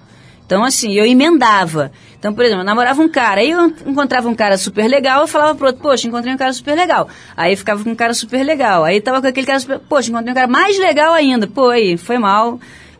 Então, 0.45 0.64
assim, 0.64 0.93
eu 0.93 1.06
emendava. 1.06 1.91
Então, 2.18 2.34
por 2.34 2.43
exemplo, 2.43 2.62
eu 2.62 2.66
namorava 2.66 3.02
um 3.02 3.08
cara, 3.10 3.41
aí 3.41 3.52
eu 3.52 3.68
encontrava 3.86 4.28
um 4.28 4.34
cara 4.36 4.58
super 4.58 4.88
legal, 4.88 5.22
eu 5.22 5.28
falava 5.28 5.56
pro 5.56 5.68
outro, 5.68 5.82
poxa, 5.82 6.08
encontrei 6.08 6.34
um 6.34 6.38
cara 6.38 6.52
super 6.54 6.76
legal. 6.76 7.08
Aí 7.38 7.56
ficava 7.56 7.84
com 7.84 7.89
um 7.91 7.95
cara 7.95 8.14
super 8.14 8.43
legal. 8.43 8.84
Aí 8.84 9.00
tava 9.00 9.22
com 9.22 9.28
aquele 9.28 9.45
cara 9.47 9.60
super. 9.60 9.80
Poxa, 9.80 10.10
encontrei 10.10 10.32
um 10.32 10.36
cara 10.36 10.47
mais 10.47 10.78
legal 10.80 11.14
ainda. 11.14 11.47
Pô, 11.47 11.70
aí, 11.70 11.97
foi 11.97 12.18
mal. 12.18 12.60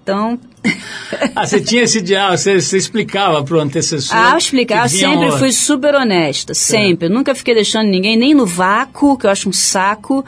Então. 0.10 0.39
Ah, 1.36 1.45
você 1.45 1.62
tinha 1.62 1.84
esse 1.84 2.01
diálogo, 2.01 2.38
você, 2.38 2.60
você 2.60 2.78
explicava 2.78 3.43
pro 3.43 3.60
antecessor. 3.60 4.16
Ah, 4.16 4.38
explicar, 4.38 4.86
eu 4.86 4.89
vinha 4.89 5.10
sempre 5.10 5.32
fui 5.39 5.51
super 5.51 5.95
honesta, 5.95 6.53
sempre. 6.53 7.07
Eu 7.07 7.12
nunca 7.12 7.34
fiquei 7.34 7.53
deixando 7.55 7.88
ninguém 7.88 8.18
nem 8.18 8.34
no 8.34 8.45
vácuo, 8.45 9.18
que 9.18 9.26
eu 9.26 9.30
acho 9.30 9.47
um 9.49 9.53
saco, 9.53 10.24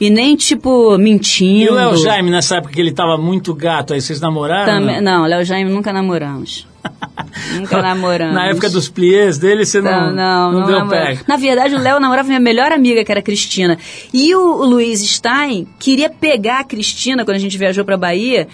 e 0.00 0.08
nem, 0.10 0.34
tipo, 0.36 0.96
mentindo. 0.98 1.64
E 1.64 1.68
o 1.68 1.74
Léo 1.74 1.96
Jaime, 1.98 2.30
nessa 2.30 2.56
época 2.56 2.72
que 2.72 2.80
ele 2.80 2.92
tava 2.92 3.16
muito 3.18 3.54
gato, 3.54 3.92
aí 3.92 4.00
vocês 4.00 4.20
namoraram? 4.20 4.80
Também, 4.80 5.00
não, 5.00 5.24
Léo 5.26 5.44
Jaime 5.44 5.70
nunca 5.70 5.92
namoramos. 5.92 6.66
nunca 7.54 7.80
namoramos. 7.80 8.34
Na 8.34 8.46
época 8.46 8.68
dos 8.70 8.88
pliés 8.88 9.38
dele, 9.38 9.64
você 9.64 9.80
não, 9.80 10.12
Não, 10.12 10.12
não, 10.12 10.52
não 10.60 10.66
deu 10.66 10.78
namora- 10.78 11.06
pé. 11.06 11.18
Na 11.28 11.36
verdade, 11.36 11.74
o 11.74 11.78
Léo 11.78 12.00
namorava 12.00 12.26
minha 12.28 12.40
melhor 12.40 12.72
amiga, 12.72 13.04
que 13.04 13.10
era 13.12 13.20
a 13.20 13.22
Cristina. 13.22 13.78
E 14.12 14.34
o, 14.34 14.40
o 14.40 14.64
Luiz 14.66 15.00
Stein 15.00 15.66
queria 15.78 16.08
pegar 16.10 16.60
a 16.60 16.64
Cristina 16.64 17.24
quando 17.24 17.36
a 17.36 17.40
gente 17.40 17.56
viajou 17.56 17.84
pra 17.84 17.96
Bahia. 17.96 18.48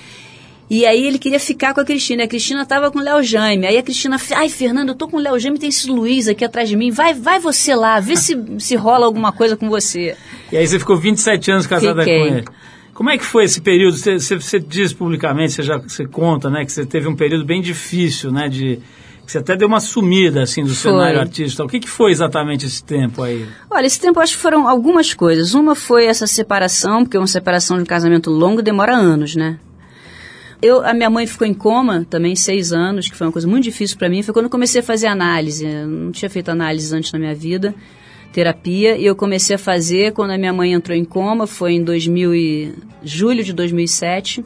E 0.70 0.86
aí 0.86 1.04
ele 1.04 1.18
queria 1.18 1.40
ficar 1.40 1.74
com 1.74 1.80
a 1.80 1.84
Cristina. 1.84 2.22
E 2.22 2.24
a 2.26 2.28
Cristina 2.28 2.64
tava 2.64 2.92
com 2.92 3.00
o 3.00 3.02
Léo 3.02 3.20
Jaime. 3.24 3.66
Aí 3.66 3.76
a 3.76 3.82
Cristina, 3.82 4.16
ai, 4.36 4.48
Fernando, 4.48 4.90
eu 4.90 4.94
tô 4.94 5.08
com 5.08 5.16
o 5.16 5.20
Léo 5.20 5.36
Jaime, 5.36 5.58
tem 5.58 5.68
esse 5.68 5.90
Luiz 5.90 6.28
aqui 6.28 6.44
atrás 6.44 6.68
de 6.68 6.76
mim. 6.76 6.92
Vai, 6.92 7.12
vai 7.12 7.40
você 7.40 7.74
lá, 7.74 7.98
vê 7.98 8.14
se, 8.14 8.38
se 8.60 8.76
rola 8.76 9.04
alguma 9.04 9.32
coisa 9.32 9.56
com 9.56 9.68
você. 9.68 10.16
E 10.52 10.56
aí 10.56 10.64
você 10.64 10.78
ficou 10.78 10.96
27 10.96 11.50
anos 11.50 11.66
casada 11.66 12.04
Fiquei. 12.04 12.20
com 12.20 12.26
ele. 12.26 12.44
Como 12.94 13.10
é 13.10 13.18
que 13.18 13.24
foi 13.24 13.44
esse 13.44 13.60
período? 13.60 13.96
Você, 13.96 14.20
você, 14.20 14.36
você 14.36 14.60
diz 14.60 14.92
publicamente, 14.92 15.54
você 15.54 15.62
já 15.62 15.76
você 15.78 16.06
conta, 16.06 16.48
né, 16.48 16.64
que 16.64 16.70
você 16.70 16.86
teve 16.86 17.08
um 17.08 17.16
período 17.16 17.44
bem 17.44 17.60
difícil, 17.60 18.30
né, 18.30 18.48
de 18.48 18.78
que 19.26 19.32
você 19.32 19.38
até 19.38 19.56
deu 19.56 19.66
uma 19.66 19.80
sumida 19.80 20.42
assim 20.42 20.62
do 20.62 20.74
Foi. 20.74 20.92
cenário 20.92 21.18
artístico. 21.18 21.64
O 21.64 21.68
que, 21.68 21.80
que 21.80 21.88
foi 21.88 22.12
exatamente 22.12 22.66
esse 22.66 22.84
tempo 22.84 23.22
aí? 23.22 23.44
Olha, 23.70 23.86
esse 23.86 23.98
tempo 23.98 24.20
acho 24.20 24.34
que 24.34 24.42
foram 24.42 24.68
algumas 24.68 25.14
coisas. 25.14 25.54
Uma 25.54 25.74
foi 25.74 26.06
essa 26.06 26.26
separação, 26.26 27.02
porque 27.02 27.16
uma 27.16 27.26
separação 27.26 27.76
de 27.76 27.82
um 27.82 27.86
casamento 27.86 28.30
longo 28.30 28.62
demora 28.62 28.94
anos, 28.94 29.34
né? 29.34 29.58
Eu, 30.62 30.84
a 30.84 30.92
minha 30.92 31.08
mãe 31.08 31.26
ficou 31.26 31.46
em 31.46 31.54
coma 31.54 32.06
também 32.08 32.36
seis 32.36 32.70
anos, 32.72 33.08
que 33.08 33.16
foi 33.16 33.26
uma 33.26 33.32
coisa 33.32 33.48
muito 33.48 33.64
difícil 33.64 33.96
para 33.96 34.10
mim. 34.10 34.22
Foi 34.22 34.34
quando 34.34 34.44
eu 34.44 34.50
comecei 34.50 34.80
a 34.80 34.84
fazer 34.84 35.06
análise. 35.06 35.64
Eu 35.66 35.88
não 35.88 36.12
tinha 36.12 36.28
feito 36.28 36.50
análise 36.50 36.94
antes 36.94 37.10
na 37.12 37.18
minha 37.18 37.34
vida, 37.34 37.74
terapia, 38.30 38.96
e 38.96 39.06
eu 39.06 39.16
comecei 39.16 39.56
a 39.56 39.58
fazer 39.58 40.12
quando 40.12 40.32
a 40.32 40.38
minha 40.38 40.52
mãe 40.52 40.72
entrou 40.72 40.96
em 40.96 41.04
coma. 41.04 41.46
Foi 41.46 41.72
em 41.72 41.82
2000 41.82 42.34
e, 42.34 42.74
julho 43.02 43.42
de 43.42 43.54
2007. 43.54 44.44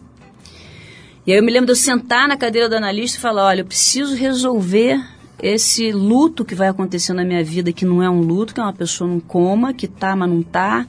E 1.26 1.32
aí 1.32 1.38
eu 1.38 1.42
me 1.42 1.50
lembro 1.50 1.66
de 1.66 1.72
eu 1.72 1.76
sentar 1.76 2.28
na 2.28 2.36
cadeira 2.36 2.68
do 2.68 2.76
analista 2.76 3.18
e 3.18 3.20
falar, 3.20 3.46
olha, 3.46 3.62
eu 3.62 3.66
preciso 3.66 4.14
resolver 4.14 5.02
esse 5.42 5.90
luto 5.90 6.44
que 6.44 6.54
vai 6.54 6.68
acontecer 6.68 7.12
na 7.12 7.24
minha 7.24 7.42
vida, 7.42 7.72
que 7.72 7.84
não 7.84 8.02
é 8.02 8.08
um 8.08 8.20
luto, 8.20 8.54
que 8.54 8.60
é 8.60 8.62
uma 8.62 8.72
pessoa 8.72 9.10
num 9.10 9.20
coma, 9.20 9.74
que 9.74 9.88
tá, 9.88 10.14
mas 10.14 10.28
não 10.28 10.42
tá, 10.42 10.86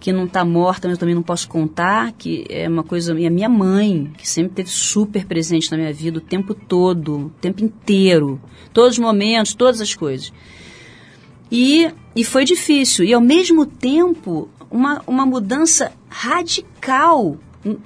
que 0.00 0.12
não 0.12 0.26
tá 0.26 0.44
morta, 0.44 0.88
mas 0.88 0.96
eu 0.96 0.98
também 0.98 1.14
não 1.14 1.22
posso 1.22 1.46
contar, 1.46 2.12
que 2.12 2.46
é 2.48 2.66
uma 2.66 2.82
coisa... 2.82 3.18
E 3.20 3.26
a 3.26 3.30
minha 3.30 3.50
mãe, 3.50 4.10
que 4.16 4.26
sempre 4.26 4.50
esteve 4.52 4.70
super 4.70 5.26
presente 5.26 5.70
na 5.70 5.76
minha 5.76 5.92
vida 5.92 6.16
o 6.16 6.22
tempo 6.22 6.54
todo, 6.54 7.26
o 7.26 7.30
tempo 7.40 7.62
inteiro, 7.62 8.40
todos 8.72 8.92
os 8.92 8.98
momentos, 8.98 9.52
todas 9.52 9.78
as 9.78 9.94
coisas. 9.94 10.32
E, 11.52 11.92
e 12.16 12.24
foi 12.24 12.46
difícil. 12.46 13.04
E 13.04 13.12
ao 13.12 13.20
mesmo 13.20 13.66
tempo, 13.66 14.48
uma, 14.70 15.02
uma 15.06 15.26
mudança 15.26 15.92
radical 16.08 17.36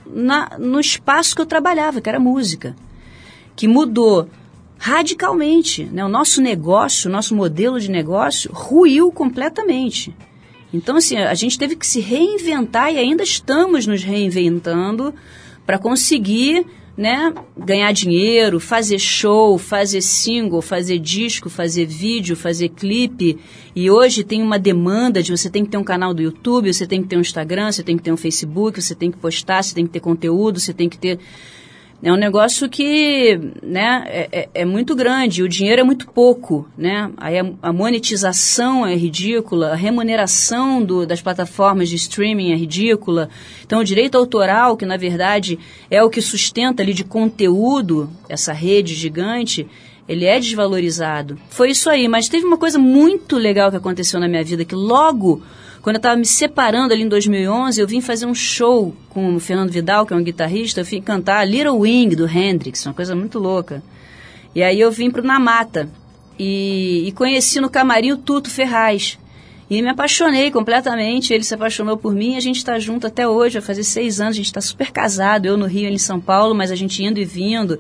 na, 0.07 0.57
no 0.57 0.79
espaço 0.79 1.35
que 1.35 1.43
eu 1.43 1.47
trabalhava, 1.47 2.01
que 2.01 2.09
era 2.09 2.21
música. 2.21 2.77
Que 3.57 3.67
mudou 3.67 4.29
radicalmente. 4.79 5.85
Né? 5.85 6.05
O 6.05 6.09
nosso 6.09 6.41
negócio, 6.41 7.09
o 7.09 7.13
nosso 7.13 7.35
modelo 7.35 7.81
de 7.81 7.91
negócio 7.91 8.53
ruiu 8.53 9.11
completamente. 9.11 10.15
Então, 10.75 10.97
assim, 10.97 11.17
a 11.17 11.35
gente 11.35 11.57
teve 11.57 11.77
que 11.77 11.87
se 11.87 12.01
reinventar 12.01 12.93
e 12.93 12.99
ainda 12.99 13.23
estamos 13.23 13.87
nos 13.87 14.03
reinventando 14.03 15.15
para 15.65 15.79
conseguir 15.79 16.67
né, 16.97 17.33
ganhar 17.57 17.93
dinheiro, 17.93 18.59
fazer 18.59 18.99
show, 18.99 19.57
fazer 19.57 20.01
single, 20.01 20.61
fazer 20.61 20.99
disco, 20.99 21.49
fazer 21.49 21.87
vídeo, 21.87 22.35
fazer 22.35 22.71
clipe. 22.71 23.39
E 23.75 23.89
hoje 23.89 24.25
tem 24.25 24.43
uma 24.43 24.59
demanda 24.59 25.23
de 25.23 25.31
você 25.31 25.49
tem 25.49 25.65
que 25.65 25.71
ter 25.71 25.77
um 25.77 25.85
canal 25.85 26.13
do 26.13 26.23
YouTube, 26.23 26.73
você 26.73 26.89
tem 26.89 27.01
que 27.01 27.09
ter 27.09 27.17
um 27.17 27.21
Instagram, 27.21 27.71
você 27.71 27.85
tem 27.85 27.97
que 27.97 28.03
ter 28.03 28.13
um 28.13 28.17
Facebook, 28.17 28.83
você 28.83 28.97
tem 28.97 29.13
que 29.13 29.19
postar, 29.19 29.63
você 29.63 29.77
tem 29.77 29.87
que 29.87 29.93
ter 29.93 30.01
conteúdo, 30.01 30.59
você 30.59 30.75
tem 30.75 30.89
que 30.89 30.99
ter. 30.99 31.21
É 32.03 32.13
um 32.13 32.17
negócio 32.17 32.69
que 32.69 33.41
né, 33.63 34.05
é, 34.07 34.29
é- 34.31 34.49
é 34.57 34.65
muito 34.67 34.95
grande, 34.95 35.43
o 35.43 35.49
dinheiro 35.49 35.81
é 35.81 35.85
muito 35.85 36.07
pouco. 36.11 36.69
Né? 36.77 37.11
Aí 37.17 37.37
a, 37.63 37.73
monetização 37.73 38.87
é 38.87 38.95
ridícula, 38.95 39.73
a 39.73 39.75
remuneração 39.75 40.83
do- 40.85 41.07
das 41.07 41.23
plataformas 41.23 41.89
de 41.89 41.97
streaming 41.97 42.53
é 42.53 42.57
ridícula. 42.57 43.31
Então, 43.65 43.81
o 43.81 43.85
direito 43.85 44.19
autoral, 44.19 44.77
que 44.77 44.85
na 44.85 44.97
verdade 44.99 45.59
é 45.91 46.03
o 46.03 46.11
que 46.11 46.21
sustenta 46.21 46.83
ali 46.83 46.93
de 46.93 47.05
conteúdo 47.05 48.11
essa 48.29 48.53
rede 48.53 48.95
gigante, 48.95 49.67
ele 50.07 50.27
é 50.27 50.39
desvalorizado. 50.39 51.39
Foi 51.49 51.71
isso 51.71 51.89
aí, 51.89 52.07
mas 52.07 52.29
teve 52.29 52.45
uma 52.45 52.59
coisa 52.59 52.79
muito 52.79 53.37
legal 53.39 53.71
que 53.71 53.77
aconteceu 53.79 54.21
na 54.21 54.29
minha 54.29 54.45
vida, 54.45 54.63
que 54.63 54.75
logo 54.75 55.43
quando 55.85 55.97
eu 55.97 55.99
estava 55.99 56.17
me 56.17 56.25
separando 56.25 56.95
ali 56.95 57.03
em 57.03 57.09
2011, 57.09 57.79
eu 57.79 57.87
vim 57.87 58.01
fazer 58.01 58.25
um 58.25 58.35
show 58.35 58.97
com 59.11 59.37
o 59.37 59.39
Fernando 59.39 59.71
Vidal, 59.71 60.07
que 60.07 60.15
é 60.15 60.17
um 60.17 60.23
guitarrista, 60.23 60.81
eu 60.81 60.85
vim 60.85 61.03
cantar 61.03 61.45
Little 61.45 61.79
Wing, 61.81 62.17
do 62.17 62.27
Hendrix, 62.27 62.87
uma 62.87 62.95
coisa 62.95 63.15
muito 63.15 63.39
louca. 63.39 63.83
E 64.55 64.63
aí 64.63 64.81
eu 64.81 64.91
vim 64.91 65.11
pro 65.11 65.23
Namata 65.23 65.91
e, 66.39 67.05
e 67.07 67.13
conheci 67.13 67.61
no 67.61 67.69
camarim 67.69 68.13
o 68.13 68.17
Tuto 68.17 68.49
Ferraz. 68.49 69.19
E 69.69 69.83
me 69.83 69.91
apaixonei 69.91 70.51
completamente, 70.51 71.35
ele 71.35 71.45
se 71.45 71.55
apaixonou 71.55 71.99
por 71.99 72.15
mim 72.15 72.35
a 72.35 72.41
gente 72.41 72.57
está 72.57 72.79
junto 72.79 73.07
até 73.07 73.29
hoje, 73.29 73.59
vai 73.59 73.67
fazer 73.67 73.85
seis 73.85 74.23
anos, 74.23 74.37
a 74.37 74.39
gente 74.39 74.47
está 74.47 74.63
super 74.63 74.91
casado, 74.91 75.45
eu 75.45 75.59
no 75.59 75.67
Rio, 75.67 75.85
ele 75.85 75.97
em 75.97 75.99
São 75.99 76.19
Paulo, 76.19 76.55
mas 76.55 76.71
a 76.71 76.75
gente 76.75 77.05
indo 77.05 77.21
e 77.21 77.27
vindo. 77.27 77.79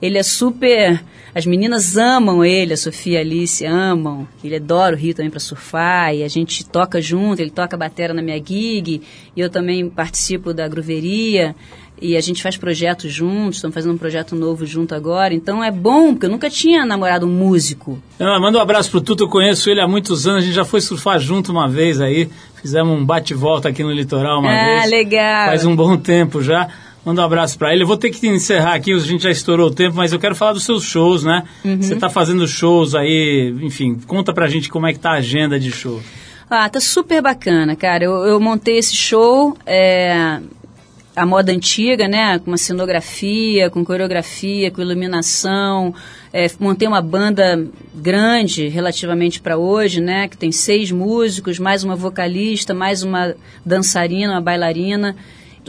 Ele 0.00 0.18
é 0.18 0.22
super. 0.22 1.02
As 1.34 1.46
meninas 1.46 1.96
amam 1.96 2.44
ele, 2.44 2.72
a 2.72 2.76
Sofia 2.76 3.14
e 3.14 3.16
a 3.18 3.20
Alice 3.20 3.64
amam. 3.64 4.26
Ele 4.42 4.56
adora 4.56 4.96
o 4.96 4.98
Rio 4.98 5.14
também 5.14 5.30
para 5.30 5.40
surfar. 5.40 6.14
E 6.14 6.24
a 6.24 6.28
gente 6.28 6.64
toca 6.64 7.00
junto, 7.00 7.40
ele 7.40 7.50
toca 7.50 7.76
batera 7.76 8.14
na 8.14 8.22
minha 8.22 8.38
gig. 8.38 9.02
E 9.36 9.40
eu 9.40 9.50
também 9.50 9.88
participo 9.88 10.52
da 10.54 10.66
groveria. 10.66 11.54
E 12.02 12.16
a 12.16 12.20
gente 12.20 12.42
faz 12.42 12.56
projetos 12.56 13.12
juntos, 13.12 13.56
estamos 13.56 13.74
fazendo 13.74 13.92
um 13.92 13.98
projeto 13.98 14.34
novo 14.34 14.64
junto 14.64 14.94
agora. 14.94 15.34
Então 15.34 15.62
é 15.62 15.70
bom, 15.70 16.12
porque 16.12 16.24
eu 16.24 16.30
nunca 16.30 16.48
tinha 16.48 16.86
namorado 16.86 17.26
um 17.26 17.30
músico. 17.30 18.02
Ah, 18.18 18.40
manda 18.40 18.58
um 18.58 18.60
abraço 18.62 18.90
pro 18.90 19.02
Tuto, 19.02 19.24
eu 19.24 19.28
conheço 19.28 19.68
ele 19.68 19.82
há 19.82 19.86
muitos 19.86 20.26
anos, 20.26 20.42
a 20.42 20.46
gente 20.46 20.54
já 20.54 20.64
foi 20.64 20.80
surfar 20.80 21.20
junto 21.20 21.52
uma 21.52 21.68
vez 21.68 22.00
aí, 22.00 22.30
fizemos 22.54 22.98
um 22.98 23.04
bate-volta 23.04 23.68
aqui 23.68 23.82
no 23.82 23.92
litoral 23.92 24.40
uma 24.40 24.50
ah, 24.50 24.78
vez. 24.78 24.90
legal. 24.90 25.46
Faz 25.48 25.66
um 25.66 25.76
bom 25.76 25.94
tempo 25.98 26.42
já. 26.42 26.68
Manda 27.04 27.22
um 27.22 27.24
abraço 27.24 27.58
pra 27.58 27.72
ele. 27.72 27.82
Eu 27.82 27.86
vou 27.86 27.96
ter 27.96 28.10
que 28.10 28.26
encerrar 28.28 28.74
aqui, 28.74 28.92
a 28.92 28.98
gente 28.98 29.22
já 29.22 29.30
estourou 29.30 29.68
o 29.68 29.74
tempo, 29.74 29.96
mas 29.96 30.12
eu 30.12 30.18
quero 30.18 30.34
falar 30.34 30.52
dos 30.52 30.64
seus 30.64 30.84
shows, 30.84 31.24
né? 31.24 31.44
Uhum. 31.64 31.80
Você 31.80 31.96
tá 31.96 32.10
fazendo 32.10 32.46
shows 32.46 32.94
aí, 32.94 33.54
enfim, 33.62 33.98
conta 34.06 34.32
pra 34.32 34.48
gente 34.48 34.68
como 34.68 34.86
é 34.86 34.92
que 34.92 34.98
tá 34.98 35.12
a 35.12 35.18
agenda 35.18 35.58
de 35.58 35.70
show. 35.70 36.00
Ah, 36.48 36.68
tá 36.68 36.80
super 36.80 37.22
bacana, 37.22 37.74
cara. 37.76 38.04
Eu, 38.04 38.12
eu 38.26 38.40
montei 38.40 38.76
esse 38.76 38.94
show, 38.94 39.56
é, 39.64 40.40
a 41.14 41.24
moda 41.24 41.52
antiga, 41.52 42.06
né? 42.06 42.38
Com 42.38 42.50
uma 42.50 42.56
cenografia, 42.56 43.70
com 43.70 43.84
coreografia, 43.84 44.70
com 44.70 44.82
iluminação. 44.82 45.94
É, 46.32 46.48
montei 46.58 46.86
uma 46.86 47.00
banda 47.00 47.66
grande 47.94 48.68
relativamente 48.68 49.40
para 49.40 49.56
hoje, 49.56 50.00
né? 50.00 50.28
Que 50.28 50.36
tem 50.36 50.52
seis 50.52 50.90
músicos, 50.90 51.58
mais 51.58 51.82
uma 51.82 51.96
vocalista, 51.96 52.74
mais 52.74 53.02
uma 53.02 53.34
dançarina, 53.64 54.32
uma 54.32 54.40
bailarina. 54.40 55.16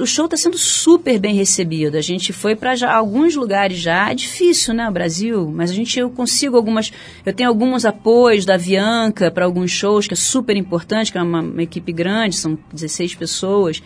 O 0.02 0.08
show 0.08 0.26
está 0.26 0.36
sendo 0.36 0.58
super 0.58 1.20
bem 1.20 1.36
recebido. 1.36 1.95
A 1.95 2.02
gente 2.02 2.34
foi 2.34 2.56
para 2.56 2.74
alguns 2.93 3.36
lugares 3.36 3.78
já. 3.78 4.10
É 4.10 4.16
difícil, 4.16 4.74
né, 4.74 4.88
o 4.88 4.91
Brasil? 4.91 5.52
Mas 5.54 5.70
a 5.70 5.74
gente 5.74 5.99
eu 5.99 6.10
consigo 6.10 6.58
algumas. 6.58 6.91
Eu 7.26 7.34
tenho 7.34 7.49
alguns 7.49 7.86
apoios 7.86 8.45
da 8.45 8.56
Avianca 8.56 9.30
para 9.30 9.45
alguns 9.45 9.72
shows 9.72 10.08
que 10.08 10.14
é 10.14 10.18
super 10.18 10.58
importante, 10.58 11.12
que 11.12 11.18
é 11.18 11.22
uma, 11.22 11.41
uma 11.41 11.64
equipe 11.64 11.91
grande, 11.91 12.36
são 12.36 12.58
16 12.74 13.16
pessoas. 13.16 13.82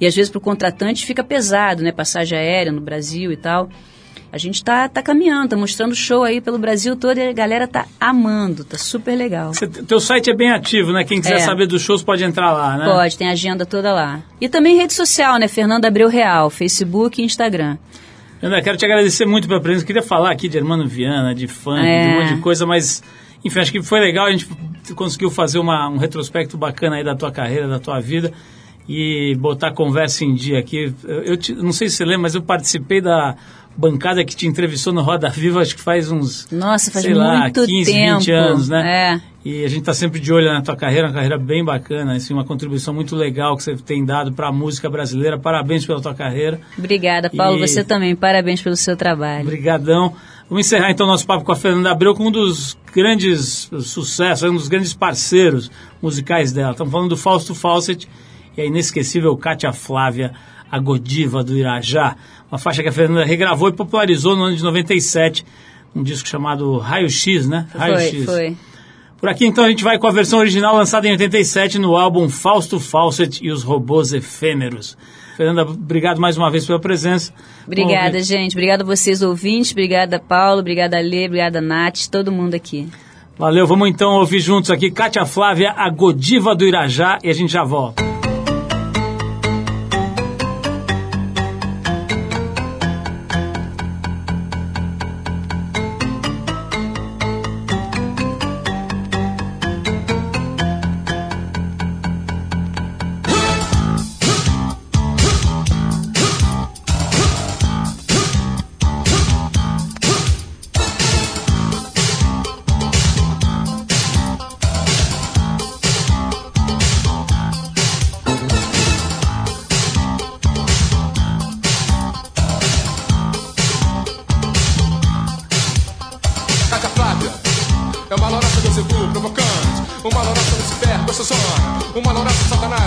E 0.00 0.06
às 0.06 0.14
vezes 0.14 0.30
para 0.30 0.38
o 0.38 0.42
contratante 0.42 1.06
fica 1.06 1.24
pesado, 1.24 1.82
né? 1.82 1.90
Passagem 1.90 2.36
aérea 2.36 2.70
no 2.70 2.80
Brasil 2.80 3.32
e 3.32 3.36
tal. 3.36 3.70
A 4.32 4.38
gente 4.38 4.62
tá, 4.62 4.88
tá 4.88 5.00
caminhando, 5.02 5.50
tá 5.50 5.56
mostrando 5.56 5.94
show 5.94 6.22
aí 6.24 6.40
pelo 6.40 6.58
Brasil 6.58 6.94
todo 6.96 7.16
e 7.16 7.28
a 7.28 7.32
galera 7.32 7.66
tá 7.66 7.86
amando, 7.98 8.64
tá 8.64 8.76
super 8.76 9.16
legal. 9.16 9.54
Você- 9.54 9.66
teu 9.68 9.98
site 10.00 10.28
é 10.30 10.34
bem 10.34 10.50
ativo, 10.50 10.92
né? 10.92 11.04
Quem 11.04 11.20
quiser 11.20 11.36
É. 11.36 11.38
saber 11.38 11.66
dos 11.66 11.80
shows 11.80 12.02
pode 12.02 12.22
entrar 12.24 12.52
lá, 12.52 12.76
né? 12.76 12.84
Pode, 12.84 13.16
tem 13.16 13.28
agenda 13.30 13.64
toda 13.64 13.92
lá. 13.94 14.20
E 14.40 14.48
também 14.48 14.76
rede 14.76 14.92
social, 14.92 15.38
né? 15.38 15.48
Fernanda 15.48 15.88
Abreu 15.88 16.08
Real, 16.08 16.50
Facebook 16.50 17.22
e 17.22 17.24
Instagram. 17.24 17.78
Ana, 18.42 18.60
quero 18.60 18.76
te 18.76 18.84
agradecer 18.84 19.24
muito 19.24 19.48
pela 19.48 19.60
presença. 19.60 19.86
Queria 19.86 20.02
falar 20.02 20.30
aqui 20.32 20.48
de 20.48 20.58
Hermano 20.58 20.86
Viana, 20.86 21.34
de 21.34 21.46
funk, 21.46 21.86
É. 21.86 22.02
de 22.06 22.08
um 22.14 22.20
monte 22.20 22.34
de 22.34 22.40
coisa, 22.42 22.66
mas, 22.66 23.02
enfim, 23.44 23.60
acho 23.60 23.72
que 23.72 23.82
foi 23.82 24.00
legal. 24.00 24.26
A 24.26 24.30
gente 24.30 24.46
conseguiu 24.94 25.30
fazer 25.30 25.58
uma- 25.58 25.88
um 25.88 25.96
retrospecto 25.96 26.58
bacana 26.58 26.96
aí 26.96 27.04
da 27.04 27.14
tua 27.16 27.30
carreira, 27.32 27.66
da 27.66 27.78
tua 27.78 27.98
vida 28.00 28.30
e 28.88 29.34
botar 29.38 29.68
a 29.68 29.72
conversa 29.72 30.24
em 30.24 30.34
dia 30.34 30.58
aqui. 30.58 30.92
Eu, 31.04 31.22
eu 31.22 31.36
te- 31.36 31.54
não 31.54 31.72
sei 31.72 31.88
se 31.88 31.96
você 31.96 32.04
lembra, 32.04 32.22
mas 32.22 32.34
eu 32.34 32.42
participei 32.42 33.00
da 33.00 33.34
bancada 33.76 34.24
que 34.24 34.34
te 34.34 34.46
entrevistou 34.46 34.92
no 34.92 35.02
Roda 35.02 35.28
Viva, 35.28 35.60
acho 35.60 35.76
que 35.76 35.82
faz 35.82 36.10
uns. 36.10 36.48
Nossa, 36.50 36.90
faz 36.90 37.04
sei 37.04 37.14
lá, 37.14 37.40
muito 37.42 37.64
15, 37.66 37.92
tempo. 37.92 38.18
20 38.20 38.30
anos, 38.32 38.68
né? 38.68 39.20
É. 39.22 39.36
E 39.48 39.64
a 39.64 39.68
gente 39.68 39.80
está 39.80 39.94
sempre 39.94 40.18
de 40.18 40.32
olho 40.32 40.46
na 40.52 40.60
tua 40.60 40.74
carreira, 40.74 41.06
uma 41.06 41.14
carreira 41.14 41.38
bem 41.38 41.64
bacana, 41.64 42.14
assim, 42.14 42.34
uma 42.34 42.44
contribuição 42.44 42.92
muito 42.92 43.14
legal 43.14 43.56
que 43.56 43.62
você 43.62 43.76
tem 43.76 44.04
dado 44.04 44.32
para 44.32 44.48
a 44.48 44.52
música 44.52 44.90
brasileira. 44.90 45.38
Parabéns 45.38 45.86
pela 45.86 46.00
tua 46.00 46.14
carreira. 46.14 46.60
Obrigada, 46.76 47.30
Paulo. 47.30 47.58
E- 47.58 47.68
Você 47.68 47.84
também. 47.84 48.16
Parabéns 48.16 48.60
pelo 48.60 48.74
seu 48.76 48.96
trabalho. 48.96 49.42
Obrigadão. 49.44 50.12
Vamos 50.48 50.66
encerrar 50.66 50.90
então 50.90 51.06
nosso 51.06 51.26
papo 51.26 51.44
com 51.44 51.52
a 51.52 51.56
Fernanda 51.56 51.90
Abreu 51.90 52.14
com 52.14 52.26
um 52.26 52.30
dos 52.30 52.76
grandes 52.94 53.68
sucessos, 53.82 54.48
um 54.50 54.54
dos 54.54 54.68
grandes 54.68 54.94
parceiros 54.94 55.70
musicais 56.02 56.52
dela. 56.52 56.72
Estamos 56.72 56.92
falando 56.92 57.10
do 57.10 57.16
Fausto 57.16 57.54
Fawcett 57.54 58.08
e 58.56 58.60
a 58.60 58.64
inesquecível 58.64 59.36
Cátia 59.36 59.72
Flávia, 59.72 60.32
a 60.70 60.78
Godiva 60.78 61.42
do 61.42 61.56
Irajá. 61.56 62.16
Uma 62.50 62.58
faixa 62.58 62.82
que 62.82 62.88
a 62.88 62.92
Fernanda 62.92 63.24
regravou 63.24 63.68
e 63.68 63.72
popularizou 63.72 64.36
no 64.36 64.44
ano 64.44 64.56
de 64.56 64.62
97, 64.62 65.44
um 65.94 66.02
disco 66.02 66.28
chamado 66.28 66.78
Raio 66.78 67.08
X, 67.08 67.48
né? 67.48 67.66
Raio 67.74 67.94
Foi, 67.94 68.04
X. 68.04 68.24
foi. 68.24 68.56
Por 69.18 69.30
aqui 69.30 69.46
então 69.46 69.64
a 69.64 69.68
gente 69.68 69.82
vai 69.82 69.98
com 69.98 70.06
a 70.06 70.12
versão 70.12 70.38
original 70.38 70.76
lançada 70.76 71.08
em 71.08 71.12
87 71.12 71.78
no 71.78 71.96
álbum 71.96 72.28
Fausto 72.28 72.78
Fawcett 72.78 73.44
e 73.44 73.50
os 73.50 73.62
Robôs 73.62 74.12
Efêmeros. 74.12 74.96
Fernanda, 75.36 75.62
obrigado 75.62 76.20
mais 76.20 76.36
uma 76.36 76.50
vez 76.50 76.66
pela 76.66 76.80
presença. 76.80 77.32
Obrigada, 77.66 78.12
Vamos 78.12 78.26
gente. 78.26 78.52
Obrigada 78.52 78.82
a 78.82 78.86
vocês, 78.86 79.22
ouvintes. 79.22 79.72
Obrigada, 79.72 80.18
Paulo. 80.18 80.60
Obrigada, 80.60 80.98
Lê. 80.98 81.26
Obrigada, 81.26 81.60
Nath. 81.60 82.08
Todo 82.10 82.32
mundo 82.32 82.54
aqui. 82.54 82.88
Valeu, 83.38 83.66
vamos 83.66 83.88
então 83.90 84.12
ouvir 84.12 84.40
juntos 84.40 84.70
aqui 84.70 84.90
Cátia 84.90 85.26
Flávia, 85.26 85.74
a 85.76 85.90
Godiva 85.90 86.54
do 86.54 86.64
Irajá, 86.64 87.18
e 87.22 87.28
a 87.28 87.34
gente 87.34 87.52
já 87.52 87.64
volta. 87.64 88.15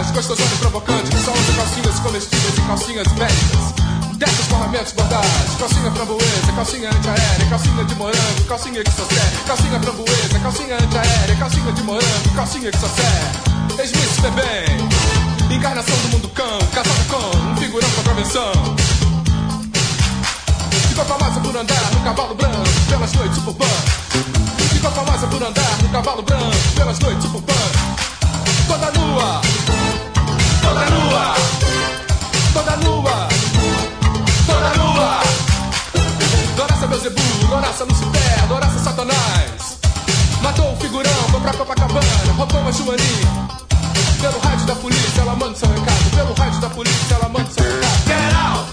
Satanás, 0.09 0.11
gostosona 0.11 0.53
e 0.53 0.57
provocante 0.57 1.17
só 1.17 1.31
usa 1.31 1.53
calcinhas 1.53 1.99
comestíveis 1.99 2.57
e 2.57 2.61
calcinhas 2.61 3.07
médicas. 3.13 3.89
Dessas 4.17 4.47
formamentos 4.47 4.91
bordados 4.91 5.55
Calcinha 5.57 5.89
framboesa, 5.91 6.51
calcinha 6.53 6.89
antiaérea 6.89 7.45
Calcinha 7.49 7.85
de 7.85 7.95
morango, 7.95 8.43
calcinha 8.49 8.83
que 8.83 8.91
serve. 8.91 9.43
Calcinha 9.47 9.79
framboesa, 9.79 10.39
calcinha 10.43 10.75
antiaérea 10.75 11.35
Calcinha 11.37 11.71
de 11.71 11.83
morango, 11.83 12.35
calcinha 12.35 12.69
que 12.69 12.77
serve. 12.77 13.81
Ex-Miss 13.81 14.19
bem 14.35 15.55
Encarnação 15.55 15.95
do 15.95 16.09
mundo 16.09 16.27
cão 16.35 16.59
Casada 16.73 17.03
com 17.07 17.37
um 17.37 17.55
figurão 17.55 17.89
com 17.91 18.03
prevenção. 18.03 18.51
Ficou 20.89 21.05
famosa 21.05 21.39
por 21.39 21.55
andar 21.55 21.91
no 21.93 21.99
cavalo 22.01 22.35
branco 22.35 22.69
pelas 22.89 23.13
noites 23.13 23.35
suburbanas. 23.35 23.73
Ficou 24.73 24.91
famosa 24.91 25.27
por 25.27 25.41
andar 25.41 25.77
no 25.81 25.89
cavalo 25.89 26.23
branco 26.23 26.57
pelas 26.75 26.99
noites 26.99 27.23
suburbanas. 27.23 28.09
Toda 28.67 28.91
nua, 28.91 29.41
Beuzebu, 37.69 37.77
Doraça 37.77 37.83
Lucifer, 37.83 38.47
Doraça 38.47 38.79
Satanás. 38.79 39.77
Matou 40.41 40.73
o 40.73 40.75
figurão, 40.77 41.11
foi 41.29 41.39
pra 41.39 41.53
Copacabana, 41.53 42.33
roubou 42.35 42.61
uma 42.61 42.73
chumaninha. 42.73 43.47
Pelo 44.19 44.39
rádio 44.39 44.65
da 44.65 44.75
polícia, 44.75 45.21
ela 45.21 45.35
manda 45.35 45.55
seu 45.55 45.69
recado. 45.69 46.15
Pelo 46.15 46.33
rádio 46.33 46.61
da 46.61 46.69
polícia, 46.69 47.15
ela 47.15 47.29
manda 47.29 47.49
seu 47.51 47.63
recado. 47.63 48.07
Get 48.07 48.33
out! 48.35 48.68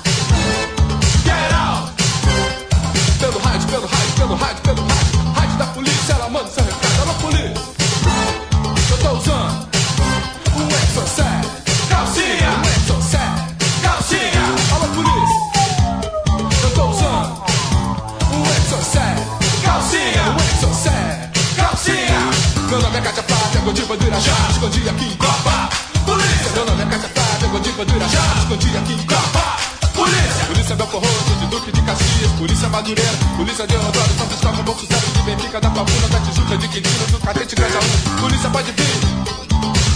Do 23.96 24.06
Irajá. 24.06 24.32
Escondi 24.50 24.88
aqui 24.88 25.04
em 25.06 25.16
Copa. 25.16 25.68
Polícia. 26.04 26.50
Meu 26.54 26.66
nome 26.66 26.82
é 26.82 26.86
Cátia 26.86 27.08
Flávia, 27.08 27.48
Godiva 27.48 27.84
do 27.84 27.96
Irajá. 27.96 28.20
Escondi 28.38 28.76
aqui 28.76 28.92
em 28.92 29.06
Copa. 29.06 29.56
Polícia! 29.94 30.44
Polícia 30.46 30.76
Belfor 30.76 31.00
Roxo, 31.00 31.34
de 31.40 31.46
Duque 31.46 31.72
de 31.72 31.80
Caxias, 31.80 32.30
Polícia 32.38 32.68
Madureira, 32.68 33.10
Polícia 33.36 33.66
de 33.66 33.74
Eudoro, 33.74 34.12
São 34.18 34.26
Cristóvão, 34.26 34.62
Bom 34.62 34.74
Sucesso, 34.76 35.06
de 35.10 35.22
Benfica, 35.22 35.58
da 35.58 35.70
Pavuna, 35.70 36.08
da 36.08 36.20
Tijuca, 36.20 36.58
de 36.58 36.68
Quintino, 36.68 37.06
do 37.06 37.18
Catete, 37.20 37.54
Grajaú. 37.56 37.80
Polícia 38.20 38.50
pode 38.50 38.72
vir. 38.72 39.00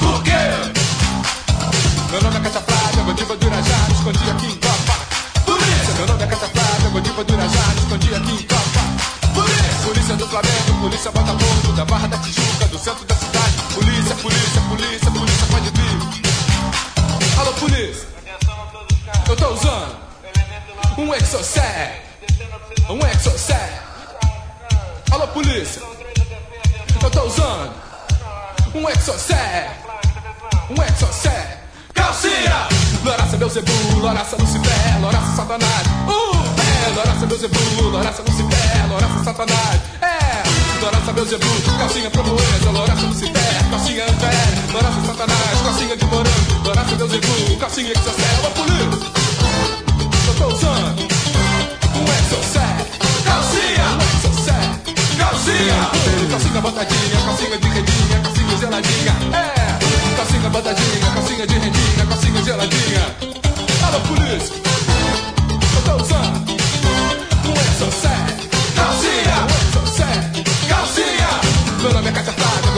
Por 0.00 0.22
quê? 0.22 0.40
Meu 2.10 2.22
nome 2.22 2.36
é 2.36 2.40
Cátia 2.40 2.60
Flávia, 2.62 3.02
Godiva 3.04 3.36
do 3.36 3.46
Irajá, 3.46 3.76
escondi 3.92 4.30
aqui 4.30 4.46
em 4.46 4.56
Copa. 4.56 4.94
Polícia! 5.44 5.94
Meu 5.98 6.06
nome 6.06 6.22
é 6.22 6.26
Cátia 6.26 6.48
Flávia, 6.48 6.88
Godiva 6.90 7.24
do 7.24 7.34
Irajá, 7.34 7.74
escondi 7.76 8.14
aqui 8.14 8.32
em 8.32 8.46
Copa. 8.48 9.34
Polícia! 9.34 9.84
Polícia 9.84 10.16
do 10.16 10.26
Flamengo, 10.26 10.80
Polícia 10.80 11.10
Botafogo, 11.10 11.72
da 11.76 11.84
Barra 11.84 12.06
da 12.08 12.18
Tijuca, 12.18 12.66
do 12.68 12.78
centro. 12.78 13.09
Polícia, 14.16 14.26
polícia, 14.26 14.60
polícia, 14.62 15.10
polícia 15.10 15.46
pode 15.50 15.70
vir. 15.70 17.38
Alô, 17.38 17.52
polícia! 17.54 18.08
Eu 19.28 19.36
tô 19.36 19.48
usando 19.52 19.96
um 20.98 21.14
exocet. 21.14 22.02
Um 22.88 23.06
exocet. 23.06 23.72
Alô, 25.12 25.28
polícia. 25.28 25.80
Eu 27.02 27.10
tô 27.10 27.22
usando 27.22 27.72
um 28.74 28.88
exocet. 28.90 29.70
Um 30.68 30.82
exocet. 30.82 31.58
Calcinha. 31.94 32.68
Loraça 33.04 33.36
Beuzebu, 33.36 34.00
Loraça 34.00 34.36
Lucifer, 34.36 35.00
Loraça 35.00 35.36
Satanás. 35.36 35.86
Uh, 36.08 36.36
é. 36.60 36.90
Loraça 36.96 37.26
Beuzebu, 37.26 37.82
Loraça 37.82 38.22
Lucifer, 38.22 38.88
Loraça 38.88 39.24
Satanás. 39.24 39.80
É. 40.02 40.59
Doraça, 40.80 41.12
meu 41.12 41.26
zebu, 41.26 41.46
calcinha 41.78 42.10
Promoenas, 42.10 42.62
Noraça 42.72 43.12
Cité, 43.12 43.40
calcinha 43.70 44.04
Anfé, 44.04 44.30
Noraça 44.72 45.00
Satanás, 45.06 45.60
calcinha 45.62 45.94
de 45.94 46.04
morango, 46.06 46.60
Doraça, 46.62 46.96
meu 46.96 47.06
zebu, 47.06 47.56
calcinha 47.58 47.92
Exocel, 47.92 48.46
Apulu. 48.46 48.74
Eu 50.26 50.34
tô 50.34 50.46
usando 50.46 51.02
um 51.02 52.04
Exocel, 52.18 52.86
calcinha, 53.24 53.86
um 53.92 54.00
Exocel, 54.16 54.70
calcinha, 55.18 56.28
calcinha 56.30 56.60
botadinha, 56.62 57.20
calcinha 57.26 57.58
de 57.58 57.68
redinha, 57.68 58.20
calcinha 58.22 58.56
geladinha, 58.58 59.16
é, 59.36 60.16
calcinha 60.16 60.48
botadinha, 60.48 61.10
calcinha 61.14 61.46
de 61.46 61.54
redinha, 61.58 62.06
calcinha 62.08 62.42
geladinha. 62.42 63.16
Alô, 63.86 64.00
polícia, 64.00 64.54
eu 65.76 65.82
tô 65.84 66.02
usando 66.02 66.52
um 67.44 67.52
Exocel, 67.52 68.26
calcinha. 68.74 69.49
Meu 71.82 71.94
nome 71.94 72.10
é 72.10 72.12
Cacafada 72.12 72.69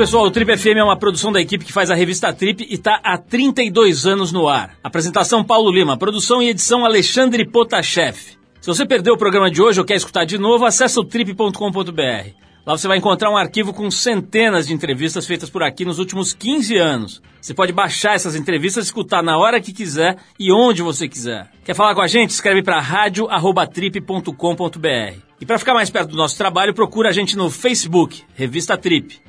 pessoal. 0.00 0.24
O 0.24 0.30
Trip 0.30 0.56
FM 0.56 0.78
é 0.78 0.82
uma 0.82 0.96
produção 0.96 1.30
da 1.30 1.42
equipe 1.42 1.62
que 1.62 1.74
faz 1.74 1.90
a 1.90 1.94
revista 1.94 2.32
Trip 2.32 2.66
e 2.66 2.72
está 2.72 2.98
há 3.04 3.18
32 3.18 4.06
anos 4.06 4.32
no 4.32 4.48
ar. 4.48 4.74
Apresentação 4.82 5.44
Paulo 5.44 5.70
Lima, 5.70 5.98
produção 5.98 6.42
e 6.42 6.48
edição 6.48 6.86
Alexandre 6.86 7.44
Potashev. 7.44 8.16
Se 8.62 8.66
você 8.66 8.86
perdeu 8.86 9.12
o 9.12 9.18
programa 9.18 9.50
de 9.50 9.60
hoje 9.60 9.78
ou 9.78 9.84
quer 9.84 9.96
escutar 9.96 10.24
de 10.24 10.38
novo, 10.38 10.64
acesse 10.64 10.98
o 10.98 11.04
trip.com.br. 11.04 12.30
Lá 12.64 12.78
você 12.78 12.88
vai 12.88 12.96
encontrar 12.96 13.30
um 13.30 13.36
arquivo 13.36 13.74
com 13.74 13.90
centenas 13.90 14.68
de 14.68 14.72
entrevistas 14.72 15.26
feitas 15.26 15.50
por 15.50 15.62
aqui 15.62 15.84
nos 15.84 15.98
últimos 15.98 16.32
15 16.32 16.78
anos. 16.78 17.20
Você 17.38 17.52
pode 17.52 17.70
baixar 17.70 18.14
essas 18.14 18.34
entrevistas 18.34 18.86
e 18.86 18.88
escutar 18.88 19.22
na 19.22 19.36
hora 19.36 19.60
que 19.60 19.70
quiser 19.70 20.16
e 20.38 20.50
onde 20.50 20.80
você 20.80 21.08
quiser. 21.08 21.50
Quer 21.62 21.74
falar 21.74 21.94
com 21.94 22.00
a 22.00 22.08
gente? 22.08 22.30
Escreve 22.30 22.62
para 22.62 22.80
radio@trip.com.br. 22.80 25.18
E 25.38 25.44
para 25.44 25.58
ficar 25.58 25.74
mais 25.74 25.90
perto 25.90 26.12
do 26.12 26.16
nosso 26.16 26.38
trabalho, 26.38 26.72
procura 26.72 27.10
a 27.10 27.12
gente 27.12 27.36
no 27.36 27.50
Facebook, 27.50 28.22
Revista 28.34 28.78
Trip. 28.78 29.28